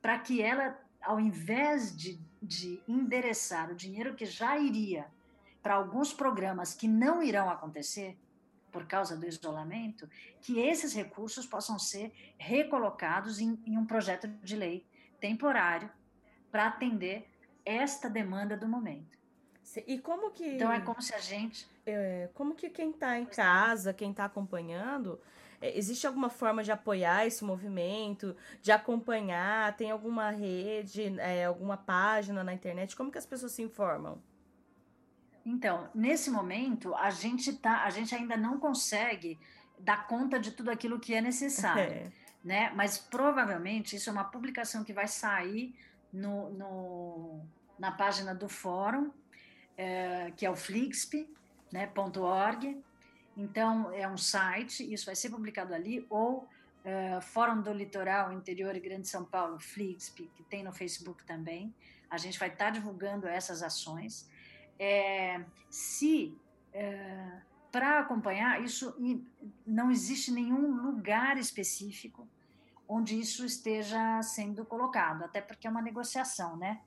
para 0.00 0.16
que 0.20 0.40
ela, 0.40 0.78
ao 1.02 1.18
invés 1.18 1.96
de, 1.96 2.20
de 2.40 2.80
endereçar 2.86 3.72
o 3.72 3.74
dinheiro 3.74 4.14
que 4.14 4.26
já 4.26 4.56
iria 4.56 5.06
para 5.60 5.74
alguns 5.74 6.12
programas 6.12 6.72
que 6.72 6.86
não 6.86 7.20
irão 7.20 7.50
acontecer 7.50 8.16
por 8.74 8.86
causa 8.86 9.16
do 9.16 9.24
isolamento, 9.24 10.10
que 10.40 10.58
esses 10.58 10.92
recursos 10.92 11.46
possam 11.46 11.78
ser 11.78 12.12
recolocados 12.36 13.38
em, 13.38 13.56
em 13.64 13.78
um 13.78 13.86
projeto 13.86 14.26
de 14.42 14.56
lei 14.56 14.84
temporário 15.20 15.88
para 16.50 16.66
atender 16.66 17.30
esta 17.64 18.10
demanda 18.10 18.56
do 18.56 18.66
momento. 18.66 19.16
E 19.86 19.96
como 20.00 20.32
que. 20.32 20.44
Então 20.56 20.72
é 20.72 20.80
como 20.80 21.00
se 21.00 21.14
a 21.14 21.20
gente. 21.20 21.68
É, 21.86 22.28
como 22.34 22.56
que 22.56 22.68
quem 22.68 22.90
está 22.90 23.16
em 23.16 23.24
casa, 23.24 23.94
quem 23.94 24.10
está 24.10 24.24
acompanhando, 24.24 25.20
é, 25.60 25.78
existe 25.78 26.04
alguma 26.04 26.28
forma 26.28 26.64
de 26.64 26.72
apoiar 26.72 27.26
esse 27.26 27.44
movimento, 27.44 28.36
de 28.60 28.72
acompanhar? 28.72 29.76
Tem 29.76 29.92
alguma 29.92 30.30
rede, 30.30 31.16
é, 31.20 31.44
alguma 31.44 31.76
página 31.76 32.42
na 32.42 32.52
internet? 32.52 32.96
Como 32.96 33.12
que 33.12 33.18
as 33.18 33.26
pessoas 33.26 33.52
se 33.52 33.62
informam? 33.62 34.20
Então, 35.44 35.90
nesse 35.94 36.30
momento, 36.30 36.94
a 36.94 37.10
gente, 37.10 37.52
tá, 37.52 37.84
a 37.84 37.90
gente 37.90 38.14
ainda 38.14 38.36
não 38.36 38.58
consegue 38.58 39.38
dar 39.78 40.06
conta 40.06 40.38
de 40.38 40.52
tudo 40.52 40.70
aquilo 40.70 40.98
que 40.98 41.14
é 41.14 41.20
necessário. 41.20 41.92
É. 41.92 42.10
Né? 42.42 42.72
Mas 42.74 42.98
provavelmente 42.98 43.96
isso 43.96 44.08
é 44.08 44.12
uma 44.12 44.24
publicação 44.24 44.82
que 44.84 44.92
vai 44.92 45.06
sair 45.06 45.74
no, 46.12 46.50
no 46.50 47.40
na 47.78 47.90
página 47.90 48.34
do 48.34 48.48
fórum, 48.48 49.10
é, 49.76 50.32
que 50.36 50.46
é 50.46 50.50
o 50.50 50.54
flixp.org. 50.54 51.28
Né, 51.72 52.82
então, 53.36 53.92
é 53.92 54.06
um 54.08 54.16
site, 54.16 54.92
isso 54.92 55.06
vai 55.06 55.16
ser 55.16 55.28
publicado 55.30 55.74
ali, 55.74 56.06
ou 56.08 56.48
é, 56.84 57.20
Fórum 57.20 57.62
do 57.62 57.72
Litoral 57.72 58.32
Interior 58.32 58.76
e 58.76 58.80
Grande 58.80 59.08
São 59.08 59.24
Paulo, 59.24 59.58
Flixp, 59.58 60.30
que 60.36 60.42
tem 60.44 60.62
no 60.62 60.72
Facebook 60.72 61.24
também. 61.24 61.74
A 62.08 62.16
gente 62.16 62.38
vai 62.38 62.48
estar 62.48 62.66
tá 62.66 62.70
divulgando 62.70 63.26
essas 63.26 63.62
ações 63.62 64.28
é, 64.78 65.44
se 65.70 66.36
é, 66.72 67.40
para 67.70 68.00
acompanhar 68.00 68.62
isso 68.62 68.94
não 69.66 69.90
existe 69.90 70.30
nenhum 70.30 70.82
lugar 70.82 71.36
específico 71.38 72.28
onde 72.86 73.18
isso 73.18 73.44
esteja 73.44 74.22
sendo 74.22 74.64
colocado, 74.64 75.24
até 75.24 75.40
porque 75.40 75.66
é 75.66 75.70
uma 75.70 75.82
negociação, 75.82 76.56
né? 76.56 76.80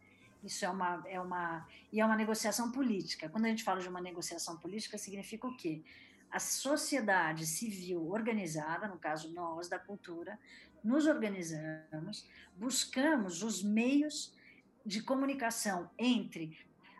Isso 0.43 0.63
é 0.63 0.69
uma, 0.69 1.03
é 1.07 1.19
uma 1.19 1.67
e 1.91 1.99
é 1.99 2.05
uma 2.05 2.15
negociação 2.15 2.71
política. 2.71 3.27
Quando 3.27 3.45
a 3.45 3.49
gente 3.49 3.63
fala 3.63 3.81
de 3.81 3.89
uma 3.89 3.99
negociação 3.99 4.57
política, 4.57 4.97
significa 4.97 5.47
o 5.47 5.57
quê? 5.57 5.81
A 6.29 6.39
sociedade 6.39 7.45
civil 7.45 8.09
organizada, 8.09 8.87
no 8.87 8.97
caso 8.97 9.33
nós 9.33 9.67
da 9.67 9.79
cultura, 9.79 10.39
nos 10.83 11.07
organizamos, 11.07 12.25
buscamos 12.55 13.41
os 13.43 13.63
meios 13.63 14.33
de 14.85 15.01
comunicação 15.01 15.89
entre 15.97 16.57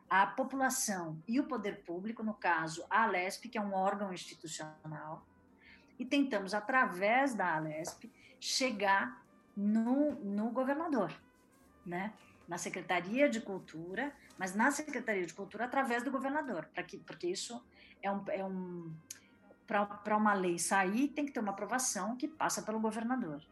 a 0.10 0.26
população 0.26 1.22
e 1.28 1.40
o 1.40 1.44
poder 1.46 1.84
público, 1.84 2.24
no 2.24 2.34
caso, 2.34 2.86
a 2.90 3.04
Alesp, 3.04 3.50
que 3.50 3.58
é 3.58 3.62
um 3.62 3.74
órgão 3.74 4.14
institucional, 4.14 5.26
e 6.00 6.06
tentamos, 6.06 6.54
através 6.54 7.34
da 7.34 7.56
Alesp, 7.56 8.12
chegar 8.40 9.24
no, 9.56 10.12
no 10.24 10.50
governador, 10.52 11.12
né? 11.86 12.14
na 12.48 12.58
Secretaria 12.58 13.28
de 13.28 13.42
Cultura, 13.42 14.14
mas 14.38 14.56
na 14.56 14.72
Secretaria 14.72 15.26
de 15.26 15.34
Cultura 15.34 15.66
através 15.66 16.04
do 16.04 16.12
governador, 16.12 16.70
para 16.74 16.84
que, 16.84 16.98
porque 17.00 17.28
isso 17.28 17.62
é 18.02 18.10
um, 18.10 18.24
é 18.30 18.46
um 18.46 18.94
para 19.66 20.16
uma 20.16 20.34
lei 20.34 20.58
sair 20.58 21.10
tem 21.10 21.26
que 21.26 21.34
ter 21.34 21.42
uma 21.42 21.52
aprovação 21.52 22.16
que 22.16 22.26
passa 22.26 22.62
pelo 22.62 22.80
governador. 22.80 23.44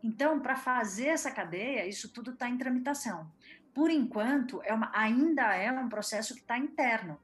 Então, 0.00 0.38
para 0.38 0.54
fazer 0.54 1.08
essa 1.08 1.28
cadeia, 1.28 1.88
isso 1.88 2.08
tudo 2.08 2.30
está 2.30 2.48
em 2.48 2.56
tramitação 2.56 3.28
por 3.74 3.90
enquanto, 3.90 4.60
é 4.64 4.74
uma, 4.74 4.90
ainda 4.94 5.54
é 5.54 5.70
um 5.72 5.88
processo 5.88 6.34
que 6.34 6.40
está 6.40 6.58
interno, 6.58 7.18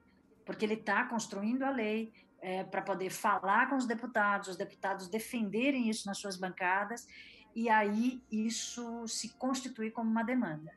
porque 0.44 0.64
ele 0.64 0.74
está 0.74 1.04
construindo 1.04 1.62
a 1.62 1.70
lei 1.70 2.12
é, 2.40 2.62
para 2.64 2.82
poder 2.82 3.10
falar 3.10 3.68
com 3.68 3.76
os 3.76 3.86
deputados, 3.86 4.48
os 4.48 4.56
deputados 4.56 5.08
defenderem 5.08 5.88
isso 5.88 6.06
nas 6.06 6.18
suas 6.18 6.36
bancadas, 6.36 7.06
e 7.54 7.68
aí 7.68 8.22
isso 8.30 9.06
se 9.08 9.30
constituir 9.30 9.90
como 9.90 10.10
uma 10.10 10.22
demanda. 10.22 10.72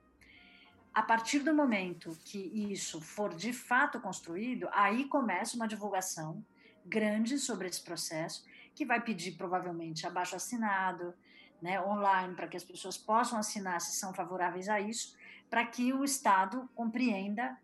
A 0.93 1.03
partir 1.03 1.39
do 1.39 1.53
momento 1.53 2.17
que 2.25 2.39
isso 2.71 2.99
for 2.99 3.35
de 3.35 3.53
fato 3.53 3.99
construído, 3.99 4.67
aí 4.71 5.05
começa 5.05 5.55
uma 5.55 5.67
divulgação 5.67 6.43
grande 6.85 7.37
sobre 7.37 7.67
esse 7.67 7.83
processo, 7.83 8.43
que 8.73 8.85
vai 8.85 9.01
pedir 9.01 9.33
provavelmente 9.33 10.07
abaixo 10.07 10.35
assinado, 10.35 11.13
né, 11.61 11.81
online, 11.81 12.33
para 12.33 12.47
que 12.47 12.57
as 12.57 12.63
pessoas 12.63 12.97
possam 12.97 13.37
assinar 13.37 13.79
se 13.81 13.99
são 13.99 14.13
favoráveis 14.13 14.69
a 14.69 14.79
isso, 14.79 15.15
para 15.49 15.65
que 15.65 15.91
o 15.93 16.03
Estado 16.03 16.69
compreenda 16.75 17.57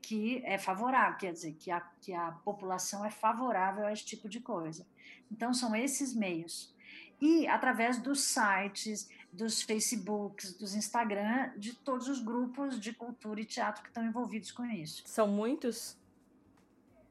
que 0.00 0.40
é 0.44 0.56
favorável, 0.56 1.18
quer 1.18 1.32
dizer, 1.32 1.54
que 1.54 1.70
a, 1.70 1.80
que 2.00 2.12
a 2.14 2.30
população 2.44 3.04
é 3.04 3.10
favorável 3.10 3.84
a 3.86 3.92
esse 3.92 4.04
tipo 4.04 4.28
de 4.28 4.38
coisa. 4.38 4.86
Então, 5.30 5.52
são 5.52 5.74
esses 5.74 6.14
meios. 6.14 6.72
E 7.20 7.46
através 7.48 7.98
dos 7.98 8.20
sites, 8.20 9.08
dos 9.32 9.62
Facebooks, 9.62 10.56
dos 10.56 10.74
Instagram, 10.74 11.50
de 11.56 11.74
todos 11.74 12.08
os 12.08 12.20
grupos 12.20 12.78
de 12.78 12.92
cultura 12.92 13.40
e 13.40 13.44
teatro 13.44 13.82
que 13.82 13.88
estão 13.88 14.04
envolvidos 14.04 14.52
com 14.52 14.64
isso. 14.64 15.02
São 15.06 15.26
muitos? 15.26 15.98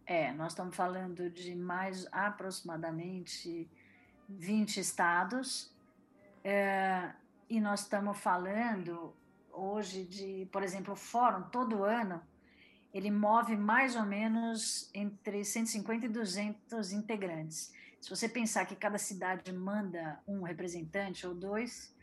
É, 0.06 0.32
nós 0.32 0.54
estamos 0.54 0.76
falando 0.76 1.30
de 1.30 1.54
mais 1.54 2.08
aproximadamente 2.12 3.70
20 4.30 4.80
estados, 4.80 5.72
é, 6.44 7.12
e 7.50 7.60
nós 7.60 7.82
estamos 7.82 8.18
falando 8.20 9.14
hoje 9.56 10.04
de, 10.06 10.48
por 10.52 10.64
exemplo, 10.64 10.94
o 10.94 10.98
fórum, 10.98 11.44
todo 11.50 11.84
ano, 11.84 12.22
ele 12.94 13.12
move 13.12 13.58
mais 13.58 13.96
ou 13.96 14.04
menos 14.04 14.90
entre 14.94 15.44
150 15.44 16.06
e 16.06 16.10
200 16.10 16.92
integrantes. 16.92 17.74
Se 18.00 18.10
você 18.10 18.30
pensar 18.30 18.66
que 18.66 18.76
cada 18.76 18.98
cidade 18.98 19.52
manda 19.52 20.22
um 20.28 20.44
representante 20.44 21.26
ou 21.26 21.34
dois, 21.34 21.94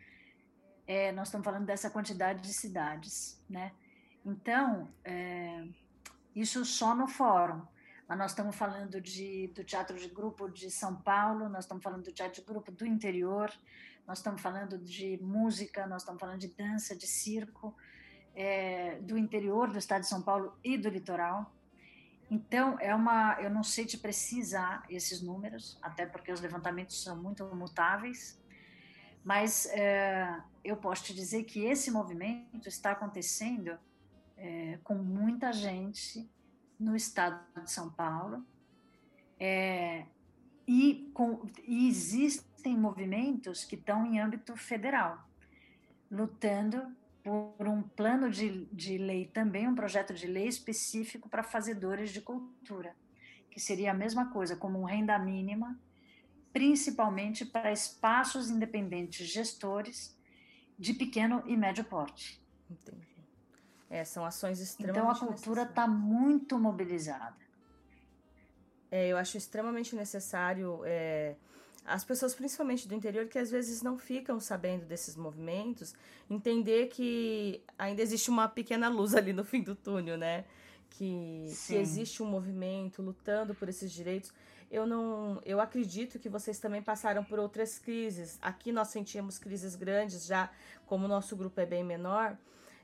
é, 0.87 1.13
nós 1.13 1.29
estamos 1.29 1.45
falando 1.45 1.65
dessa 1.65 1.89
quantidade 1.89 2.43
de 2.43 2.53
cidades, 2.53 3.41
né? 3.49 3.73
Então, 4.25 4.93
é, 5.05 5.65
isso 6.35 6.65
só 6.65 6.95
no 6.95 7.07
fórum. 7.07 7.63
Mas 8.09 8.19
nós 8.19 8.31
estamos 8.33 8.55
falando 8.55 9.01
de, 9.01 9.49
do 9.55 9.65
teatro 9.65 9.97
de 9.97 10.09
grupo 10.09 10.49
de 10.49 10.71
São 10.71 10.97
Paulo, 10.97 11.49
nós 11.49 11.65
estamos 11.65 11.83
falando 11.83 12.03
do 12.03 12.13
teatro 12.13 12.41
de 12.41 12.47
grupo 12.47 12.71
do 12.71 12.85
interior, 12.85 13.51
nós 14.07 14.19
estamos 14.19 14.41
falando 14.41 14.79
de 14.79 15.19
música, 15.23 15.87
nós 15.87 16.03
estamos 16.03 16.21
falando 16.21 16.39
de 16.39 16.49
dança, 16.49 16.97
de 16.97 17.07
circo, 17.07 17.75
é, 18.35 18.99
do 19.01 19.17
interior 19.19 19.71
do 19.71 19.79
estado 19.79 20.03
de 20.03 20.09
São 20.09 20.23
Paulo 20.23 20.57
e 20.65 20.77
do 20.77 20.89
litoral. 20.89 21.53
Então, 22.31 22.79
é 22.81 22.95
uma, 22.95 23.39
eu 23.41 23.51
não 23.51 23.63
sei 23.63 23.85
te 23.85 23.99
precisar 23.99 24.85
esses 24.89 25.21
números, 25.21 25.79
até 25.83 26.07
porque 26.07 26.33
os 26.33 26.41
levantamentos 26.41 27.03
são 27.03 27.23
muito 27.23 27.45
mutáveis, 27.55 28.41
mas 29.23 29.67
é, 29.67 30.43
eu 30.65 30.77
posso 30.77 31.05
te 31.05 31.15
dizer 31.15 31.45
que 31.45 31.65
esse 31.65 31.91
movimento 31.91 32.69
está 32.69 32.93
acontecendo 32.93 33.79
é, 34.37 34.79
com 34.83 34.95
muita 34.95 35.53
gente 35.53 36.29
no 36.79 36.97
estado 36.97 37.41
de 37.63 37.71
São 37.71 37.91
Paulo 37.91 38.45
é, 39.45 40.07
e, 40.67 41.11
com, 41.13 41.47
e 41.65 41.89
existem 41.89 42.77
movimentos 42.77 43.65
que 43.65 43.75
estão 43.75 44.07
em 44.07 44.21
âmbito 44.21 44.57
federal, 44.57 45.27
lutando 46.11 46.95
por 47.23 47.69
um 47.69 47.83
plano 47.83 48.31
de, 48.31 48.67
de 48.67 48.99
lei 48.99 49.27
também, 49.27 49.69
um 49.69 49.75
projeto 49.75 50.13
de 50.13 50.27
lei 50.27 50.49
específico 50.49 51.29
para 51.29 51.43
fazedores 51.43 52.11
de 52.11 52.21
cultura, 52.21 52.95
que 53.51 53.61
seria 53.61 53.93
a 53.93 53.95
mesma 53.95 54.33
coisa, 54.33 54.57
como 54.57 54.81
um 54.81 54.85
renda 54.85 55.19
mínima, 55.19 55.79
principalmente 56.53 57.45
para 57.45 57.73
espaços 57.73 58.51
independentes 58.51 59.27
gestores 59.27 60.19
de 60.79 60.93
pequeno 60.95 61.43
e 61.47 61.57
médio 61.57 61.85
porte. 61.85 62.43
Entendi. 62.69 63.13
É, 63.89 64.05
são 64.05 64.25
ações 64.25 64.59
extremamente 64.59 64.99
Então 64.99 65.11
a 65.11 65.19
cultura 65.19 65.63
está 65.63 65.87
muito 65.87 66.59
mobilizada. 66.59 67.42
É, 68.93 69.09
eu 69.09 69.17
acho 69.17 69.39
extremamente 69.39 69.97
necessário 69.97 70.83
é, 70.85 71.35
as 71.83 72.05
pessoas, 72.05 72.35
principalmente 72.35 72.87
do 72.87 72.95
interior, 72.95 73.27
que 73.27 73.39
às 73.39 73.51
vezes 73.51 73.81
não 73.81 73.99
ficam 73.99 74.39
sabendo 74.39 74.85
desses 74.85 75.17
movimentos, 75.17 75.95
entender 76.29 76.89
que 76.89 77.63
ainda 77.79 78.03
existe 78.03 78.29
uma 78.29 78.47
pequena 78.49 78.91
luz 78.91 79.15
ali 79.15 79.33
no 79.33 79.45
fim 79.45 79.63
do 79.63 79.75
túnel, 79.75 80.19
né? 80.19 80.45
Que, 80.91 81.51
que 81.67 81.75
existe 81.75 82.23
um 82.23 82.27
movimento 82.27 83.01
lutando 83.01 83.55
por 83.55 83.67
esses 83.67 83.91
direitos. 83.91 84.31
Eu 84.71 84.87
não 84.87 85.41
eu 85.45 85.59
acredito 85.59 86.19
que 86.19 86.29
vocês 86.29 86.59
também 86.59 86.83
passaram 86.83 87.25
por 87.25 87.39
outras 87.39 87.79
crises. 87.79 88.39
Aqui 88.43 88.73
nós 88.73 88.89
sentimos 88.89 89.39
crises 89.39 89.75
grandes 89.75 90.27
já 90.27 90.51
como 90.85 91.07
o 91.07 91.09
nosso 91.09 91.35
grupo 91.35 91.59
é 91.59 91.67
bem 91.67 91.83
menor. 91.83 92.37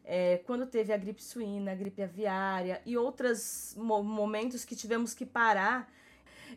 É, 0.06 0.38
quando 0.46 0.66
teve 0.66 0.90
a 0.90 0.96
gripe 0.96 1.22
suína 1.22 1.72
a 1.72 1.74
gripe 1.74 2.02
aviária 2.02 2.80
e 2.86 2.96
outros 2.96 3.74
mo 3.76 4.02
momentos 4.02 4.64
que 4.64 4.74
tivemos 4.74 5.12
que 5.12 5.26
parar 5.26 5.86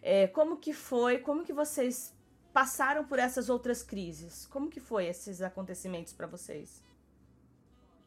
é, 0.01 0.27
como 0.27 0.57
que 0.57 0.73
foi 0.73 1.19
como 1.19 1.43
que 1.43 1.53
vocês 1.53 2.13
passaram 2.53 3.05
por 3.05 3.19
essas 3.19 3.49
outras 3.49 3.81
crises 3.83 4.45
como 4.45 4.69
que 4.69 4.79
foi 4.79 5.05
esses 5.05 5.41
acontecimentos 5.41 6.13
para 6.13 6.27
vocês 6.27 6.81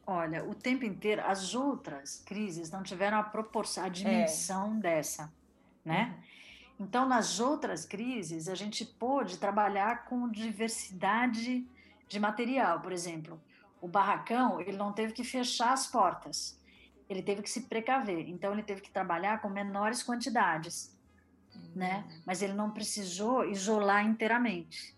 Olha, 0.07 0.45
o 0.45 0.53
tempo 0.53 0.85
inteiro, 0.85 1.23
as 1.25 1.55
outras 1.55 2.21
crises 2.23 2.69
não 2.69 2.83
tiveram 2.83 3.17
a 3.17 3.23
proporção, 3.23 3.85
a 3.85 3.89
dimensão 3.89 4.75
é. 4.77 4.79
dessa, 4.79 5.33
né? 5.83 6.15
Uhum. 6.79 6.85
Então, 6.85 7.07
nas 7.07 7.39
outras 7.39 7.85
crises, 7.85 8.47
a 8.47 8.53
gente 8.53 8.85
pôde 8.85 9.37
trabalhar 9.39 10.05
com 10.05 10.29
diversidade 10.29 11.65
de 12.07 12.19
material. 12.19 12.81
Por 12.81 12.91
exemplo, 12.91 13.41
o 13.81 13.87
barracão, 13.87 14.61
ele 14.61 14.73
não 14.73 14.93
teve 14.93 15.11
que 15.11 15.23
fechar 15.23 15.73
as 15.73 15.87
portas, 15.87 16.59
ele 17.09 17.23
teve 17.23 17.41
que 17.41 17.49
se 17.49 17.61
precaver. 17.61 18.29
Então, 18.29 18.53
ele 18.53 18.63
teve 18.63 18.81
que 18.81 18.91
trabalhar 18.91 19.41
com 19.41 19.49
menores 19.49 20.03
quantidades. 20.03 20.94
Né? 21.75 22.05
Mas 22.25 22.41
ele 22.41 22.53
não 22.53 22.71
precisou 22.71 23.45
isolar 23.45 24.05
inteiramente. 24.05 24.95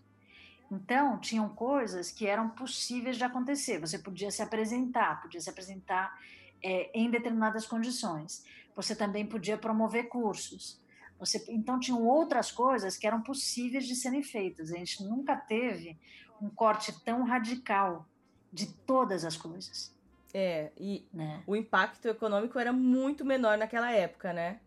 Então, 0.70 1.18
tinham 1.18 1.48
coisas 1.48 2.10
que 2.10 2.26
eram 2.26 2.50
possíveis 2.50 3.16
de 3.16 3.24
acontecer. 3.24 3.78
Você 3.80 3.98
podia 3.98 4.30
se 4.30 4.42
apresentar, 4.42 5.22
podia 5.22 5.40
se 5.40 5.48
apresentar 5.48 6.18
é, 6.62 6.90
em 6.92 7.10
determinadas 7.10 7.66
condições. 7.66 8.44
Você 8.76 8.94
também 8.94 9.26
podia 9.26 9.56
promover 9.56 10.08
cursos. 10.08 10.80
Você, 11.18 11.44
então 11.48 11.80
tinham 11.80 12.06
outras 12.06 12.52
coisas 12.52 12.96
que 12.96 13.06
eram 13.06 13.22
possíveis 13.22 13.86
de 13.86 13.96
serem 13.96 14.22
feitas. 14.22 14.70
A 14.70 14.76
gente 14.76 15.02
nunca 15.02 15.34
teve 15.34 15.98
um 16.40 16.48
corte 16.48 16.92
tão 17.04 17.24
radical 17.24 18.06
de 18.52 18.72
todas 18.72 19.24
as 19.24 19.36
coisas. 19.36 19.92
É, 20.32 20.70
e 20.78 21.06
né? 21.12 21.42
o 21.46 21.56
impacto 21.56 22.06
econômico 22.06 22.58
era 22.58 22.72
muito 22.72 23.24
menor 23.24 23.56
naquela 23.56 23.90
época, 23.90 24.32
né? 24.32 24.60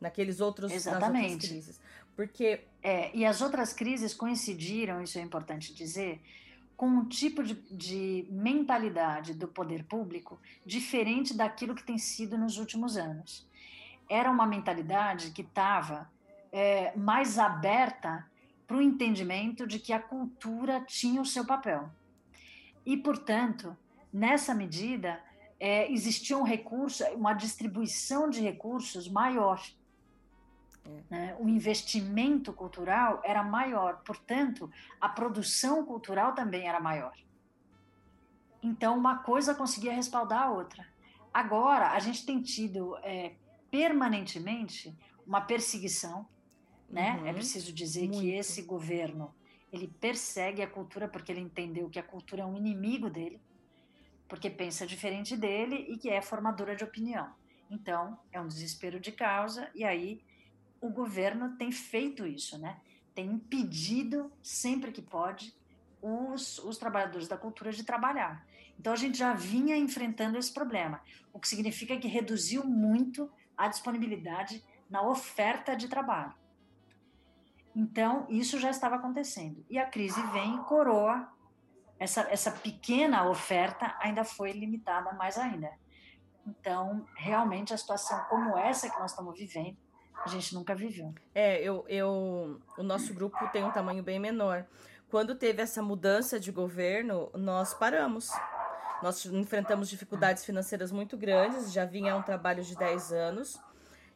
Naqueles 0.00 0.40
outros 0.40 0.72
Exatamente. 0.72 1.32
outras 1.32 1.50
crises. 1.50 1.80
Porque 2.14 2.64
é, 2.82 3.14
e 3.16 3.24
as 3.24 3.40
outras 3.40 3.72
crises 3.72 4.14
coincidiram, 4.14 5.02
isso 5.02 5.18
é 5.18 5.22
importante 5.22 5.74
dizer, 5.74 6.20
com 6.76 6.86
um 6.86 7.04
tipo 7.04 7.42
de, 7.42 7.54
de 7.70 8.26
mentalidade 8.30 9.34
do 9.34 9.48
poder 9.48 9.84
público 9.84 10.38
diferente 10.64 11.34
daquilo 11.34 11.74
que 11.74 11.82
tem 11.82 11.98
sido 11.98 12.36
nos 12.36 12.58
últimos 12.58 12.96
anos 12.96 13.46
era 14.08 14.30
uma 14.30 14.46
mentalidade 14.46 15.30
que 15.30 15.42
estava 15.42 16.10
é, 16.52 16.96
mais 16.96 17.38
aberta 17.38 18.26
para 18.66 18.76
o 18.76 18.82
entendimento 18.82 19.66
de 19.66 19.78
que 19.78 19.92
a 19.92 20.00
cultura 20.00 20.80
tinha 20.86 21.20
o 21.20 21.26
seu 21.26 21.44
papel. 21.44 21.88
E, 22.84 22.96
portanto, 22.96 23.76
nessa 24.12 24.54
medida, 24.54 25.20
é, 25.58 25.90
existia 25.92 26.36
um 26.36 26.42
recurso, 26.42 27.04
uma 27.14 27.32
distribuição 27.32 28.28
de 28.30 28.40
recursos 28.40 29.08
maior. 29.08 29.62
É. 30.86 31.02
Né? 31.10 31.36
O 31.38 31.48
investimento 31.48 32.52
cultural 32.52 33.20
era 33.24 33.42
maior, 33.42 34.02
portanto, 34.04 34.70
a 35.00 35.08
produção 35.08 35.84
cultural 35.84 36.34
também 36.34 36.68
era 36.68 36.80
maior. 36.80 37.14
Então, 38.62 38.96
uma 38.96 39.18
coisa 39.18 39.54
conseguia 39.54 39.92
respaldar 39.92 40.44
a 40.44 40.50
outra. 40.50 40.86
Agora, 41.32 41.90
a 41.90 41.98
gente 41.98 42.24
tem 42.24 42.40
tido 42.40 42.96
é, 43.02 43.34
permanentemente 43.70 44.96
uma 45.26 45.40
perseguição, 45.40 46.26
né? 46.88 47.16
É 47.18 47.20
uhum, 47.20 47.26
é 47.26 47.32
preciso 47.32 47.72
dizer 47.72 48.08
muito. 48.08 48.20
que 48.20 48.30
esse 48.30 48.62
governo 48.62 49.34
ele 49.72 49.88
persegue 50.00 50.62
a 50.62 50.66
cultura 50.66 51.08
porque 51.08 51.30
ele 51.30 51.40
entendeu 51.40 51.90
que 51.90 51.98
a 51.98 52.02
cultura 52.02 52.42
é 52.42 52.46
um 52.46 52.56
inimigo 52.56 53.10
dele, 53.10 53.40
porque 54.28 54.48
pensa 54.48 54.86
diferente 54.86 55.36
dele 55.36 55.86
e 55.88 55.98
que 55.98 56.08
é 56.08 56.22
formadora 56.22 56.74
de 56.74 56.84
opinião. 56.84 57.32
Então, 57.70 58.18
é 58.32 58.40
um 58.40 58.46
desespero 58.46 58.98
de 59.00 59.12
causa 59.12 59.70
e 59.74 59.84
aí 59.84 60.20
o 60.86 60.90
governo 60.90 61.56
tem 61.56 61.70
feito 61.72 62.26
isso, 62.26 62.58
né? 62.58 62.80
Tem 63.14 63.26
impedido 63.26 64.30
sempre 64.42 64.92
que 64.92 65.02
pode 65.02 65.54
os, 66.00 66.58
os 66.58 66.78
trabalhadores 66.78 67.28
da 67.28 67.36
cultura 67.36 67.72
de 67.72 67.84
trabalhar. 67.84 68.46
Então 68.78 68.92
a 68.92 68.96
gente 68.96 69.18
já 69.18 69.32
vinha 69.32 69.76
enfrentando 69.76 70.38
esse 70.38 70.52
problema, 70.52 71.00
o 71.32 71.40
que 71.40 71.48
significa 71.48 71.96
que 71.96 72.08
reduziu 72.08 72.64
muito 72.64 73.30
a 73.56 73.68
disponibilidade 73.68 74.62
na 74.88 75.02
oferta 75.02 75.74
de 75.74 75.88
trabalho. 75.88 76.34
Então, 77.74 78.26
isso 78.30 78.58
já 78.58 78.70
estava 78.70 78.96
acontecendo. 78.96 79.64
E 79.68 79.78
a 79.78 79.84
crise 79.84 80.20
vem 80.28 80.56
e 80.56 80.64
coroa. 80.64 81.30
Essa, 81.98 82.22
essa 82.30 82.50
pequena 82.50 83.28
oferta 83.28 83.94
ainda 84.00 84.24
foi 84.24 84.52
limitada 84.52 85.12
mais 85.12 85.36
ainda. 85.36 85.70
Então, 86.46 87.06
realmente, 87.14 87.74
a 87.74 87.76
situação 87.76 88.18
como 88.30 88.56
essa 88.56 88.88
que 88.88 88.98
nós 88.98 89.10
estamos 89.10 89.38
vivendo, 89.38 89.76
a 90.24 90.28
gente 90.28 90.54
nunca 90.54 90.74
viveu. 90.74 91.14
É, 91.34 91.60
eu, 91.62 91.84
eu, 91.88 92.60
o 92.76 92.82
nosso 92.82 93.12
grupo 93.14 93.36
tem 93.52 93.64
um 93.64 93.70
tamanho 93.70 94.02
bem 94.02 94.18
menor. 94.18 94.66
quando 95.08 95.34
teve 95.34 95.62
essa 95.62 95.80
mudança 95.80 96.38
de 96.38 96.50
governo, 96.50 97.30
nós 97.34 97.72
paramos. 97.74 98.30
Nós 99.02 99.24
enfrentamos 99.26 99.88
dificuldades 99.88 100.44
financeiras 100.44 100.90
muito 100.90 101.16
grandes, 101.16 101.72
já 101.72 101.84
vinha 101.84 102.16
um 102.16 102.22
trabalho 102.22 102.62
de 102.62 102.74
10 102.74 103.12
anos 103.12 103.60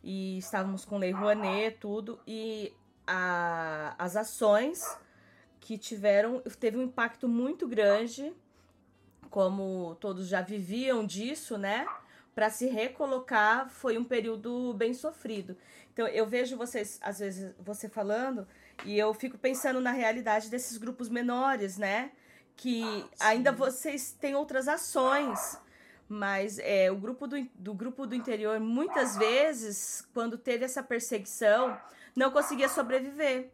e 0.03 0.39
estávamos 0.39 0.85
com 0.85 0.99
Lei 0.99 1.13
Rouanet, 1.13 1.77
tudo, 1.79 2.19
e 2.27 2.73
a, 3.07 3.95
as 3.99 4.17
ações 4.17 4.99
que 5.61 5.77
tiveram, 5.77 6.41
teve 6.59 6.79
um 6.79 6.83
impacto 6.83 7.29
muito 7.29 7.69
grande, 7.69 8.33
como 9.29 9.95
todos 9.97 10.27
já 10.27 10.41
viviam 10.41 11.05
disso, 11.05 11.59
né? 11.59 11.87
Para 12.35 12.49
se 12.51 12.66
recolocar 12.66 13.68
foi 13.68 13.99
um 13.99 14.05
período 14.05 14.72
bem 14.74 14.95
sofrido. 14.95 15.57
Então 15.93 16.07
eu 16.07 16.26
vejo 16.26 16.57
vocês, 16.57 16.99
às 17.03 17.18
vezes, 17.18 17.55
você 17.59 17.89
falando, 17.89 18.47
e 18.85 18.99
eu 18.99 19.12
fico 19.12 19.37
pensando 19.37 19.81
na 19.81 19.91
realidade 19.91 20.49
desses 20.49 20.76
grupos 20.78 21.09
menores, 21.09 21.76
né? 21.76 22.12
Que 22.57 22.83
ah, 23.18 23.28
ainda 23.28 23.53
vocês 23.53 24.12
têm 24.12 24.35
outras 24.35 24.68
ações. 24.68 25.59
Mas 26.09 26.59
é, 26.59 26.91
o 26.91 26.97
grupo 26.97 27.26
do, 27.26 27.37
do 27.55 27.72
grupo 27.72 28.07
do 28.07 28.14
interior, 28.14 28.59
muitas 28.59 29.16
vezes, 29.16 30.07
quando 30.12 30.37
teve 30.37 30.64
essa 30.64 30.83
perseguição, 30.83 31.78
não 32.16 32.31
conseguia 32.33 32.68
sobreviver. 32.68 33.51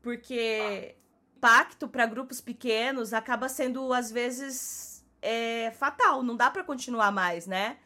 Porque 0.00 0.94
impacto 1.36 1.88
para 1.88 2.04
grupos 2.04 2.38
pequenos 2.40 3.14
acaba 3.14 3.48
sendo, 3.48 3.92
às 3.94 4.12
vezes, 4.12 5.02
é, 5.22 5.70
fatal. 5.72 6.22
Não 6.22 6.36
dá 6.36 6.50
para 6.50 6.62
continuar 6.62 7.10
mais, 7.10 7.46
né? 7.46 7.78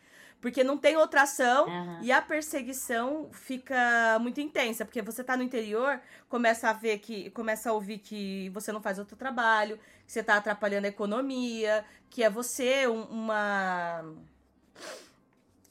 Porque 0.45 0.63
não 0.63 0.77
tem 0.77 0.95
outra 0.95 1.23
ação 1.23 1.67
uhum. 1.67 2.03
e 2.03 2.13
a 2.13 2.21
perseguição 2.21 3.31
fica 3.33 4.19
muito 4.21 4.43
intensa. 4.43 4.85
Porque 4.85 5.01
você 5.01 5.25
tá 5.25 5.39
no 5.39 5.43
interior, 5.43 5.99
começa 6.29 6.69
a 6.69 6.73
ver 6.75 6.99
que. 6.99 7.31
Começa 7.31 7.71
a 7.71 7.73
ouvir 7.73 7.97
que 7.97 8.51
você 8.51 8.71
não 8.71 8.83
faz 8.83 8.99
outro 8.99 9.17
trabalho, 9.17 9.81
que 10.07 10.13
você 10.13 10.23
tá 10.23 10.37
atrapalhando 10.37 10.85
a 10.85 10.89
economia, 10.89 11.83
que 12.11 12.23
é 12.23 12.29
você 12.29 12.87
uma. 12.87 14.05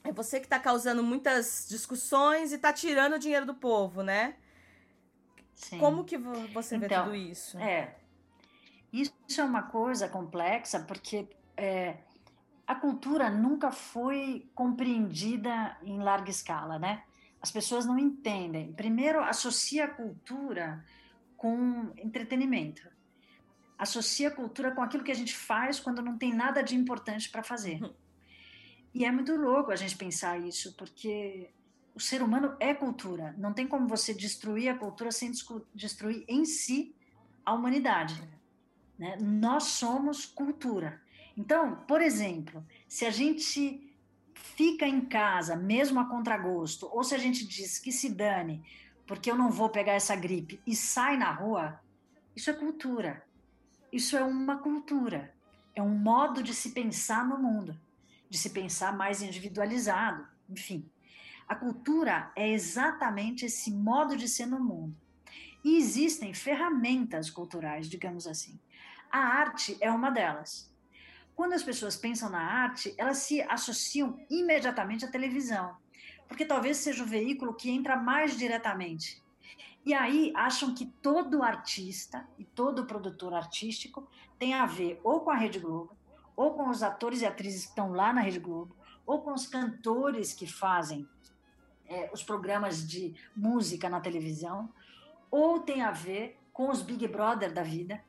É 0.04 0.12
você 0.12 0.40
que 0.40 0.48
tá 0.48 0.58
causando 0.58 1.04
muitas 1.04 1.68
discussões 1.70 2.52
e 2.52 2.58
tá 2.58 2.74
tirando 2.74 3.14
o 3.14 3.20
dinheiro 3.20 3.46
do 3.46 3.54
povo, 3.54 4.02
né? 4.02 4.38
Sim. 5.54 5.78
Como 5.78 6.04
que 6.04 6.18
você 6.18 6.80
vê 6.80 6.88
então, 6.88 7.04
tudo 7.04 7.16
isso? 7.16 7.60
É. 7.60 7.94
Isso 8.92 9.14
é 9.38 9.44
uma 9.44 9.62
coisa 9.62 10.10
complexa, 10.10 10.80
porque 10.80 11.28
é, 11.56 11.98
a 12.66 12.76
cultura 12.76 13.30
nunca 13.30 13.72
foi 13.72 14.50
compreendida 14.56 15.78
em 15.84 16.00
larga 16.00 16.30
escala, 16.30 16.80
né? 16.80 17.04
As 17.42 17.52
pessoas 17.52 17.86
não 17.86 18.00
entendem. 18.00 18.72
Primeiro, 18.72 19.22
associa 19.22 19.86
a 19.86 19.88
cultura 19.88 20.84
com 21.36 21.92
entretenimento. 21.98 22.90
Associa 23.78 24.30
a 24.30 24.32
cultura 24.32 24.72
com 24.72 24.82
aquilo 24.82 25.04
que 25.04 25.12
a 25.12 25.16
gente 25.16 25.36
faz 25.36 25.80
quando 25.80 26.02
não 26.02 26.18
tem 26.18 26.34
nada 26.34 26.64
de 26.64 26.76
importante 26.76 27.30
para 27.30 27.44
fazer. 27.44 27.84
Uhum. 27.84 27.94
E 28.94 29.04
é 29.04 29.12
muito 29.12 29.36
louco 29.36 29.72
a 29.72 29.76
gente 29.76 29.98
pensar 29.98 30.40
isso, 30.40 30.74
porque 30.78 31.50
o 31.94 32.00
ser 32.00 32.22
humano 32.22 32.56
é 32.60 32.74
cultura. 32.74 33.36
Não 33.38 33.52
tem 33.52 33.68
como 33.68 33.88
você 33.88 34.14
destruir 34.14 34.70
a 34.70 34.78
cultura 34.78 35.12
sem 35.12 35.32
destruir 35.76 36.24
em 36.30 36.46
si 36.46 36.96
a 37.46 37.54
humanidade. 37.54 38.22
Né? 38.98 39.18
Nós 39.20 39.64
somos 39.64 40.26
cultura. 40.26 41.03
Então, 41.38 41.76
por 41.88 42.02
exemplo, 42.02 42.64
se 42.88 43.06
a 43.06 43.10
gente 43.10 43.92
fica 44.34 44.88
em 44.88 45.02
casa, 45.02 45.56
mesmo 45.56 46.00
a 46.00 46.06
contragosto, 46.06 46.88
ou 46.92 47.04
se 47.04 47.16
a 47.16 47.18
gente 47.18 47.46
diz 47.48 47.80
que 47.80 47.92
se 47.92 48.10
dane, 48.10 48.64
porque 49.08 49.30
eu 49.30 49.36
não 49.36 49.50
vou 49.50 49.70
pegar 49.70 49.94
essa 49.94 50.16
gripe, 50.16 50.60
e 50.66 50.76
sai 50.76 51.18
na 51.18 51.32
rua, 51.32 51.80
isso 52.36 52.50
é 52.50 52.54
cultura. 52.54 53.24
Isso 53.92 54.18
é 54.18 54.24
uma 54.24 54.58
cultura. 54.58 55.34
É 55.76 55.82
um 55.82 55.96
modo 55.96 56.42
de 56.42 56.54
se 56.54 56.72
pensar 56.72 57.26
no 57.28 57.38
mundo, 57.38 57.80
de 58.30 58.38
se 58.38 58.50
pensar 58.50 58.96
mais 58.96 59.22
individualizado, 59.22 60.28
enfim. 60.50 60.90
A 61.48 61.56
cultura 61.56 62.32
é 62.36 62.50
exatamente 62.50 63.46
esse 63.46 63.72
modo 63.72 64.16
de 64.16 64.28
ser 64.28 64.46
no 64.46 64.60
mundo. 64.60 64.96
E 65.64 65.78
existem 65.78 66.34
ferramentas 66.34 67.30
culturais, 67.30 67.88
digamos 67.88 68.28
assim. 68.28 68.60
A 69.12 69.20
arte 69.20 69.78
é 69.80 69.92
uma 69.92 70.10
delas. 70.10 70.73
Quando 71.36 71.54
as 71.54 71.64
pessoas 71.64 71.96
pensam 71.96 72.30
na 72.30 72.40
arte, 72.40 72.94
elas 72.98 73.18
se 73.18 73.42
associam 73.42 74.20
imediatamente 74.30 75.06
à 75.06 75.12
televisão, 75.12 75.76
porque 76.28 76.46
talvez 76.46 76.78
seja 76.78 77.04
o 77.04 77.08
veículo 77.08 77.54
que 77.54 77.72
entra 77.72 77.98
mais 77.98 78.38
diretamente. 78.38 79.22
E 79.86 79.94
aí 79.94 80.32
acham 80.36 80.74
que 80.74 80.86
todo 81.02 81.44
artista 81.44 82.26
e 82.38 82.46
todo 82.46 82.86
produtor 82.86 83.34
artístico 83.34 84.08
tem 84.40 84.54
a 84.54 84.66
ver 84.66 85.00
ou 85.04 85.22
com 85.22 85.32
a 85.32 85.36
Rede 85.36 85.60
Globo, 85.60 85.96
ou 86.36 86.54
com 86.54 86.70
os 86.70 86.82
atores 86.82 87.22
e 87.22 87.26
atrizes 87.26 87.64
que 87.64 87.70
estão 87.70 87.92
lá 87.92 88.14
na 88.14 88.22
Rede 88.22 88.40
Globo, 88.40 88.76
ou 89.06 89.22
com 89.22 89.34
os 89.34 89.46
cantores 89.46 90.34
que 90.34 90.48
fazem 90.48 91.08
é, 91.86 92.10
os 92.14 92.24
programas 92.24 92.88
de 92.88 93.14
música 93.36 93.90
na 93.90 94.00
televisão, 94.00 94.70
ou 95.30 95.60
tem 95.60 95.82
a 95.82 95.92
ver 95.92 96.40
com 96.54 96.70
os 96.70 96.82
Big 96.82 97.08
Brother 97.08 97.52
da 97.52 97.64
vida, 97.64 98.02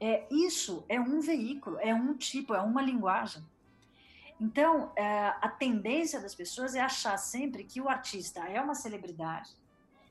é, 0.00 0.26
isso 0.30 0.84
é 0.88 1.00
um 1.00 1.20
veículo, 1.20 1.78
é 1.80 1.94
um 1.94 2.14
tipo, 2.14 2.54
é 2.54 2.60
uma 2.60 2.82
linguagem. 2.82 3.44
Então, 4.40 4.92
é, 4.96 5.28
a 5.40 5.48
tendência 5.48 6.20
das 6.20 6.34
pessoas 6.34 6.74
é 6.74 6.80
achar 6.80 7.16
sempre 7.16 7.64
que 7.64 7.80
o 7.80 7.88
artista 7.88 8.40
é 8.40 8.60
uma 8.60 8.74
celebridade. 8.74 9.50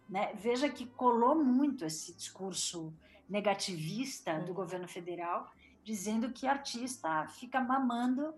Né? 0.10 0.34
Veja 0.36 0.70
que 0.70 0.86
colou 0.86 1.36
muito 1.36 1.86
esse 1.86 2.14
discurso 2.14 2.94
negativista 3.30 4.40
do 4.40 4.54
governo 4.54 4.88
federal, 4.88 5.52
dizendo 5.84 6.32
que 6.32 6.48
artista 6.48 7.28
fica 7.28 7.60
mamando 7.60 8.34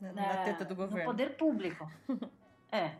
na, 0.00 0.12
na 0.12 0.36
teta 0.44 0.64
do 0.64 0.74
governo. 0.74 0.98
no 0.98 1.04
poder 1.04 1.36
público. 1.36 1.90
É. 2.70 2.96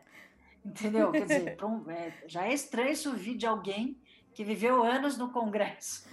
Entendeu? 0.64 1.12
Quer 1.12 1.26
dizer, 1.26 1.58
é, 1.90 2.12
já 2.26 2.46
é 2.46 2.54
estranho 2.54 2.90
isso 2.90 3.10
ouvir 3.10 3.36
de 3.36 3.46
alguém 3.46 4.00
que 4.32 4.42
viveu 4.42 4.82
anos 4.82 5.18
no 5.18 5.30
Congresso 5.30 6.08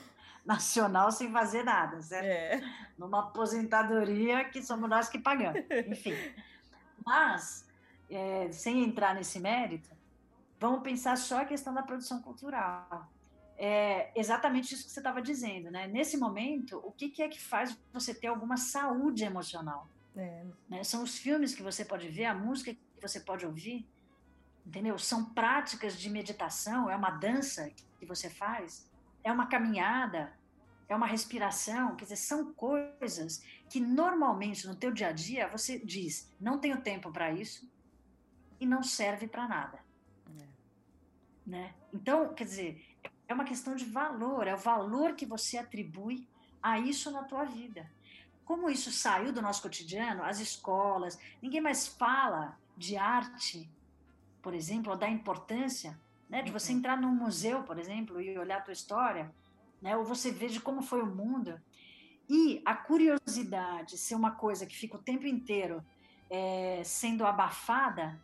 nacional 0.46 1.12
sem 1.12 1.32
fazer 1.32 1.64
nada, 1.64 2.02
certo? 2.02 2.26
É. 2.26 2.62
Numa 2.98 3.22
aposentadoria 3.22 4.46
que 4.46 4.62
somos 4.62 4.90
nós 4.90 5.10
que 5.10 5.18
pagamos. 5.18 5.62
Enfim. 5.88 6.14
Mas, 7.04 7.68
é, 8.10 8.52
sem 8.52 8.84
entrar 8.84 9.16
nesse 9.16 9.40
mérito, 9.40 9.90
vamos 10.60 10.82
pensar 10.84 11.18
só 11.18 11.42
a 11.42 11.46
questão 11.46 11.74
da 11.74 11.82
produção 11.82 12.22
cultural. 12.22 13.10
É 13.58 14.12
exatamente 14.20 14.74
isso 14.74 14.86
que 14.86 14.92
você 14.92 15.00
estava 15.00 15.22
dizendo, 15.22 15.72
né? 15.72 15.88
Nesse 15.88 16.18
momento, 16.18 16.78
o 16.84 16.92
que, 16.92 17.10
que, 17.10 17.24
é 17.24 17.30
que 17.30 17.42
faz 17.42 17.78
você 17.92 18.14
ter 18.14 18.28
alguma 18.28 18.58
saúde 18.58 19.24
emocional? 19.24 19.88
É. 20.16 20.44
Né? 20.70 20.84
São 20.84 21.04
os 21.04 21.18
filmes 21.18 21.56
que 21.56 21.64
você 21.64 21.84
pode 21.84 22.08
ver, 22.10 22.26
a 22.26 22.34
música 22.34 22.74
que 22.74 23.02
você 23.02 23.20
pode 23.20 23.46
ouvir, 23.46 23.88
entendeu? 24.66 24.98
São 24.98 25.26
práticas 25.26 25.98
de 25.98 26.10
meditação, 26.10 26.90
é 26.90 26.96
uma 26.96 27.12
dança 27.12 27.72
que 27.98 28.06
você 28.06 28.30
faz, 28.30 28.90
é 29.26 29.32
uma 29.32 29.48
caminhada, 29.48 30.32
é 30.88 30.96
uma 30.96 31.08
respiração, 31.08 31.96
quer 31.96 32.06
dizer, 32.06 32.16
são 32.16 32.54
coisas 32.54 33.44
que 33.68 33.80
normalmente 33.80 34.68
no 34.68 34.76
teu 34.76 34.92
dia 34.94 35.08
a 35.08 35.12
dia 35.12 35.48
você 35.48 35.80
diz, 35.80 36.32
não 36.40 36.60
tenho 36.60 36.80
tempo 36.80 37.12
para 37.12 37.32
isso 37.32 37.68
e 38.60 38.68
não 38.68 38.84
serve 38.84 39.28
para 39.28 39.48
nada. 39.48 39.80
É. 40.40 40.48
Né? 41.46 41.74
Então, 41.92 42.36
quer 42.36 42.44
dizer, 42.44 42.86
é 43.28 43.34
uma 43.34 43.44
questão 43.44 43.76
de 43.76 43.84
valor, 43.84 44.48
é 44.48 44.54
o 44.54 44.60
valor 44.60 45.16
que 45.16 45.26
você 45.26 45.58
atribui 45.58 46.30
a 46.62 46.78
isso 46.78 47.10
na 47.10 47.24
tua 47.24 47.46
vida. 47.46 47.92
Como 48.46 48.70
isso 48.70 48.92
saiu 48.92 49.34
do 49.34 49.42
nosso 49.42 49.64
cotidiano, 49.64 50.24
as 50.24 50.40
escolas, 50.40 51.18
ninguém 51.42 51.62
mais 51.62 51.88
fala 51.88 52.60
de 52.78 52.96
arte, 52.96 53.68
por 54.40 54.54
exemplo, 54.54 54.92
ou 54.92 54.98
da 54.98 55.10
importância 55.10 56.00
né? 56.36 56.42
De 56.42 56.52
você 56.52 56.74
uhum. 56.74 56.80
entrar 56.80 57.00
num 57.00 57.16
museu, 57.16 57.64
por 57.64 57.80
exemplo, 57.80 58.20
e 58.20 58.38
olhar 58.38 58.58
a 58.58 58.62
tua 58.62 58.74
história, 58.74 59.34
né? 59.82 59.96
Ou 59.96 60.04
você 60.04 60.32
ver 60.32 60.50
de 60.50 60.60
como 60.60 60.82
foi 60.82 61.02
o 61.02 61.06
mundo. 61.06 61.58
E 62.30 62.62
a 62.66 62.76
curiosidade 62.76 63.98
ser 63.98 64.16
uma 64.16 64.32
coisa 64.32 64.66
que 64.66 64.76
fica 64.76 64.98
o 64.98 65.02
tempo 65.02 65.26
inteiro 65.26 65.82
é, 66.30 66.82
sendo 66.84 67.26
abafada, 67.26 68.20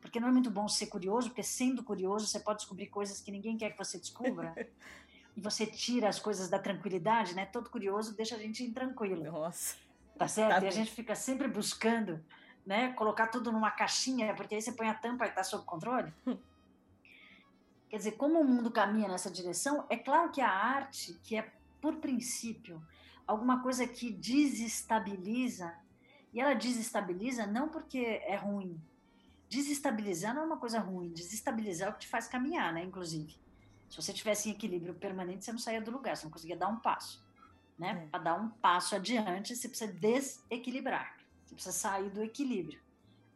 porque 0.00 0.18
não 0.18 0.26
é 0.26 0.32
muito 0.32 0.50
bom 0.50 0.66
ser 0.66 0.86
curioso, 0.86 1.28
porque 1.28 1.44
sendo 1.44 1.84
curioso 1.84 2.26
você 2.26 2.40
pode 2.40 2.58
descobrir 2.58 2.88
coisas 2.88 3.20
que 3.20 3.30
ninguém 3.30 3.56
quer 3.56 3.70
que 3.70 3.78
você 3.78 3.96
descubra. 3.96 4.52
e 5.36 5.40
você 5.40 5.64
tira 5.64 6.08
as 6.08 6.18
coisas 6.18 6.48
da 6.48 6.58
tranquilidade, 6.58 7.36
né? 7.36 7.46
Todo 7.46 7.70
curioso 7.70 8.16
deixa 8.16 8.34
a 8.34 8.38
gente 8.38 8.64
intranquilo. 8.64 9.30
Nossa. 9.30 9.76
Tá 10.18 10.26
certo? 10.26 10.58
Tá 10.58 10.64
e 10.64 10.66
a 10.66 10.72
gente 10.72 10.90
fica 10.90 11.14
sempre 11.14 11.46
buscando, 11.46 12.20
né? 12.66 12.92
Colocar 12.94 13.28
tudo 13.28 13.52
numa 13.52 13.70
caixinha, 13.70 14.34
porque 14.34 14.56
aí 14.56 14.60
você 14.60 14.72
põe 14.72 14.88
a 14.88 14.94
tampa 14.94 15.26
e 15.26 15.30
tá 15.30 15.44
sob 15.44 15.64
controle. 15.64 16.12
Quer 17.90 17.96
dizer, 17.96 18.12
como 18.12 18.40
o 18.40 18.44
mundo 18.44 18.70
caminha 18.70 19.08
nessa 19.08 19.28
direção, 19.28 19.84
é 19.90 19.96
claro 19.96 20.30
que 20.30 20.40
a 20.40 20.48
arte, 20.48 21.18
que 21.24 21.34
é 21.34 21.52
por 21.80 21.96
princípio 21.96 22.80
alguma 23.26 23.62
coisa 23.62 23.86
que 23.86 24.12
desestabiliza, 24.12 25.74
e 26.32 26.40
ela 26.40 26.54
desestabiliza 26.54 27.48
não 27.48 27.68
porque 27.68 27.98
é 27.98 28.36
ruim. 28.36 28.80
Desestabilizar 29.48 30.32
não 30.32 30.42
é 30.42 30.46
uma 30.46 30.56
coisa 30.56 30.78
ruim, 30.78 31.10
desestabilizar 31.10 31.88
é 31.88 31.90
o 31.90 31.94
que 31.94 32.00
te 32.00 32.08
faz 32.08 32.28
caminhar, 32.28 32.72
né, 32.72 32.84
inclusive. 32.84 33.36
Se 33.88 33.96
você 33.96 34.12
tivesse 34.12 34.48
em 34.48 34.52
equilíbrio 34.52 34.94
permanente, 34.94 35.44
você 35.44 35.50
não 35.50 35.58
saía 35.58 35.80
do 35.80 35.90
lugar, 35.90 36.16
você 36.16 36.24
não 36.24 36.30
conseguia 36.30 36.56
dar 36.56 36.68
um 36.68 36.76
passo. 36.76 37.24
Né? 37.76 38.04
É. 38.04 38.06
Para 38.06 38.20
dar 38.22 38.34
um 38.40 38.48
passo 38.48 38.94
adiante, 38.94 39.56
você 39.56 39.68
precisa 39.68 39.92
desequilibrar, 39.92 41.16
você 41.44 41.54
precisa 41.54 41.76
sair 41.76 42.08
do 42.08 42.22
equilíbrio. 42.22 42.80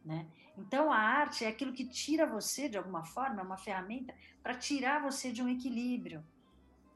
Né? 0.05 0.25
Então, 0.57 0.91
a 0.91 0.97
arte 0.97 1.43
é 1.43 1.47
aquilo 1.47 1.73
que 1.73 1.85
tira 1.85 2.25
você, 2.25 2.69
de 2.69 2.77
alguma 2.77 3.03
forma, 3.03 3.41
é 3.41 3.43
uma 3.43 3.57
ferramenta 3.57 4.13
para 4.41 4.55
tirar 4.55 5.01
você 5.01 5.31
de 5.31 5.41
um 5.41 5.49
equilíbrio. 5.49 6.23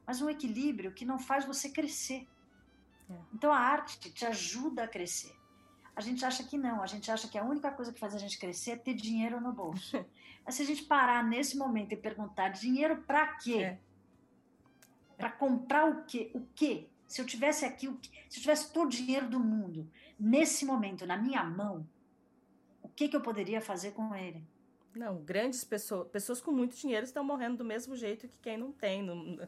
Mas 0.06 0.22
um 0.22 0.30
equilíbrio 0.30 0.92
que 0.92 1.04
não 1.04 1.18
faz 1.18 1.44
você 1.44 1.68
crescer. 1.68 2.26
É. 3.08 3.14
Então, 3.34 3.52
a 3.52 3.58
arte 3.58 4.10
te 4.10 4.24
ajuda 4.24 4.84
a 4.84 4.88
crescer. 4.88 5.34
A 5.94 6.00
gente 6.00 6.24
acha 6.24 6.42
que 6.42 6.56
não, 6.56 6.82
a 6.82 6.86
gente 6.86 7.10
acha 7.10 7.28
que 7.28 7.36
a 7.36 7.44
única 7.44 7.70
coisa 7.70 7.92
que 7.92 8.00
faz 8.00 8.14
a 8.14 8.18
gente 8.18 8.38
crescer 8.38 8.70
é 8.72 8.76
ter 8.76 8.94
dinheiro 8.94 9.40
no 9.40 9.52
bolso. 9.52 10.04
Mas 10.44 10.54
se 10.54 10.62
a 10.62 10.64
gente 10.64 10.84
parar 10.84 11.22
nesse 11.22 11.58
momento 11.58 11.92
e 11.92 11.96
perguntar: 11.96 12.48
dinheiro 12.48 13.02
para 13.02 13.26
quê? 13.34 13.56
É. 13.56 13.78
Para 15.16 15.30
comprar 15.30 15.86
o 15.86 16.04
quê? 16.04 16.30
O 16.34 16.40
quê? 16.54 16.88
Se 17.06 17.20
eu 17.20 17.26
tivesse 17.26 17.66
aqui, 17.66 17.86
se 18.28 18.38
eu 18.38 18.42
tivesse 18.42 18.72
todo 18.72 18.86
o 18.86 18.90
dinheiro 18.90 19.28
do 19.28 19.38
mundo, 19.38 19.90
nesse 20.18 20.64
momento, 20.64 21.04
na 21.04 21.16
minha 21.16 21.44
mão, 21.44 21.86
que, 23.00 23.08
que 23.08 23.16
eu 23.16 23.22
poderia 23.22 23.62
fazer 23.62 23.92
com 23.92 24.14
ele? 24.14 24.46
Não, 24.94 25.22
grandes 25.22 25.64
pessoas, 25.64 26.06
pessoas 26.08 26.38
com 26.38 26.50
muito 26.50 26.76
dinheiro 26.76 27.04
estão 27.04 27.24
morrendo 27.24 27.56
do 27.56 27.64
mesmo 27.64 27.96
jeito 27.96 28.28
que 28.28 28.38
quem 28.40 28.58
não 28.58 28.72
tem. 28.72 29.02
Não, 29.02 29.38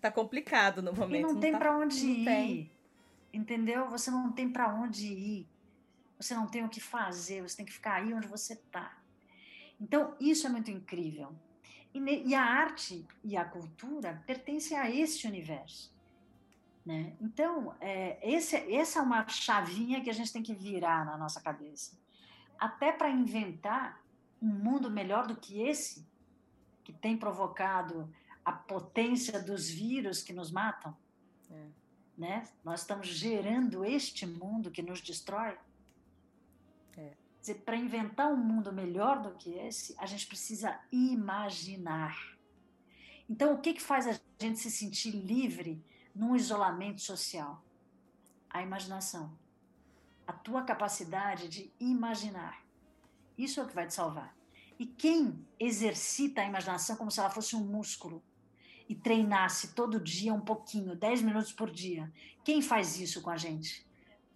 tá 0.00 0.12
complicado 0.12 0.80
no 0.80 0.92
momento. 0.92 1.18
E 1.18 1.22
não, 1.22 1.32
não 1.32 1.40
tem 1.40 1.50
tá, 1.50 1.58
para 1.58 1.76
onde 1.76 2.06
ir. 2.06 2.24
Tem. 2.24 2.70
Entendeu? 3.32 3.88
Você 3.88 4.12
não 4.12 4.30
tem 4.30 4.48
para 4.48 4.72
onde 4.72 5.06
ir. 5.06 5.48
Você 6.20 6.34
não 6.34 6.46
tem 6.46 6.64
o 6.64 6.68
que 6.68 6.80
fazer, 6.80 7.42
você 7.42 7.56
tem 7.56 7.66
que 7.66 7.72
ficar 7.72 7.94
aí 7.94 8.14
onde 8.14 8.28
você 8.28 8.52
está. 8.52 8.96
Então, 9.80 10.14
isso 10.20 10.46
é 10.46 10.50
muito 10.50 10.70
incrível. 10.70 11.34
E, 11.92 11.98
e, 11.98 12.34
a 12.34 12.44
arte 12.44 13.04
e 13.24 13.36
a 13.36 13.44
cultura 13.44 14.22
pertencem 14.24 14.78
a 14.78 14.88
este 14.88 15.26
universo. 15.26 15.92
Né? 16.86 17.14
Então, 17.20 17.74
é, 17.80 18.20
esse, 18.22 18.54
essa 18.72 19.00
é 19.00 19.02
uma 19.02 19.26
chavinha 19.26 20.00
que 20.00 20.10
a 20.10 20.12
gente 20.12 20.32
tem 20.32 20.42
que 20.42 20.54
virar 20.54 21.04
na 21.04 21.16
nossa 21.16 21.40
cabeça. 21.40 21.98
Até 22.60 22.92
para 22.92 23.10
inventar 23.10 24.00
um 24.40 24.48
mundo 24.48 24.90
melhor 24.90 25.26
do 25.26 25.34
que 25.34 25.62
esse, 25.62 26.06
que 26.84 26.92
tem 26.92 27.16
provocado 27.16 28.12
a 28.44 28.52
potência 28.52 29.42
dos 29.42 29.68
vírus 29.70 30.22
que 30.22 30.32
nos 30.32 30.50
matam. 30.50 30.96
É. 31.50 31.66
Né? 32.16 32.48
Nós 32.62 32.80
estamos 32.80 33.06
gerando 33.06 33.84
este 33.84 34.26
mundo 34.26 34.70
que 34.70 34.82
nos 34.82 35.00
destrói. 35.00 35.56
É. 36.96 37.14
Para 37.64 37.76
inventar 37.76 38.30
um 38.30 38.36
mundo 38.36 38.72
melhor 38.72 39.22
do 39.22 39.32
que 39.32 39.54
esse, 39.54 39.94
a 39.98 40.04
gente 40.04 40.26
precisa 40.26 40.78
imaginar. 40.92 42.36
Então, 43.28 43.54
o 43.54 43.58
que, 43.58 43.72
que 43.72 43.80
faz 43.80 44.06
a 44.06 44.20
gente 44.38 44.58
se 44.58 44.70
sentir 44.70 45.12
livre 45.12 45.82
num 46.14 46.36
isolamento 46.36 47.00
social? 47.00 47.64
A 48.50 48.62
imaginação. 48.62 49.32
A 50.30 50.32
tua 50.32 50.62
capacidade 50.62 51.48
de 51.48 51.72
imaginar. 51.80 52.64
Isso 53.36 53.58
é 53.58 53.64
o 53.64 53.66
que 53.66 53.74
vai 53.74 53.88
te 53.88 53.94
salvar. 53.94 54.32
E 54.78 54.86
quem 54.86 55.44
exercita 55.58 56.40
a 56.40 56.44
imaginação 56.44 56.94
como 56.94 57.10
se 57.10 57.18
ela 57.18 57.28
fosse 57.28 57.56
um 57.56 57.64
músculo 57.64 58.22
e 58.88 58.94
treinasse 58.94 59.74
todo 59.74 59.98
dia 59.98 60.32
um 60.32 60.40
pouquinho, 60.40 60.94
10 60.94 61.22
minutos 61.22 61.52
por 61.52 61.68
dia, 61.68 62.12
quem 62.44 62.62
faz 62.62 63.00
isso 63.00 63.20
com 63.22 63.28
a 63.28 63.36
gente? 63.36 63.84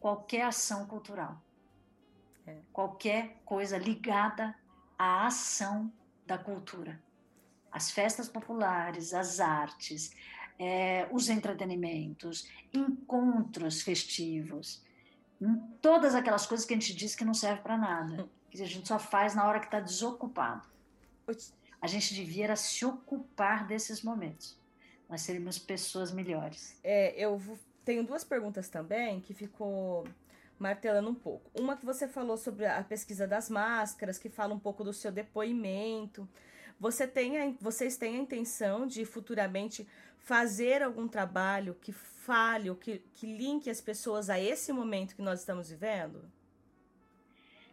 Qualquer 0.01 0.47
ação 0.47 0.85
cultural. 0.85 1.41
É. 2.45 2.59
Qualquer 2.73 3.41
coisa 3.45 3.79
ligada 3.79 4.53
à 4.99 5.29
ação 5.29 5.93
da 6.27 6.37
cultura. 6.37 7.01
As 7.71 7.93
festas 7.93 8.29
populares, 8.29 9.15
as 9.15 9.39
artes, 9.39 10.11
é, 10.59 11.09
os 11.13 11.29
entretenimentos, 11.29 12.49
encontros 12.73 13.81
festivos, 13.81 14.84
todas 15.81 16.15
aquelas 16.15 16.47
coisas 16.47 16.67
que 16.67 16.75
a 16.75 16.77
gente 16.77 16.95
diz 16.95 17.15
que 17.15 17.25
não 17.25 17.35
serve 17.35 17.63
para 17.63 17.77
nada, 17.77 18.29
que 18.51 18.63
a 18.63 18.67
gente 18.67 18.87
só 18.87 18.99
faz 18.99 19.35
na 19.35 19.47
hora 19.47 19.61
que 19.61 19.67
está 19.67 19.81
desocupado. 19.81 20.67
A 21.81 21.87
gente 21.87 22.15
devia 22.15 22.55
se 22.57 22.85
ocupar 22.85 23.67
desses 23.67 24.03
momentos. 24.03 24.59
Nós 25.09 25.23
seríamos 25.23 25.59
pessoas 25.59 26.13
melhores. 26.13 26.79
É, 26.83 27.15
eu 27.17 27.41
tenho 27.85 28.05
duas 28.05 28.25
perguntas 28.25 28.69
também 28.69 29.21
que 29.21 29.35
ficou 29.35 30.07
martelando 30.59 31.11
um 31.11 31.15
pouco. 31.15 31.51
Uma 31.55 31.77
que 31.77 31.85
você 31.85 32.09
falou 32.09 32.37
sobre 32.37 32.67
a 32.67 32.83
pesquisa 32.83 33.27
das 33.27 33.51
máscaras, 33.51 34.19
que 34.19 34.29
fala 34.29 34.55
um 34.55 34.59
pouco 34.59 34.83
do 34.83 34.93
seu 34.93 35.13
depoimento. 35.13 36.29
Você 36.81 37.07
tem 37.07 37.39
a, 37.39 37.55
vocês 37.61 37.97
têm 37.97 38.17
a 38.17 38.21
intenção 38.21 38.87
de 38.87 39.05
futuramente 39.05 39.87
fazer 40.25 40.83
algum 40.83 41.07
trabalho 41.07 41.77
que 41.81 41.93
fale 41.93 42.71
ou 42.71 42.77
que, 42.77 42.99
que 43.13 43.27
linke 43.27 43.69
as 43.69 43.81
pessoas 43.81 44.31
a 44.31 44.41
esse 44.41 44.73
momento 44.73 45.15
que 45.15 45.23
nós 45.23 45.41
estamos 45.41 45.69
vivendo? 45.69 46.25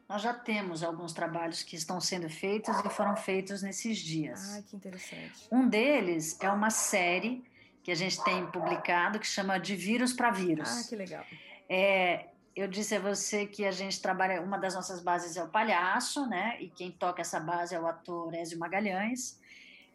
Nós 0.08 0.22
já 0.22 0.34
temos 0.34 0.84
alguns 0.84 1.14
trabalhos 1.14 1.64
que 1.64 1.78
estão 1.78 2.02
sendo 2.02 2.30
feitos 2.30 2.78
e 2.78 2.90
foram 2.90 3.16
feitos 3.16 3.62
nesses 3.62 3.98
dias. 3.98 4.58
Ah, 4.58 4.62
que 4.62 4.76
interessante. 4.76 5.48
Um 5.50 5.70
deles 5.70 6.38
é 6.42 6.52
uma 6.52 6.70
série 6.70 7.46
que 7.82 7.90
a 7.90 7.96
gente 7.96 8.22
tem 8.22 8.46
publicado 8.48 9.18
que 9.18 9.26
chama 9.26 9.58
De 9.58 9.74
Vírus 9.74 10.12
para 10.12 10.30
Vírus. 10.30 10.70
Ah, 10.70 10.90
que 10.90 10.96
legal. 10.98 11.24
É, 11.70 12.28
eu 12.54 12.68
disse 12.68 12.96
a 12.96 13.00
você 13.00 13.46
que 13.46 13.64
a 13.64 13.72
gente 13.72 14.02
trabalha, 14.02 14.42
uma 14.42 14.58
das 14.58 14.76
nossas 14.76 15.02
bases 15.02 15.38
é 15.38 15.44
o 15.44 15.48
palhaço, 15.48 16.28
né? 16.28 16.58
E 16.60 16.70
quem 16.70 16.92
toca 16.92 17.22
essa 17.22 17.40
base 17.40 17.74
é 17.74 17.80
o 17.80 17.88
ator 17.88 18.34
Ézio 18.34 18.60
Magalhães. 18.60 19.40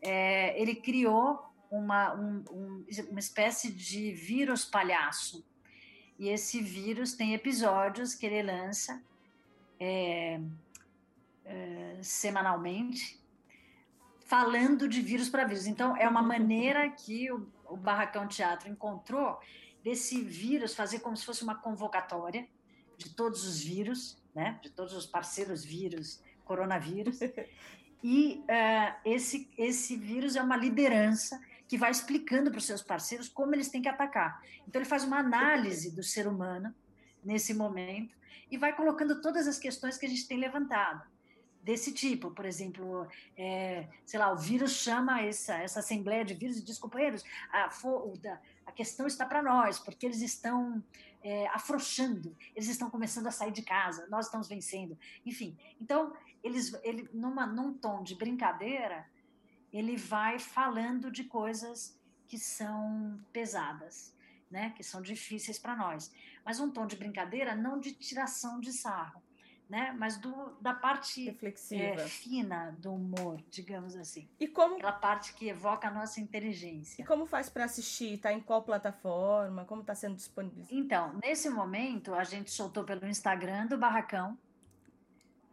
É, 0.00 0.58
ele 0.58 0.74
criou 0.74 1.45
uma, 1.70 2.14
um, 2.14 2.44
um, 2.50 2.86
uma 3.10 3.18
espécie 3.20 3.72
de 3.72 4.12
vírus 4.12 4.64
palhaço. 4.64 5.44
E 6.18 6.28
esse 6.28 6.60
vírus 6.60 7.14
tem 7.14 7.34
episódios 7.34 8.14
que 8.14 8.24
ele 8.26 8.42
lança 8.42 9.02
é, 9.78 10.40
é, 11.44 11.98
semanalmente, 12.02 13.20
falando 14.26 14.88
de 14.88 15.00
vírus 15.00 15.28
para 15.28 15.44
vírus. 15.44 15.66
Então, 15.66 15.96
é 15.96 16.08
uma 16.08 16.22
maneira 16.22 16.88
que 16.90 17.30
o, 17.30 17.46
o 17.66 17.76
Barracão 17.76 18.26
Teatro 18.26 18.68
encontrou 18.68 19.38
desse 19.84 20.22
vírus 20.22 20.74
fazer 20.74 21.00
como 21.00 21.16
se 21.16 21.24
fosse 21.24 21.42
uma 21.42 21.54
convocatória 21.54 22.48
de 22.96 23.10
todos 23.10 23.46
os 23.46 23.60
vírus, 23.60 24.20
né, 24.34 24.58
de 24.62 24.70
todos 24.70 24.94
os 24.94 25.06
parceiros 25.06 25.64
vírus, 25.64 26.22
coronavírus. 26.44 27.20
E 28.02 28.44
uh, 28.44 28.94
esse, 29.04 29.50
esse 29.56 29.96
vírus 29.96 30.36
é 30.36 30.42
uma 30.42 30.56
liderança 30.56 31.40
que 31.68 31.76
vai 31.76 31.90
explicando 31.90 32.50
para 32.50 32.58
os 32.58 32.64
seus 32.64 32.82
parceiros 32.82 33.28
como 33.28 33.54
eles 33.54 33.68
têm 33.68 33.82
que 33.82 33.88
atacar. 33.88 34.42
Então, 34.66 34.80
ele 34.80 34.88
faz 34.88 35.04
uma 35.04 35.18
análise 35.18 35.90
do 35.94 36.02
ser 36.02 36.26
humano 36.26 36.74
nesse 37.24 37.52
momento 37.52 38.14
e 38.50 38.56
vai 38.56 38.74
colocando 38.74 39.20
todas 39.20 39.48
as 39.48 39.58
questões 39.58 39.98
que 39.98 40.06
a 40.06 40.08
gente 40.08 40.28
tem 40.28 40.38
levantado 40.38 41.02
desse 41.66 41.92
tipo. 41.92 42.30
Por 42.30 42.46
exemplo, 42.46 43.08
é, 43.36 43.88
sei 44.04 44.20
lá, 44.20 44.32
o 44.32 44.36
vírus 44.36 44.72
chama 44.72 45.20
essa, 45.22 45.54
essa 45.54 45.80
assembleia 45.80 46.24
de 46.24 46.34
vírus 46.34 46.58
e 46.58 46.64
diz, 46.64 46.78
companheiros, 46.78 47.24
a, 47.50 47.68
a 48.64 48.72
questão 48.72 49.06
está 49.08 49.26
para 49.26 49.42
nós, 49.42 49.80
porque 49.80 50.06
eles 50.06 50.22
estão 50.22 50.80
é, 51.22 51.48
afrouxando, 51.48 52.36
eles 52.54 52.68
estão 52.68 52.88
começando 52.88 53.26
a 53.26 53.32
sair 53.32 53.50
de 53.50 53.62
casa, 53.62 54.06
nós 54.08 54.26
estamos 54.26 54.46
vencendo. 54.46 54.96
Enfim, 55.24 55.58
então, 55.80 56.12
eles, 56.42 56.72
ele, 56.84 57.08
numa, 57.12 57.44
num 57.44 57.74
tom 57.74 58.04
de 58.04 58.14
brincadeira, 58.14 59.04
ele 59.76 59.96
vai 59.96 60.38
falando 60.38 61.10
de 61.10 61.24
coisas 61.24 61.98
que 62.26 62.38
são 62.38 63.20
pesadas. 63.32 64.14
Né, 64.48 64.72
que 64.76 64.84
são 64.84 65.02
difíceis 65.02 65.58
para 65.58 65.74
nós, 65.74 66.12
mas 66.44 66.60
um 66.60 66.70
tom 66.70 66.86
de 66.86 66.94
brincadeira, 66.94 67.56
não 67.56 67.80
de 67.80 67.92
tiração 67.92 68.60
de 68.60 68.72
sarro 68.72 69.20
né? 69.68 69.94
Mas 69.98 70.16
do, 70.16 70.52
da 70.60 70.72
parte 70.72 71.28
é, 71.72 71.98
fina 72.06 72.76
do 72.78 72.94
humor, 72.94 73.42
digamos 73.50 73.96
assim. 73.96 74.28
E 74.38 74.46
como 74.46 74.76
aquela 74.76 74.92
parte 74.92 75.34
que 75.34 75.48
evoca 75.48 75.88
a 75.88 75.90
nossa 75.90 76.20
inteligência. 76.20 77.02
E 77.02 77.04
como 77.04 77.26
faz 77.26 77.48
para 77.48 77.64
assistir? 77.64 78.14
Está 78.14 78.32
em 78.32 78.40
qual 78.40 78.62
plataforma? 78.62 79.64
Como 79.64 79.80
está 79.80 79.94
sendo 79.94 80.16
disponibilizado? 80.16 80.74
Então, 80.74 81.18
nesse 81.22 81.50
momento 81.50 82.14
a 82.14 82.24
gente 82.24 82.50
soltou 82.50 82.84
pelo 82.84 83.06
Instagram 83.06 83.66
do 83.66 83.76
Barracão, 83.76 84.38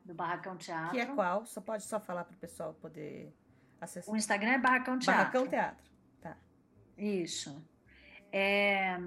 do 0.05 0.13
Barracão 0.13 0.55
Teatro. 0.57 0.91
Que 0.91 0.99
é 0.99 1.05
qual? 1.07 1.45
Só 1.45 1.59
pode 1.59 1.83
só 1.83 1.99
falar 1.99 2.23
para 2.23 2.35
o 2.35 2.39
pessoal 2.39 2.73
poder 2.75 3.33
acessar. 3.83 4.13
O 4.13 4.17
Instagram 4.17 4.51
é 4.51 4.57
Barracão 4.59 4.97
Teatro. 4.97 5.23
Barracão 5.23 5.47
Teatro, 5.47 5.91
tá? 6.21 6.37
Isso. 6.97 7.63
É... 8.31 8.99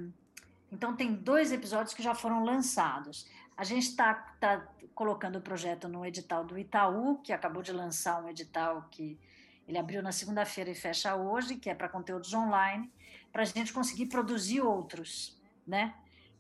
Então 0.71 0.95
tem 0.97 1.15
dois 1.15 1.53
episódios 1.53 1.95
que 1.95 2.03
já 2.03 2.15
foram 2.15 2.45
lançados. 2.45 3.29
A 3.57 3.65
gente 3.65 3.89
está 3.89 4.15
tá 4.39 4.67
colocando 4.95 5.37
o 5.37 5.41
projeto 5.41 5.89
no 5.89 6.05
edital 6.05 6.45
do 6.45 6.59
Itaú, 6.59 7.19
que 7.19 7.33
acabou 7.33 7.63
de 7.63 7.73
lançar 7.73 8.23
um 8.23 8.29
edital 8.29 8.87
que 8.91 9.19
ele 9.67 9.79
abriu 9.79 10.03
na 10.03 10.13
segunda-feira 10.13 10.71
e 10.71 10.75
fecha 10.75 11.15
hoje, 11.17 11.57
que 11.57 11.69
é 11.69 11.75
para 11.75 11.89
conteúdos 11.89 12.33
online, 12.33 12.91
para 13.33 13.43
a 13.43 13.45
gente 13.45 13.73
conseguir 13.73 14.07
produzir 14.07 14.61
outros, 14.61 15.41
né? 15.67 15.95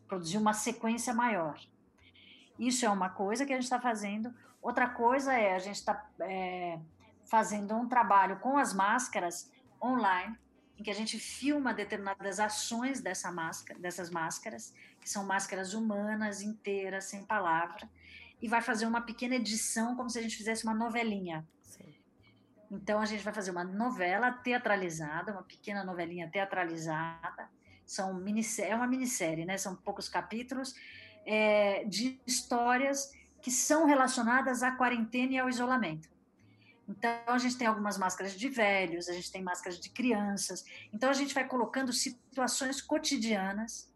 Produzir 0.06 0.38
uma 0.38 0.52
sequência 0.52 1.12
maior. 1.12 1.58
Isso 2.58 2.86
é 2.86 2.88
uma 2.88 3.10
coisa 3.10 3.44
que 3.44 3.52
a 3.52 3.56
gente 3.56 3.64
está 3.64 3.80
fazendo. 3.80 4.32
Outra 4.62 4.88
coisa 4.88 5.34
é 5.34 5.54
a 5.54 5.58
gente 5.58 5.76
está 5.76 6.08
é, 6.20 6.78
fazendo 7.26 7.74
um 7.74 7.88
trabalho 7.88 8.38
com 8.40 8.56
as 8.56 8.72
máscaras 8.72 9.50
online 9.82 10.36
em 10.78 10.82
que 10.82 10.90
a 10.90 10.94
gente 10.94 11.18
filma 11.18 11.72
determinadas 11.72 12.38
ações 12.38 13.00
dessa 13.00 13.32
máscara, 13.32 13.78
dessas 13.78 14.10
máscaras, 14.10 14.74
que 15.00 15.08
são 15.08 15.24
máscaras 15.24 15.72
humanas, 15.72 16.42
inteiras, 16.42 17.06
sem 17.06 17.24
palavra, 17.24 17.88
e 18.40 18.48
vai 18.48 18.60
fazer 18.60 18.86
uma 18.86 19.00
pequena 19.00 19.36
edição, 19.36 19.96
como 19.96 20.10
se 20.10 20.18
a 20.18 20.22
gente 20.22 20.36
fizesse 20.36 20.64
uma 20.64 20.74
novelinha. 20.74 21.46
Sim. 21.62 21.94
Então, 22.70 23.00
a 23.00 23.06
gente 23.06 23.24
vai 23.24 23.32
fazer 23.32 23.50
uma 23.50 23.64
novela 23.64 24.30
teatralizada, 24.30 25.32
uma 25.32 25.42
pequena 25.42 25.82
novelinha 25.82 26.28
teatralizada. 26.30 27.48
São 27.86 28.10
é 28.58 28.74
uma 28.74 28.86
minissérie, 28.86 29.46
né? 29.46 29.56
São 29.56 29.74
poucos 29.76 30.08
capítulos 30.08 30.74
é, 31.24 31.84
de 31.84 32.20
histórias 32.26 33.12
que 33.40 33.50
são 33.50 33.86
relacionadas 33.86 34.62
à 34.62 34.72
quarentena 34.72 35.32
e 35.32 35.38
ao 35.38 35.48
isolamento. 35.48 36.08
Então, 36.88 37.10
a 37.26 37.38
gente 37.38 37.58
tem 37.58 37.66
algumas 37.66 37.98
máscaras 37.98 38.32
de 38.32 38.48
velhos, 38.48 39.08
a 39.08 39.12
gente 39.12 39.30
tem 39.30 39.42
máscaras 39.42 39.80
de 39.80 39.90
crianças. 39.90 40.64
Então, 40.92 41.10
a 41.10 41.12
gente 41.12 41.34
vai 41.34 41.46
colocando 41.46 41.92
situações 41.92 42.80
cotidianas 42.80 43.92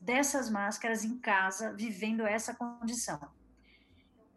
dessas 0.00 0.50
máscaras 0.50 1.02
em 1.02 1.18
casa, 1.18 1.72
vivendo 1.72 2.26
essa 2.26 2.54
condição. 2.54 3.18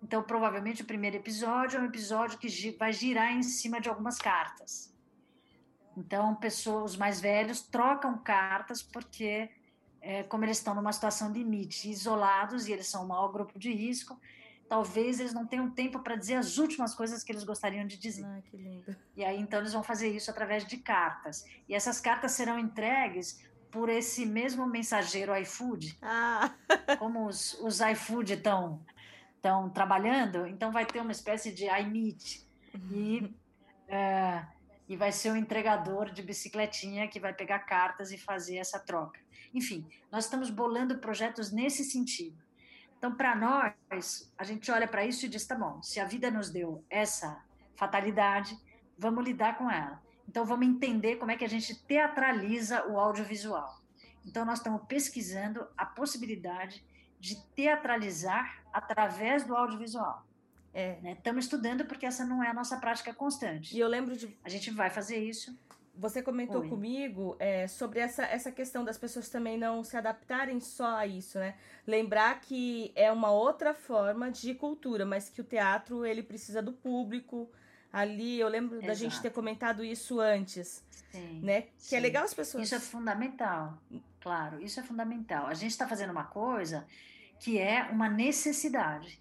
Então, 0.02 0.24
provavelmente, 0.24 0.82
o 0.82 0.86
primeiro 0.86 1.18
episódio 1.18 1.78
é 1.78 1.82
um 1.82 1.86
episódio 1.86 2.38
que 2.38 2.72
vai 2.78 2.94
girar 2.94 3.34
em 3.34 3.44
cima 3.44 3.82
de 3.82 3.90
algumas 3.90 4.18
cartas. 4.18 4.94
Então, 5.98 6.34
pessoas, 6.36 6.92
os 6.92 6.98
mais 6.98 7.20
velhos 7.20 7.62
trocam 7.62 8.18
cartas 8.18 8.82
porque, 8.82 9.50
é, 10.00 10.24
como 10.24 10.46
eles 10.46 10.58
estão 10.58 10.74
numa 10.74 10.94
situação 10.94 11.32
limite, 11.34 11.90
isolados, 11.90 12.68
e 12.68 12.72
eles 12.72 12.88
são 12.88 13.04
o 13.04 13.08
maior 13.08 13.28
grupo 13.28 13.60
de 13.60 13.74
risco, 13.74 14.18
talvez 14.70 15.20
eles 15.20 15.34
não 15.34 15.46
tenham 15.46 15.70
tempo 15.70 16.00
para 16.00 16.16
dizer 16.16 16.36
as 16.36 16.58
últimas 16.60 16.94
coisas 16.94 17.24
que 17.24 17.32
eles 17.32 17.44
gostariam 17.44 17.86
de 17.86 17.98
dizer. 17.98 18.24
Ah, 18.24 18.42
que 18.50 18.56
lindo. 18.56 18.96
E 19.18 19.26
aí, 19.26 19.40
então, 19.40 19.60
eles 19.60 19.74
vão 19.74 19.82
fazer 19.82 20.10
isso 20.10 20.30
através 20.30 20.66
de 20.66 20.78
cartas. 20.78 21.44
E 21.68 21.74
essas 21.74 22.00
cartas 22.00 22.34
serão 22.34 22.60
entregues 22.60 23.44
por 23.72 23.90
esse 23.90 24.26
mesmo 24.26 24.68
mensageiro 24.68 25.36
iFood. 25.36 25.98
Ah. 26.02 26.54
Como 27.00 27.28
os, 27.28 27.60
os 27.62 27.82
iFood 27.82 28.34
estão 28.34 28.80
estão 29.40 29.70
trabalhando, 29.70 30.46
então 30.46 30.70
vai 30.70 30.86
ter 30.86 31.00
uma 31.00 31.14
espécie 31.14 31.52
de 31.52 31.66
iMeet 31.66 32.46
e, 32.92 33.34
é, 33.88 34.46
e 34.88 34.98
vai 34.98 35.14
ser 35.14 35.32
o 35.32 35.36
entregador 35.36 36.12
de 36.12 36.22
bicicletinha 36.22 37.08
que 37.08 37.22
vai 37.22 37.34
pegar 37.34 37.60
cartas 37.60 38.12
e 38.12 38.18
fazer 38.18 38.58
essa 38.58 38.78
troca. 38.78 39.20
Enfim, 39.54 39.88
nós 40.12 40.26
estamos 40.26 40.50
bolando 40.50 40.98
projetos 40.98 41.52
nesse 41.52 41.86
sentido. 41.86 42.38
Então, 43.00 43.16
para 43.16 43.34
nós, 43.34 44.30
a 44.38 44.44
gente 44.44 44.70
olha 44.70 44.86
para 44.86 45.06
isso 45.06 45.26
e 45.26 45.30
diz: 45.30 45.48
tá 45.48 45.56
bom, 45.56 45.82
se 45.82 46.02
a 46.02 46.06
vida 46.06 46.30
nos 46.30 46.50
deu 46.50 46.84
essa 46.90 47.42
fatalidade, 47.76 48.60
vamos 48.98 49.24
lidar 49.24 49.58
com 49.58 49.72
ela. 49.72 50.02
Então, 50.28 50.46
vamos 50.46 50.68
entender 50.68 51.16
como 51.16 51.32
é 51.32 51.38
que 51.38 51.46
a 51.46 51.50
gente 51.50 51.74
teatraliza 51.86 52.86
o 52.88 53.00
audiovisual. 53.00 53.82
Então, 54.26 54.44
nós 54.44 54.60
estamos 54.60 54.84
pesquisando 54.86 55.66
a 55.78 55.86
possibilidade 55.86 56.86
de 57.18 57.42
teatralizar 57.56 58.64
através 58.72 59.46
do 59.46 59.56
audiovisual. 59.56 60.26
É. 60.74 61.00
Né? 61.02 61.14
Estamos 61.14 61.46
estudando 61.46 61.86
porque 61.86 62.06
essa 62.06 62.26
não 62.26 62.44
é 62.44 62.50
a 62.50 62.54
nossa 62.54 62.78
prática 62.78 63.14
constante. 63.14 63.76
E 63.76 63.80
eu 63.80 63.88
lembro 63.88 64.16
de. 64.16 64.38
A 64.44 64.50
gente 64.50 64.72
vai 64.72 64.90
fazer 64.90 65.18
isso. 65.18 65.58
Você 66.00 66.22
comentou 66.24 66.62
Oi. 66.62 66.70
comigo 66.70 67.36
é, 67.40 67.68
sobre 67.68 68.00
essa, 68.00 68.24
essa 68.24 68.50
questão 68.50 68.86
das 68.86 68.98
pessoas 68.98 69.28
também 69.28 69.58
não 69.58 69.84
se 69.84 69.98
adaptarem 69.98 70.62
só 70.62 70.96
a 70.96 71.06
isso, 71.06 71.38
né? 71.38 71.56
Lembrar 71.86 72.40
que 72.40 72.94
é 72.96 73.12
uma 73.12 73.32
outra 73.32 73.74
forma 73.74 74.32
de 74.32 74.54
cultura, 74.54 75.06
mas 75.06 75.30
que 75.30 75.42
o 75.42 75.44
teatro 75.44 76.06
ele 76.06 76.24
precisa 76.24 76.62
do 76.62 76.72
público 76.72 77.52
ali. 77.92 78.40
Eu 78.40 78.48
lembro 78.48 78.76
Exato. 78.78 78.88
da 78.88 78.94
gente 78.94 79.22
ter 79.22 79.30
comentado 79.32 79.84
isso 79.84 80.22
antes, 80.22 80.82
sim, 81.12 81.42
né? 81.44 81.64
Que 81.64 81.68
é 81.68 81.72
sim. 81.78 81.96
é 81.98 82.00
legal 82.00 82.24
as 82.24 82.34
pessoas. 82.34 82.64
Isso 82.64 82.76
é 82.76 82.80
fundamental, 82.80 83.78
claro. 84.22 84.62
Isso 84.62 84.80
é 84.80 84.84
fundamental. 84.84 85.48
A 85.48 85.54
gente 85.54 85.72
está 85.72 85.86
fazendo 85.86 86.12
uma 86.12 86.24
coisa 86.24 86.88
que 87.42 87.60
é 87.60 87.84
uma 87.92 88.08
necessidade. 88.08 89.20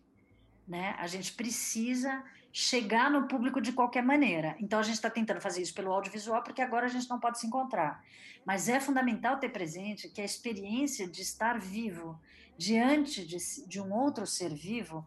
Né? 0.66 0.94
A 0.98 1.08
gente 1.08 1.32
precisa 1.32 2.22
chegar 2.60 3.08
no 3.08 3.28
público 3.28 3.60
de 3.60 3.70
qualquer 3.70 4.02
maneira. 4.02 4.56
Então 4.58 4.80
a 4.80 4.82
gente 4.82 4.96
está 4.96 5.08
tentando 5.08 5.40
fazer 5.40 5.62
isso 5.62 5.72
pelo 5.72 5.92
audiovisual, 5.92 6.42
porque 6.42 6.60
agora 6.60 6.86
a 6.86 6.88
gente 6.88 7.08
não 7.08 7.20
pode 7.20 7.38
se 7.38 7.46
encontrar. 7.46 8.04
Mas 8.44 8.68
é 8.68 8.80
fundamental 8.80 9.38
ter 9.38 9.50
presente 9.50 10.08
que 10.08 10.20
a 10.20 10.24
experiência 10.24 11.06
de 11.06 11.22
estar 11.22 11.60
vivo 11.60 12.20
diante 12.56 13.24
de, 13.24 13.36
de 13.64 13.80
um 13.80 13.92
outro 13.94 14.26
ser 14.26 14.52
vivo 14.52 15.06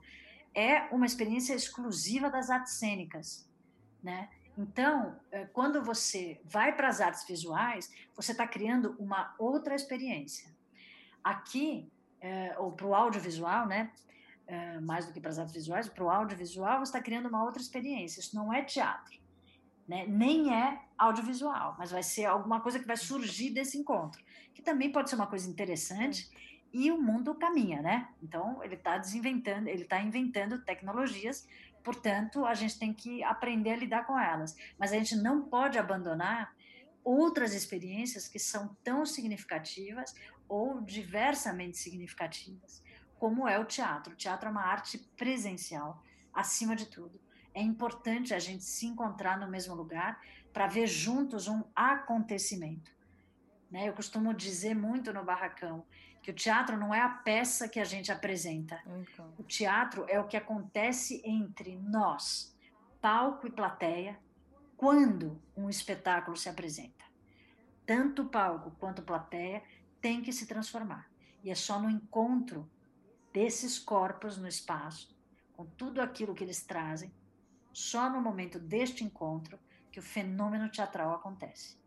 é 0.56 0.84
uma 0.93 1.06
experiência 1.06 1.54
exclusiva 1.54 2.30
das 2.30 2.49
artes 2.49 2.76
cênicas. 2.76 3.45
Né? 4.02 4.30
Então, 4.58 5.20
é, 5.30 5.43
quando 5.43 5.84
você 5.84 6.39
vai 6.45 6.74
para 6.74 6.88
as 6.88 7.02
artes 7.02 7.28
visuais, 7.28 7.91
você 8.16 8.32
está 8.32 8.47
criando 8.47 8.95
uma 8.97 9.36
outra 9.38 9.76
experiência. 9.76 10.56
Aqui, 11.22 11.91
é, 12.22 12.56
ou 12.58 12.72
para 12.72 12.86
o 12.86 12.95
audiovisual, 12.95 13.68
né? 13.68 13.91
É, 14.52 14.82
mais 14.82 15.06
do 15.06 15.14
que 15.14 15.22
para 15.22 15.30
as 15.30 15.39
artes 15.39 15.56
visuais, 15.56 15.88
para 15.88 16.04
o 16.04 16.10
audiovisual 16.10 16.80
você 16.80 16.89
está 16.89 17.02
criando 17.02 17.30
uma 17.30 17.41
outra 17.41 17.62
experiência. 17.62 18.20
Isso 18.20 18.36
não 18.36 18.52
é 18.52 18.62
teatro, 18.62 19.18
né? 19.88 20.06
nem 20.06 20.54
é 20.54 20.78
audiovisual, 20.97 21.78
mas 21.80 21.89
vai 21.89 22.04
ser 22.04 22.26
alguma 22.26 22.60
coisa 22.60 22.78
que 22.78 22.86
vai 22.86 22.97
surgir 22.97 23.52
desse 23.52 23.78
encontro, 23.78 24.22
que 24.54 24.62
também 24.62 24.91
pode 24.91 25.10
ser 25.10 25.16
uma 25.16 25.28
coisa 25.28 25.49
interessante. 25.49 26.30
E 26.74 26.91
o 26.91 27.02
mundo 27.02 27.34
caminha, 27.36 27.82
né? 27.82 28.10
Então 28.22 28.62
ele 28.62 28.76
está 28.76 28.97
desinventando, 28.97 29.70
ele 29.70 29.84
está 29.84 30.02
inventando 30.02 30.62
tecnologias. 30.66 31.47
Portanto, 31.82 32.45
a 32.45 32.54
gente 32.54 32.78
tem 32.78 32.93
que 32.93 33.24
aprender 33.24 33.72
a 33.72 33.78
lidar 33.78 34.06
com 34.06 34.20
elas. 34.20 34.58
Mas 34.78 34.91
a 34.91 34.97
gente 34.97 35.16
não 35.16 35.43
pode 35.43 35.78
abandonar 35.78 36.54
outras 37.06 37.54
experiências 37.54 38.28
que 38.28 38.39
são 38.39 38.76
tão 38.84 39.06
significativas 39.06 40.14
ou 40.47 40.82
diversamente 40.82 41.78
significativas, 41.78 42.84
como 43.22 43.47
é 43.47 43.59
o 43.59 43.65
teatro. 43.65 44.13
O 44.13 44.15
teatro 44.15 44.47
é 44.47 44.51
uma 44.51 44.63
arte 44.63 44.97
presencial, 45.15 46.01
acima 46.34 46.76
de 46.76 46.88
tudo. 46.88 47.22
É 47.53 47.61
importante 47.61 48.34
a 48.34 48.39
gente 48.39 48.63
se 48.63 48.88
encontrar 48.88 49.38
no 49.38 49.47
mesmo 49.47 49.76
lugar 49.76 50.19
para 50.51 50.65
ver 50.65 50.88
juntos 50.88 51.47
um 51.47 51.63
acontecimento. 51.76 52.91
Né? 53.69 53.88
Eu 53.88 53.93
costumo 53.93 54.34
dizer 54.34 54.74
muito 54.74 55.13
no 55.13 55.24
barracão 55.24 55.86
que 56.24 56.32
o 56.32 56.34
teatro 56.34 56.76
não 56.78 56.91
é 56.91 56.99
a 56.99 57.09
peça 57.09 57.69
que 57.69 57.80
a 57.80 57.84
gente 57.84 58.11
apresenta. 58.11 58.82
Então. 58.88 59.32
O 59.38 59.43
teatro 59.43 60.03
é 60.09 60.19
o 60.19 60.28
que 60.28 60.36
acontece 60.36 61.22
entre 61.24 61.76
nós, 61.76 62.57
palco 62.99 63.45
e 63.45 63.51
plateia, 63.51 64.19
quando 64.76 65.39
um 65.55 65.69
espetáculo 65.69 66.36
se 66.36 66.49
apresenta. 66.49 67.05
Tanto 67.86 68.26
palco 68.26 68.72
quanto 68.80 69.03
plateia 69.03 69.61
tem 70.01 70.24
que 70.24 70.34
se 70.34 70.47
transformar. 70.47 71.07
E 71.43 71.51
é 71.51 71.55
só 71.55 71.80
no 71.80 71.88
encontro 71.88 72.67
desses 73.34 73.79
corpos 73.79 74.38
no 74.38 74.47
espaço, 74.47 75.15
com 75.53 75.65
tudo 75.65 76.01
aquilo 76.01 76.34
que 76.34 76.43
eles 76.43 76.61
trazem, 76.61 77.11
só 77.73 78.09
no 78.09 78.21
momento 78.21 78.59
deste 78.59 79.03
encontro 79.03 79.59
que 79.91 79.99
o 79.99 80.03
fenômeno 80.03 80.69
teatral 80.69 81.13
acontece. 81.13 81.77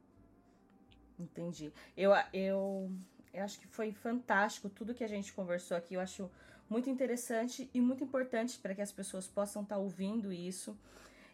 Entendi. 1.19 1.73
Eu, 1.97 2.13
eu, 2.33 2.91
eu 3.33 3.45
acho 3.45 3.59
que 3.59 3.67
foi 3.67 3.93
fantástico 3.93 4.69
tudo 4.69 4.95
que 4.95 5.05
a 5.05 5.09
gente 5.09 5.33
conversou 5.33 5.77
aqui. 5.77 5.95
Eu 5.95 6.01
acho 6.01 6.31
muito 6.69 6.91
interessante 6.91 7.71
e 7.73 7.81
muito 7.81 8.03
importante 8.03 8.59
para 8.59 8.75
que 8.75 8.83
as 8.83 8.93
pessoas 8.93 9.27
possam 9.27 9.63
estar 9.63 9.77
tá 9.77 9.81
ouvindo 9.81 10.33
isso. 10.33 10.77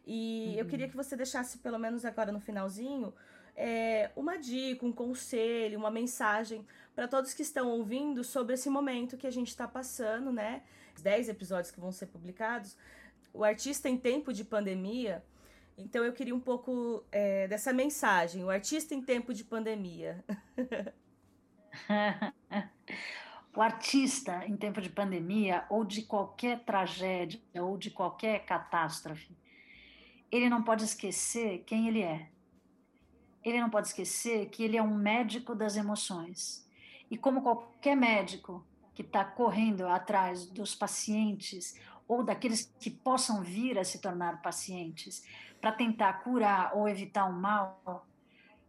E 0.07 0.53
uhum. 0.55 0.55
eu 0.61 0.67
queria 0.67 0.89
que 0.89 0.97
você 0.97 1.17
deixasse, 1.17 1.59
pelo 1.59 1.79
menos 1.79 2.05
agora 2.05 2.33
no 2.33 2.41
finalzinho, 2.41 3.15
é, 3.57 4.11
uma 4.17 4.37
dica, 4.37 4.85
um 4.85 4.93
conselho, 4.93 5.79
uma 5.79 5.91
mensagem 5.91 6.67
para 6.95 7.09
todos 7.09 7.33
que 7.33 7.43
estão 7.43 7.69
ouvindo 7.71 8.23
sobre 8.25 8.55
esse 8.55 8.69
momento 8.69 9.17
que 9.17 9.27
a 9.27 9.31
gente 9.31 9.49
está 9.49 9.67
passando, 9.67 10.33
né? 10.33 10.63
Os 10.95 11.03
10 11.03 11.29
episódios 11.29 11.71
que 11.71 11.81
vão 11.81 11.93
ser 11.93 12.07
publicados. 12.07 12.77
O 13.33 13.45
artista 13.45 13.89
em 13.89 13.97
tempo 13.97 14.33
de 14.33 14.45
pandemia. 14.45 15.25
Então 15.79 16.05
eu 16.05 16.13
queria 16.13 16.35
um 16.35 16.41
pouco 16.41 17.05
é, 17.11 17.49
dessa 17.49 17.73
mensagem, 17.73 18.45
o 18.45 18.51
artista 18.51 18.95
em 18.95 19.01
tempo 19.01 19.33
de 19.33 19.45
pandemia. 19.45 20.23
o 23.57 23.63
artista 23.63 24.45
em 24.47 24.57
tempo 24.57 24.81
de 24.81 24.91
pandemia, 24.91 25.65
ou 25.71 25.85
de 25.85 26.03
qualquer 26.03 26.61
tragédia, 26.65 27.41
ou 27.55 27.79
de 27.79 27.91
qualquer 27.91 28.45
catástrofe, 28.45 29.35
ele 30.31 30.49
não 30.51 30.63
pode 30.63 30.85
esquecer 30.85 31.65
quem 31.67 31.89
ele 31.89 32.03
é 32.03 32.29
ele 33.45 33.61
não 33.61 33.71
pode 33.71 33.89
esquecer 33.89 34.49
que 34.51 34.63
ele 34.63 34.77
é 34.77 34.83
um 34.83 34.95
médico 34.95 35.55
das 35.55 35.77
emoções. 35.77 36.67
E 37.11 37.17
como 37.17 37.43
qualquer 37.43 37.97
médico 37.97 38.65
que 38.95 39.03
está 39.03 39.25
correndo 39.25 39.87
atrás 39.87 40.47
dos 40.47 40.75
pacientes 40.75 41.75
ou 42.07 42.23
daqueles 42.23 42.73
que 42.79 42.91
possam 42.91 43.43
vir 43.43 43.79
a 43.79 43.85
se 43.85 44.01
tornar 44.01 44.43
pacientes 44.43 45.25
para 45.61 45.73
tentar 45.73 46.25
curar 46.25 46.77
ou 46.77 46.89
evitar 46.89 47.25
o 47.27 47.33
mal, 47.33 48.07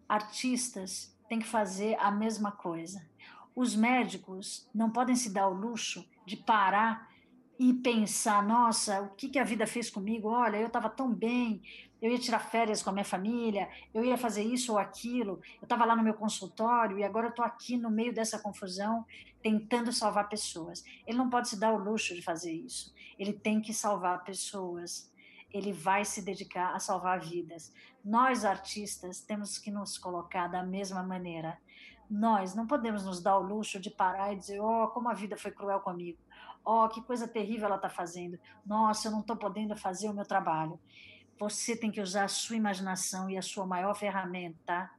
artistas 0.08 1.16
têm 1.28 1.40
que 1.40 1.48
fazer 1.48 1.98
a 2.00 2.12
mesma 2.12 2.52
coisa. 2.52 3.06
Os 3.56 3.76
médicos 3.76 4.70
não 4.74 4.90
podem 4.90 5.16
se 5.16 5.30
dar 5.30 5.48
o 5.48 5.54
luxo 5.54 6.08
de 6.26 6.38
parar 6.38 7.10
e 7.60 7.74
pensar: 7.74 8.46
nossa, 8.46 9.02
o 9.02 9.10
que, 9.10 9.30
que 9.30 9.40
a 9.40 9.44
vida 9.44 9.68
fez 9.68 9.90
comigo? 9.90 10.30
Olha, 10.30 10.58
eu 10.58 10.68
estava 10.68 10.90
tão 10.90 11.14
bem, 11.14 11.62
eu 12.02 12.12
ia 12.12 12.18
tirar 12.18 12.40
férias 12.40 12.82
com 12.82 12.90
a 12.90 12.94
minha 12.94 13.06
família, 13.06 13.70
eu 13.94 14.04
ia 14.04 14.18
fazer 14.18 14.42
isso 14.42 14.72
ou 14.72 14.80
aquilo, 14.80 15.40
eu 15.62 15.66
estava 15.66 15.86
lá 15.86 15.96
no 15.96 16.02
meu 16.02 16.16
consultório 16.16 16.98
e 16.98 17.04
agora 17.04 17.28
eu 17.28 17.30
estou 17.30 17.46
aqui 17.46 17.78
no 17.78 17.92
meio 17.92 18.12
dessa 18.14 18.40
confusão 18.40 19.06
tentando 19.42 19.94
salvar 19.94 20.28
pessoas. 20.28 20.84
Ele 21.06 21.18
não 21.18 21.30
pode 21.30 21.50
se 21.50 21.60
dar 21.60 21.72
o 21.72 21.78
luxo 21.78 22.16
de 22.16 22.22
fazer 22.22 22.52
isso. 22.52 22.94
Ele 23.20 23.34
tem 23.34 23.62
que 23.62 23.74
salvar 23.74 24.24
pessoas. 24.24 25.12
Ele 25.54 25.72
vai 25.72 26.04
se 26.04 26.22
dedicar 26.24 26.74
a 26.74 26.80
salvar 26.80 27.20
vidas. 27.20 27.72
Nós, 28.04 28.46
artistas, 28.46 29.20
temos 29.20 29.58
que 29.58 29.70
nos 29.70 29.98
colocar 29.98 30.48
da 30.48 30.64
mesma 30.64 31.04
maneira. 31.04 31.60
Nós 32.10 32.56
não 32.56 32.66
podemos 32.66 33.06
nos 33.06 33.22
dar 33.22 33.38
o 33.38 33.44
luxo 33.44 33.80
de 33.80 33.90
parar 33.90 34.34
e 34.34 34.38
dizer: 34.38 34.60
Oh, 34.60 34.88
como 34.88 35.10
a 35.10 35.14
vida 35.14 35.38
foi 35.38 35.52
cruel 35.52 35.80
comigo. 35.80 36.18
Oh, 36.64 36.88
que 36.88 37.02
coisa 37.02 37.28
terrível 37.28 37.68
ela 37.68 37.76
está 37.76 37.90
fazendo. 37.90 38.40
Nossa, 38.66 39.08
eu 39.08 39.12
não 39.12 39.22
estou 39.22 39.36
podendo 39.36 39.76
fazer 39.76 40.10
o 40.10 40.14
meu 40.14 40.26
trabalho 40.26 40.80
você 41.42 41.76
tem 41.76 41.90
que 41.90 42.00
usar 42.00 42.26
a 42.26 42.28
sua 42.28 42.56
imaginação 42.56 43.28
e 43.28 43.36
a 43.36 43.42
sua 43.42 43.66
maior 43.66 43.96
ferramenta, 43.96 44.92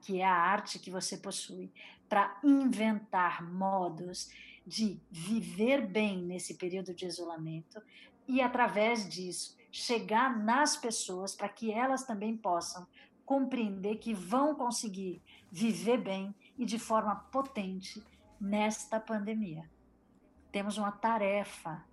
que 0.00 0.22
é 0.22 0.24
a 0.24 0.34
arte 0.34 0.78
que 0.78 0.90
você 0.90 1.18
possui, 1.18 1.70
para 2.08 2.40
inventar 2.42 3.42
modos 3.42 4.30
de 4.66 4.98
viver 5.10 5.86
bem 5.86 6.22
nesse 6.22 6.54
período 6.54 6.94
de 6.94 7.04
isolamento 7.04 7.82
e, 8.26 8.40
através 8.40 9.06
disso, 9.10 9.58
chegar 9.70 10.38
nas 10.38 10.74
pessoas 10.74 11.34
para 11.34 11.50
que 11.50 11.70
elas 11.70 12.02
também 12.02 12.34
possam 12.34 12.86
compreender 13.26 13.96
que 13.96 14.14
vão 14.14 14.54
conseguir 14.54 15.20
viver 15.52 15.98
bem 15.98 16.34
e 16.56 16.64
de 16.64 16.78
forma 16.78 17.14
potente 17.30 18.02
nesta 18.40 18.98
pandemia. 18.98 19.70
Temos 20.50 20.78
uma 20.78 20.92
tarefa 20.92 21.84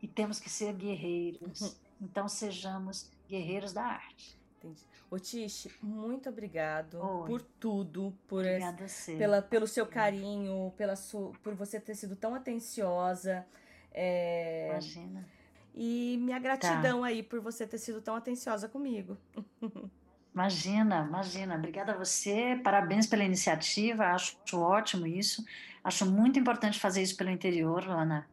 e 0.00 0.08
temos 0.08 0.40
que 0.40 0.48
ser 0.48 0.72
guerreiros. 0.72 1.60
Uhum. 1.60 1.74
Então, 2.00 2.26
sejamos 2.26 3.10
guerreiros 3.30 3.72
da 3.72 3.82
arte. 3.82 4.38
Entendi. 4.58 4.84
Otish, 5.10 5.68
muito 5.82 6.28
obrigado 6.28 7.00
Oi. 7.00 7.26
por 7.26 7.40
tudo, 7.40 8.14
por 8.28 8.44
esse, 8.44 9.16
pela, 9.16 9.40
pelo 9.40 9.66
seu 9.66 9.86
carinho, 9.86 10.72
pela 10.76 10.94
sua, 10.94 11.32
por 11.42 11.54
você 11.54 11.80
ter 11.80 11.94
sido 11.94 12.14
tão 12.14 12.34
atenciosa. 12.34 13.46
É... 13.92 14.68
Imagina. 14.70 15.26
E 15.74 16.18
minha 16.20 16.38
gratidão 16.38 17.00
tá. 17.00 17.06
aí 17.06 17.22
por 17.22 17.40
você 17.40 17.66
ter 17.66 17.78
sido 17.78 18.02
tão 18.02 18.14
atenciosa 18.14 18.68
comigo. 18.68 19.16
Imagina, 20.32 21.06
imagina. 21.08 21.56
Obrigada 21.56 21.90
a 21.90 21.96
você, 21.96 22.60
parabéns 22.62 23.04
pela 23.04 23.24
iniciativa, 23.24 24.04
acho 24.12 24.38
ótimo 24.54 25.04
isso. 25.04 25.44
Acho 25.82 26.06
muito 26.06 26.38
importante 26.38 26.78
fazer 26.78 27.02
isso 27.02 27.16
pelo 27.16 27.30
interior, 27.30 27.82
Ana, 27.88 28.28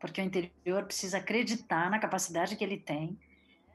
porque 0.00 0.22
o 0.22 0.24
interior 0.24 0.84
precisa 0.84 1.18
acreditar 1.18 1.90
na 1.90 1.98
capacidade 1.98 2.56
que 2.56 2.64
ele 2.64 2.78
tem 2.78 3.18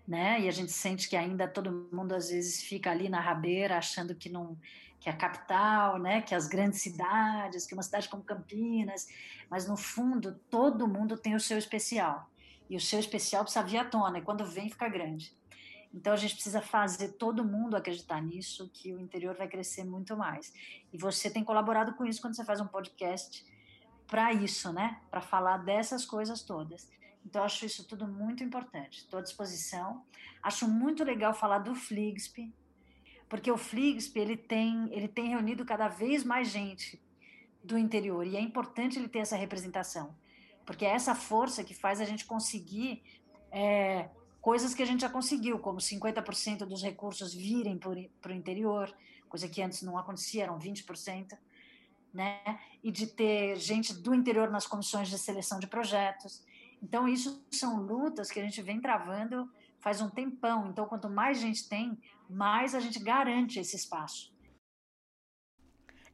né? 0.10 0.42
E 0.42 0.48
a 0.48 0.52
gente 0.52 0.72
sente 0.72 1.08
que 1.08 1.16
ainda 1.16 1.48
todo 1.48 1.88
mundo 1.94 2.16
às 2.16 2.32
vezes 2.32 2.64
fica 2.64 2.90
ali 2.90 3.08
na 3.08 3.20
rabeira 3.20 3.78
achando 3.78 4.16
que 4.16 4.28
não 4.28 4.58
que 5.00 5.08
a 5.10 5.16
capital, 5.16 5.98
né, 5.98 6.22
que 6.22 6.36
as 6.36 6.46
grandes 6.46 6.82
cidades, 6.82 7.66
que 7.66 7.74
uma 7.74 7.84
cidade 7.84 8.10
como 8.10 8.22
Campinas, 8.22 9.08
mas 9.50 9.66
no 9.66 9.78
fundo 9.78 10.38
todo 10.50 10.90
mundo 10.90 11.16
tem 11.16 11.36
o 11.36 11.40
seu 11.40 11.58
especial. 11.58 12.30
E 12.70 12.76
o 12.76 12.82
seu 12.82 13.00
especial 13.00 13.44
precisa 13.44 13.64
vir 13.64 13.78
à 13.78 13.86
tona, 13.86 14.18
e 14.18 14.22
quando 14.22 14.46
vem 14.46 14.70
fica 14.70 14.90
grande. 14.90 15.34
Então 15.94 16.12
a 16.12 16.18
gente 16.18 16.34
precisa 16.34 16.62
fazer 16.62 17.14
todo 17.14 17.46
mundo 17.46 17.78
acreditar 17.78 18.22
nisso, 18.22 18.70
que 18.74 18.94
o 18.94 19.00
interior 19.00 19.36
vai 19.36 19.48
crescer 19.48 19.86
muito 19.86 20.18
mais. 20.18 20.54
E 20.92 20.98
você 20.98 21.30
tem 21.30 21.46
colaborado 21.46 21.94
com 21.94 22.04
isso 22.06 22.20
quando 22.20 22.36
você 22.36 22.44
faz 22.44 22.60
um 22.60 22.68
podcast 22.68 23.46
para 24.06 24.34
isso, 24.34 24.74
né? 24.74 25.00
Para 25.10 25.22
falar 25.22 25.60
dessas 25.60 26.04
coisas 26.04 26.42
todas. 26.42 26.90
Então, 27.26 27.44
acho 27.44 27.66
isso 27.66 27.88
tudo 27.88 28.08
muito 28.08 28.44
importante. 28.44 29.00
Estou 29.00 29.20
à 29.20 29.22
disposição. 29.22 30.04
Acho 30.42 30.68
muito 30.68 31.04
legal 31.04 31.34
falar 31.34 31.60
do 31.60 31.76
Fligsp, 31.76 32.54
porque 33.28 33.52
o 33.52 33.58
Fligsp 33.58 34.18
ele 34.20 34.38
tem, 34.38 34.92
ele 34.92 35.08
tem 35.08 35.30
reunido 35.30 35.66
cada 35.66 35.88
vez 35.88 36.24
mais 36.24 36.50
gente 36.50 37.02
do 37.64 37.78
interior 37.78 38.26
e 38.26 38.38
é 38.38 38.40
importante 38.40 38.98
ele 38.98 39.10
ter 39.10 39.20
essa 39.20 39.36
representação, 39.36 40.16
porque 40.66 40.86
é 40.86 40.90
essa 40.90 41.14
força 41.14 41.64
que 41.64 41.74
faz 41.74 42.00
a 42.00 42.06
gente 42.06 42.26
conseguir 42.26 43.04
é, 43.52 44.10
coisas 44.42 44.74
que 44.74 44.82
a 44.82 44.86
gente 44.86 45.02
já 45.02 45.10
conseguiu, 45.10 45.60
como 45.60 45.80
50% 45.80 46.60
dos 46.60 46.82
recursos 46.82 47.34
virem 47.34 47.78
para 47.78 48.32
o 48.32 48.36
interior, 48.36 48.94
coisa 49.28 49.48
que 49.48 49.62
antes 49.62 49.82
não 49.82 49.98
acontecia, 49.98 50.44
eram 50.44 50.58
20%. 50.58 51.38
Né? 52.12 52.42
E 52.84 52.92
de 52.92 53.06
ter 53.06 53.56
gente 53.58 53.94
do 53.94 54.16
interior 54.16 54.50
nas 54.50 54.66
comissões 54.66 55.10
de 55.10 55.18
seleção 55.20 55.60
de 55.60 55.68
projetos. 55.68 56.44
Então, 56.82 57.08
isso 57.08 57.46
são 57.52 57.82
lutas 57.82 58.32
que 58.32 58.40
a 58.40 58.44
gente 58.44 58.62
vem 58.62 58.80
travando 58.80 59.50
faz 59.80 60.02
um 60.02 60.10
tempão. 60.10 60.68
Então, 60.68 60.86
quanto 60.86 61.10
mais 61.10 61.40
gente 61.40 61.68
tem, 61.68 61.98
mais 62.30 62.76
a 62.76 62.80
gente 62.80 63.00
garante 63.00 63.60
esse 63.60 63.76
espaço. 63.76 64.32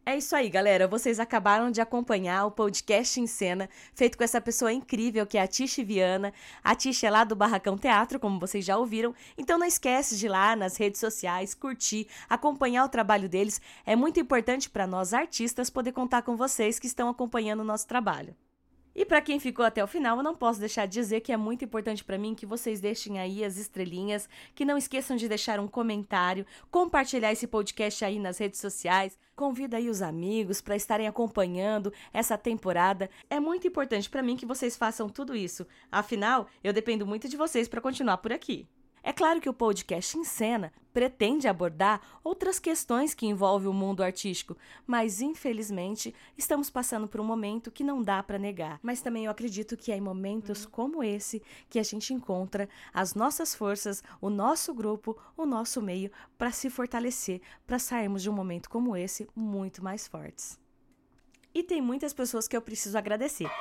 É 0.07 0.16
isso 0.16 0.36
aí, 0.36 0.51
galera. 0.51 0.88
Vocês 0.88 1.20
acabaram 1.20 1.72
de 1.72 1.82
acompanhar 1.82 2.45
o 2.45 2.51
podcast 2.51 3.20
em 3.20 3.26
cena, 3.26 3.68
feito 3.95 4.16
com 4.16 4.24
essa 4.24 4.39
pessoa 4.39 4.72
incrível 4.72 5.26
que 5.26 5.36
é 5.36 5.41
a 5.41 5.47
Tish 5.47 5.78
Viana. 5.78 6.32
A 6.63 6.76
Tish 6.76 7.03
é 7.03 7.09
lá 7.09 7.24
do 7.24 7.36
Barracão 7.36 7.76
Teatro, 7.76 8.20
como 8.20 8.39
vocês 8.39 8.63
já 8.63 8.78
ouviram. 8.78 9.16
Então 9.36 9.57
não 9.57 9.66
esquece 9.66 10.16
de 10.16 10.28
ir 10.28 10.30
lá 10.30 10.55
nas 10.55 10.78
redes 10.78 10.99
sociais, 10.99 11.55
curtir, 11.55 12.07
acompanhar 12.30 12.86
o 12.86 12.89
trabalho 12.89 13.28
deles. 13.28 13.59
É 13.84 13.95
muito 13.95 14.20
importante 14.20 14.70
para 14.70 14.86
nós 14.86 15.11
artistas 15.11 15.72
poder 15.72 15.91
contar 15.91 16.22
com 16.22 16.36
vocês 16.38 16.78
que 16.78 16.86
estão 16.86 17.09
acompanhando 17.09 17.61
o 17.61 17.66
nosso 17.66 17.88
trabalho. 17.88 18.36
E 18.95 19.03
para 19.03 19.19
quem 19.19 19.41
ficou 19.41 19.65
até 19.65 19.83
o 19.83 19.87
final, 19.87 20.17
eu 20.17 20.23
não 20.23 20.33
posso 20.33 20.59
deixar 20.59 20.85
de 20.85 20.93
dizer 20.93 21.19
que 21.19 21.33
é 21.33 21.37
muito 21.37 21.65
importante 21.65 22.01
para 22.01 22.17
mim 22.17 22.33
que 22.33 22.45
vocês 22.45 22.79
deixem 22.79 23.19
aí 23.19 23.43
as 23.43 23.57
estrelinhas, 23.57 24.29
que 24.55 24.63
não 24.63 24.77
esqueçam 24.77 25.17
de 25.17 25.27
deixar 25.27 25.59
um 25.59 25.67
comentário, 25.67 26.45
compartilhar 26.71 27.33
esse 27.33 27.45
podcast 27.45 28.05
aí 28.05 28.17
nas 28.19 28.37
redes 28.37 28.61
sociais, 28.61 29.19
convida 29.35 29.75
aí 29.75 29.89
os 29.89 30.01
amigos 30.01 30.61
para 30.61 30.77
estarem 30.77 31.07
acompanhando 31.07 31.91
essa 32.13 32.37
temporada. 32.37 33.09
É 33.29 33.37
muito 33.37 33.67
importante 33.67 34.09
para 34.09 34.23
mim 34.23 34.37
que 34.37 34.45
vocês 34.45 34.77
façam 34.77 35.09
tudo 35.09 35.35
isso. 35.35 35.67
Afinal, 35.91 36.47
eu 36.63 36.71
dependo 36.71 37.05
muito 37.05 37.27
de 37.27 37.35
vocês 37.35 37.67
para 37.67 37.81
continuar 37.81 38.19
por 38.19 38.31
aqui. 38.31 38.65
É 39.08 39.14
claro 39.14 39.39
que 39.39 39.47
o 39.47 39.53
podcast 39.53 40.18
em 40.18 40.24
cena 40.24 40.74
pretende 40.91 41.47
abordar 41.47 42.01
outras 42.24 42.58
questões 42.58 43.14
que 43.14 43.28
envolvem 43.28 43.70
o 43.70 43.74
mundo 43.74 44.01
artístico, 44.01 44.58
mas 44.88 45.22
infelizmente 45.22 46.12
estamos 46.36 46.72
passando 46.72 47.08
por 47.08 47.22
um 47.22 47.24
momento 47.24 47.70
que 47.70 47.84
não 47.84 48.01
dá 48.01 48.24
para 48.24 48.39
negar. 48.39 48.80
Mas 48.82 49.01
também 49.01 49.26
eu 49.26 49.32
acredito 49.32 49.78
que 49.78 49.91
é 49.91 49.97
em 49.97 50.01
momentos 50.01 50.66
como 50.66 51.03
esse 51.03 51.39
que 51.70 51.78
a 51.78 51.84
gente 51.84 52.16
encontra 52.16 52.68
as 52.91 53.14
nossas 53.14 53.53
forças, 53.53 54.03
o 54.20 54.32
nosso 54.32 54.74
grupo, 54.74 55.16
o 55.38 55.45
nosso 55.45 55.84
meio 55.84 56.10
para 56.36 56.49
se 56.49 56.68
fortalecer, 56.72 57.41
para 57.68 57.78
sairmos 57.78 58.24
de 58.24 58.30
um 58.32 58.34
momento 58.34 58.72
como 58.72 58.97
esse 58.97 59.28
muito 59.36 59.84
mais 59.84 60.08
fortes. 60.08 60.60
E 61.53 61.62
tem 61.62 61.80
muitas 61.80 62.12
pessoas 62.12 62.47
que 62.47 62.58
eu 62.58 62.62
preciso 62.62 62.97
agradecer. 62.97 63.51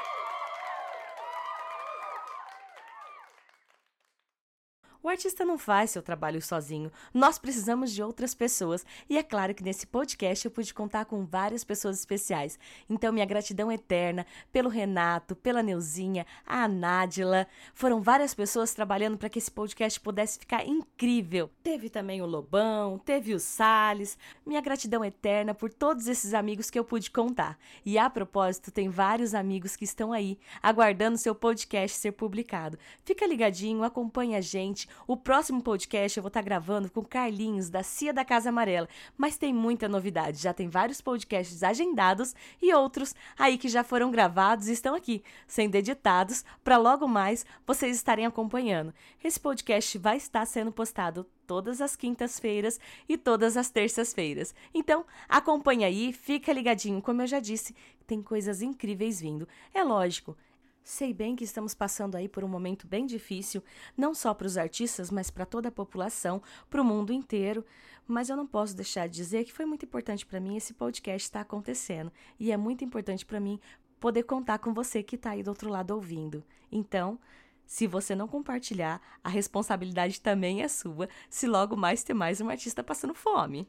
O 5.04 5.08
artista 5.10 5.44
não 5.44 5.58
faz 5.58 5.90
seu 5.90 6.00
trabalho 6.00 6.40
sozinho. 6.40 6.90
Nós 7.12 7.38
precisamos 7.38 7.92
de 7.92 8.02
outras 8.02 8.34
pessoas. 8.34 8.86
E 9.06 9.18
é 9.18 9.22
claro 9.22 9.54
que 9.54 9.62
nesse 9.62 9.86
podcast 9.86 10.46
eu 10.46 10.50
pude 10.50 10.72
contar 10.72 11.04
com 11.04 11.26
várias 11.26 11.62
pessoas 11.62 11.98
especiais. 11.98 12.58
Então, 12.88 13.12
minha 13.12 13.26
gratidão 13.26 13.70
eterna 13.70 14.24
pelo 14.50 14.70
Renato, 14.70 15.36
pela 15.36 15.62
Neuzinha, 15.62 16.24
a 16.46 16.66
Nádila. 16.66 17.46
Foram 17.74 18.00
várias 18.00 18.32
pessoas 18.32 18.72
trabalhando 18.72 19.18
para 19.18 19.28
que 19.28 19.38
esse 19.38 19.50
podcast 19.50 20.00
pudesse 20.00 20.38
ficar 20.38 20.66
incrível. 20.66 21.50
Teve 21.62 21.90
também 21.90 22.22
o 22.22 22.26
Lobão, 22.26 22.96
teve 22.96 23.34
o 23.34 23.38
Salles. 23.38 24.16
Minha 24.46 24.62
gratidão 24.62 25.04
eterna 25.04 25.52
por 25.52 25.70
todos 25.70 26.08
esses 26.08 26.32
amigos 26.32 26.70
que 26.70 26.78
eu 26.78 26.84
pude 26.84 27.10
contar. 27.10 27.58
E 27.84 27.98
a 27.98 28.08
propósito, 28.08 28.70
tem 28.70 28.88
vários 28.88 29.34
amigos 29.34 29.76
que 29.76 29.84
estão 29.84 30.14
aí 30.14 30.38
aguardando 30.62 31.18
seu 31.18 31.34
podcast 31.34 31.98
ser 31.98 32.12
publicado. 32.12 32.78
Fica 33.04 33.26
ligadinho, 33.26 33.84
acompanha 33.84 34.38
a 34.38 34.40
gente. 34.40 34.88
O 35.06 35.16
próximo 35.16 35.62
podcast 35.62 36.16
eu 36.16 36.22
vou 36.22 36.28
estar 36.28 36.40
tá 36.40 36.44
gravando 36.44 36.90
com 36.90 37.04
Carlinhos, 37.04 37.68
da 37.68 37.82
Cia 37.82 38.12
da 38.12 38.24
Casa 38.24 38.48
Amarela, 38.48 38.88
mas 39.16 39.36
tem 39.36 39.52
muita 39.52 39.88
novidade. 39.88 40.38
Já 40.38 40.52
tem 40.52 40.68
vários 40.68 41.00
podcasts 41.00 41.62
agendados 41.62 42.34
e 42.60 42.72
outros 42.72 43.14
aí 43.38 43.58
que 43.58 43.68
já 43.68 43.84
foram 43.84 44.10
gravados 44.10 44.68
e 44.68 44.72
estão 44.72 44.94
aqui, 44.94 45.22
sendo 45.46 45.74
editados, 45.74 46.44
para 46.62 46.76
logo 46.76 47.06
mais 47.06 47.44
vocês 47.66 47.96
estarem 47.96 48.26
acompanhando. 48.26 48.94
Esse 49.22 49.38
podcast 49.38 49.98
vai 49.98 50.16
estar 50.16 50.46
sendo 50.46 50.72
postado 50.72 51.26
todas 51.46 51.80
as 51.80 51.94
quintas-feiras 51.94 52.80
e 53.08 53.16
todas 53.16 53.56
as 53.56 53.70
terças-feiras. 53.70 54.54
Então, 54.72 55.04
acompanha 55.28 55.86
aí, 55.86 56.12
fica 56.12 56.52
ligadinho, 56.52 57.02
como 57.02 57.22
eu 57.22 57.26
já 57.26 57.40
disse, 57.40 57.74
tem 58.06 58.22
coisas 58.22 58.62
incríveis 58.62 59.20
vindo. 59.20 59.48
É 59.72 59.82
lógico, 59.82 60.36
Sei 60.84 61.14
bem 61.14 61.34
que 61.34 61.44
estamos 61.44 61.74
passando 61.74 62.14
aí 62.14 62.28
por 62.28 62.44
um 62.44 62.48
momento 62.48 62.86
bem 62.86 63.06
difícil, 63.06 63.64
não 63.96 64.14
só 64.14 64.34
para 64.34 64.46
os 64.46 64.58
artistas, 64.58 65.10
mas 65.10 65.30
para 65.30 65.46
toda 65.46 65.68
a 65.70 65.72
população, 65.72 66.42
para 66.68 66.82
o 66.82 66.84
mundo 66.84 67.10
inteiro. 67.10 67.64
Mas 68.06 68.28
eu 68.28 68.36
não 68.36 68.46
posso 68.46 68.76
deixar 68.76 69.08
de 69.08 69.14
dizer 69.16 69.44
que 69.44 69.52
foi 69.52 69.64
muito 69.64 69.86
importante 69.86 70.26
para 70.26 70.38
mim 70.38 70.56
esse 70.56 70.74
podcast 70.74 71.26
estar 71.26 71.38
tá 71.38 71.42
acontecendo. 71.42 72.12
E 72.38 72.52
é 72.52 72.56
muito 72.56 72.84
importante 72.84 73.24
para 73.24 73.40
mim 73.40 73.58
poder 73.98 74.24
contar 74.24 74.58
com 74.58 74.74
você 74.74 75.02
que 75.02 75.16
está 75.16 75.30
aí 75.30 75.42
do 75.42 75.48
outro 75.48 75.70
lado 75.70 75.92
ouvindo. 75.92 76.44
Então, 76.70 77.18
Se 77.66 77.86
você 77.86 78.14
não 78.14 78.28
compartilhar, 78.28 79.00
a 79.22 79.28
responsabilidade 79.28 80.20
também 80.20 80.62
é 80.62 80.68
sua, 80.68 81.08
se 81.30 81.46
logo 81.46 81.76
mais 81.76 82.02
ter 82.02 82.14
mais 82.14 82.40
um 82.40 82.48
artista 82.48 82.84
passando 82.84 83.14
fome. 83.14 83.66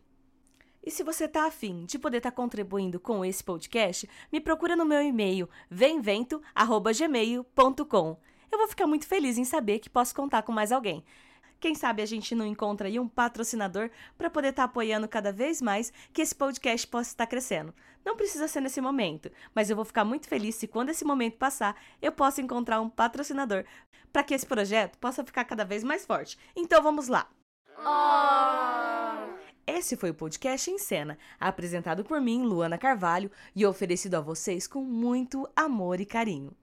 E 0.86 0.92
se 0.92 1.04
você 1.04 1.28
tá 1.28 1.48
afim 1.48 1.84
de 1.86 1.98
poder 1.98 2.18
estar 2.18 2.30
tá 2.30 2.36
contribuindo 2.36 3.00
com 3.00 3.26
esse 3.26 3.44
podcast, 3.44 4.08
me 4.32 4.40
procura 4.40 4.76
no 4.76 4.86
meu 4.86 5.02
e-mail 5.02 5.50
vemvento@gmail.com. 5.68 8.18
Eu 8.52 8.60
vou 8.60 8.68
ficar 8.68 8.86
muito 8.86 9.08
feliz 9.08 9.40
em 9.40 9.46
saber 9.46 9.80
que 9.80 9.90
posso 9.90 10.14
contar 10.14 10.44
com 10.44 10.52
mais 10.52 10.72
alguém. 10.72 11.04
Quem 11.60 11.74
sabe 11.74 12.04
a 12.04 12.06
gente 12.06 12.36
não 12.36 12.46
encontra 12.46 12.88
aí 12.88 13.00
um 13.00 13.08
patrocinador 13.08 13.90
para 14.16 14.30
poder 14.30 14.50
estar 14.50 14.62
tá 14.64 14.70
apoiando 14.70 15.08
cada 15.08 15.32
vez 15.32 15.60
mais 15.60 15.92
que 16.14 16.22
esse 16.22 16.36
podcast 16.36 16.86
possa 16.86 17.10
estar 17.10 17.26
crescendo. 17.26 17.74
Não 18.06 18.16
precisa 18.16 18.48
ser 18.48 18.62
nesse 18.62 18.80
momento, 18.80 19.32
mas 19.56 19.72
eu 19.72 19.76
vou 19.76 19.86
ficar 19.86 20.06
muito 20.06 20.28
feliz 20.28 20.54
se 20.54 20.68
quando 20.68 20.92
esse 20.92 21.04
momento 21.04 21.38
passar, 21.38 21.76
eu 22.00 22.12
possa 22.12 22.42
encontrar 22.42 22.80
um 22.80 22.90
patrocinador 22.90 23.66
para 24.14 24.24
que 24.24 24.36
esse 24.36 24.46
projeto 24.46 25.00
possa 25.00 25.24
ficar 25.24 25.46
cada 25.46 25.66
vez 25.66 25.84
mais 25.84 26.06
forte. 26.06 26.38
Então 26.56 26.84
vamos 26.84 27.08
lá. 27.08 27.28
Oh. 27.80 29.45
Esse 29.68 29.98
foi 29.98 30.12
o 30.12 30.14
podcast 30.14 30.70
em 30.70 30.78
cena, 30.78 31.18
apresentado 31.40 32.04
por 32.04 32.22
mim, 32.22 32.44
Luana 32.44 32.78
Carvalho, 32.78 33.32
e 33.56 33.66
oferecido 33.66 34.14
a 34.14 34.22
vocês 34.22 34.68
com 34.68 34.84
muito 34.84 35.50
amor 35.56 36.00
e 36.00 36.06
carinho. 36.06 36.56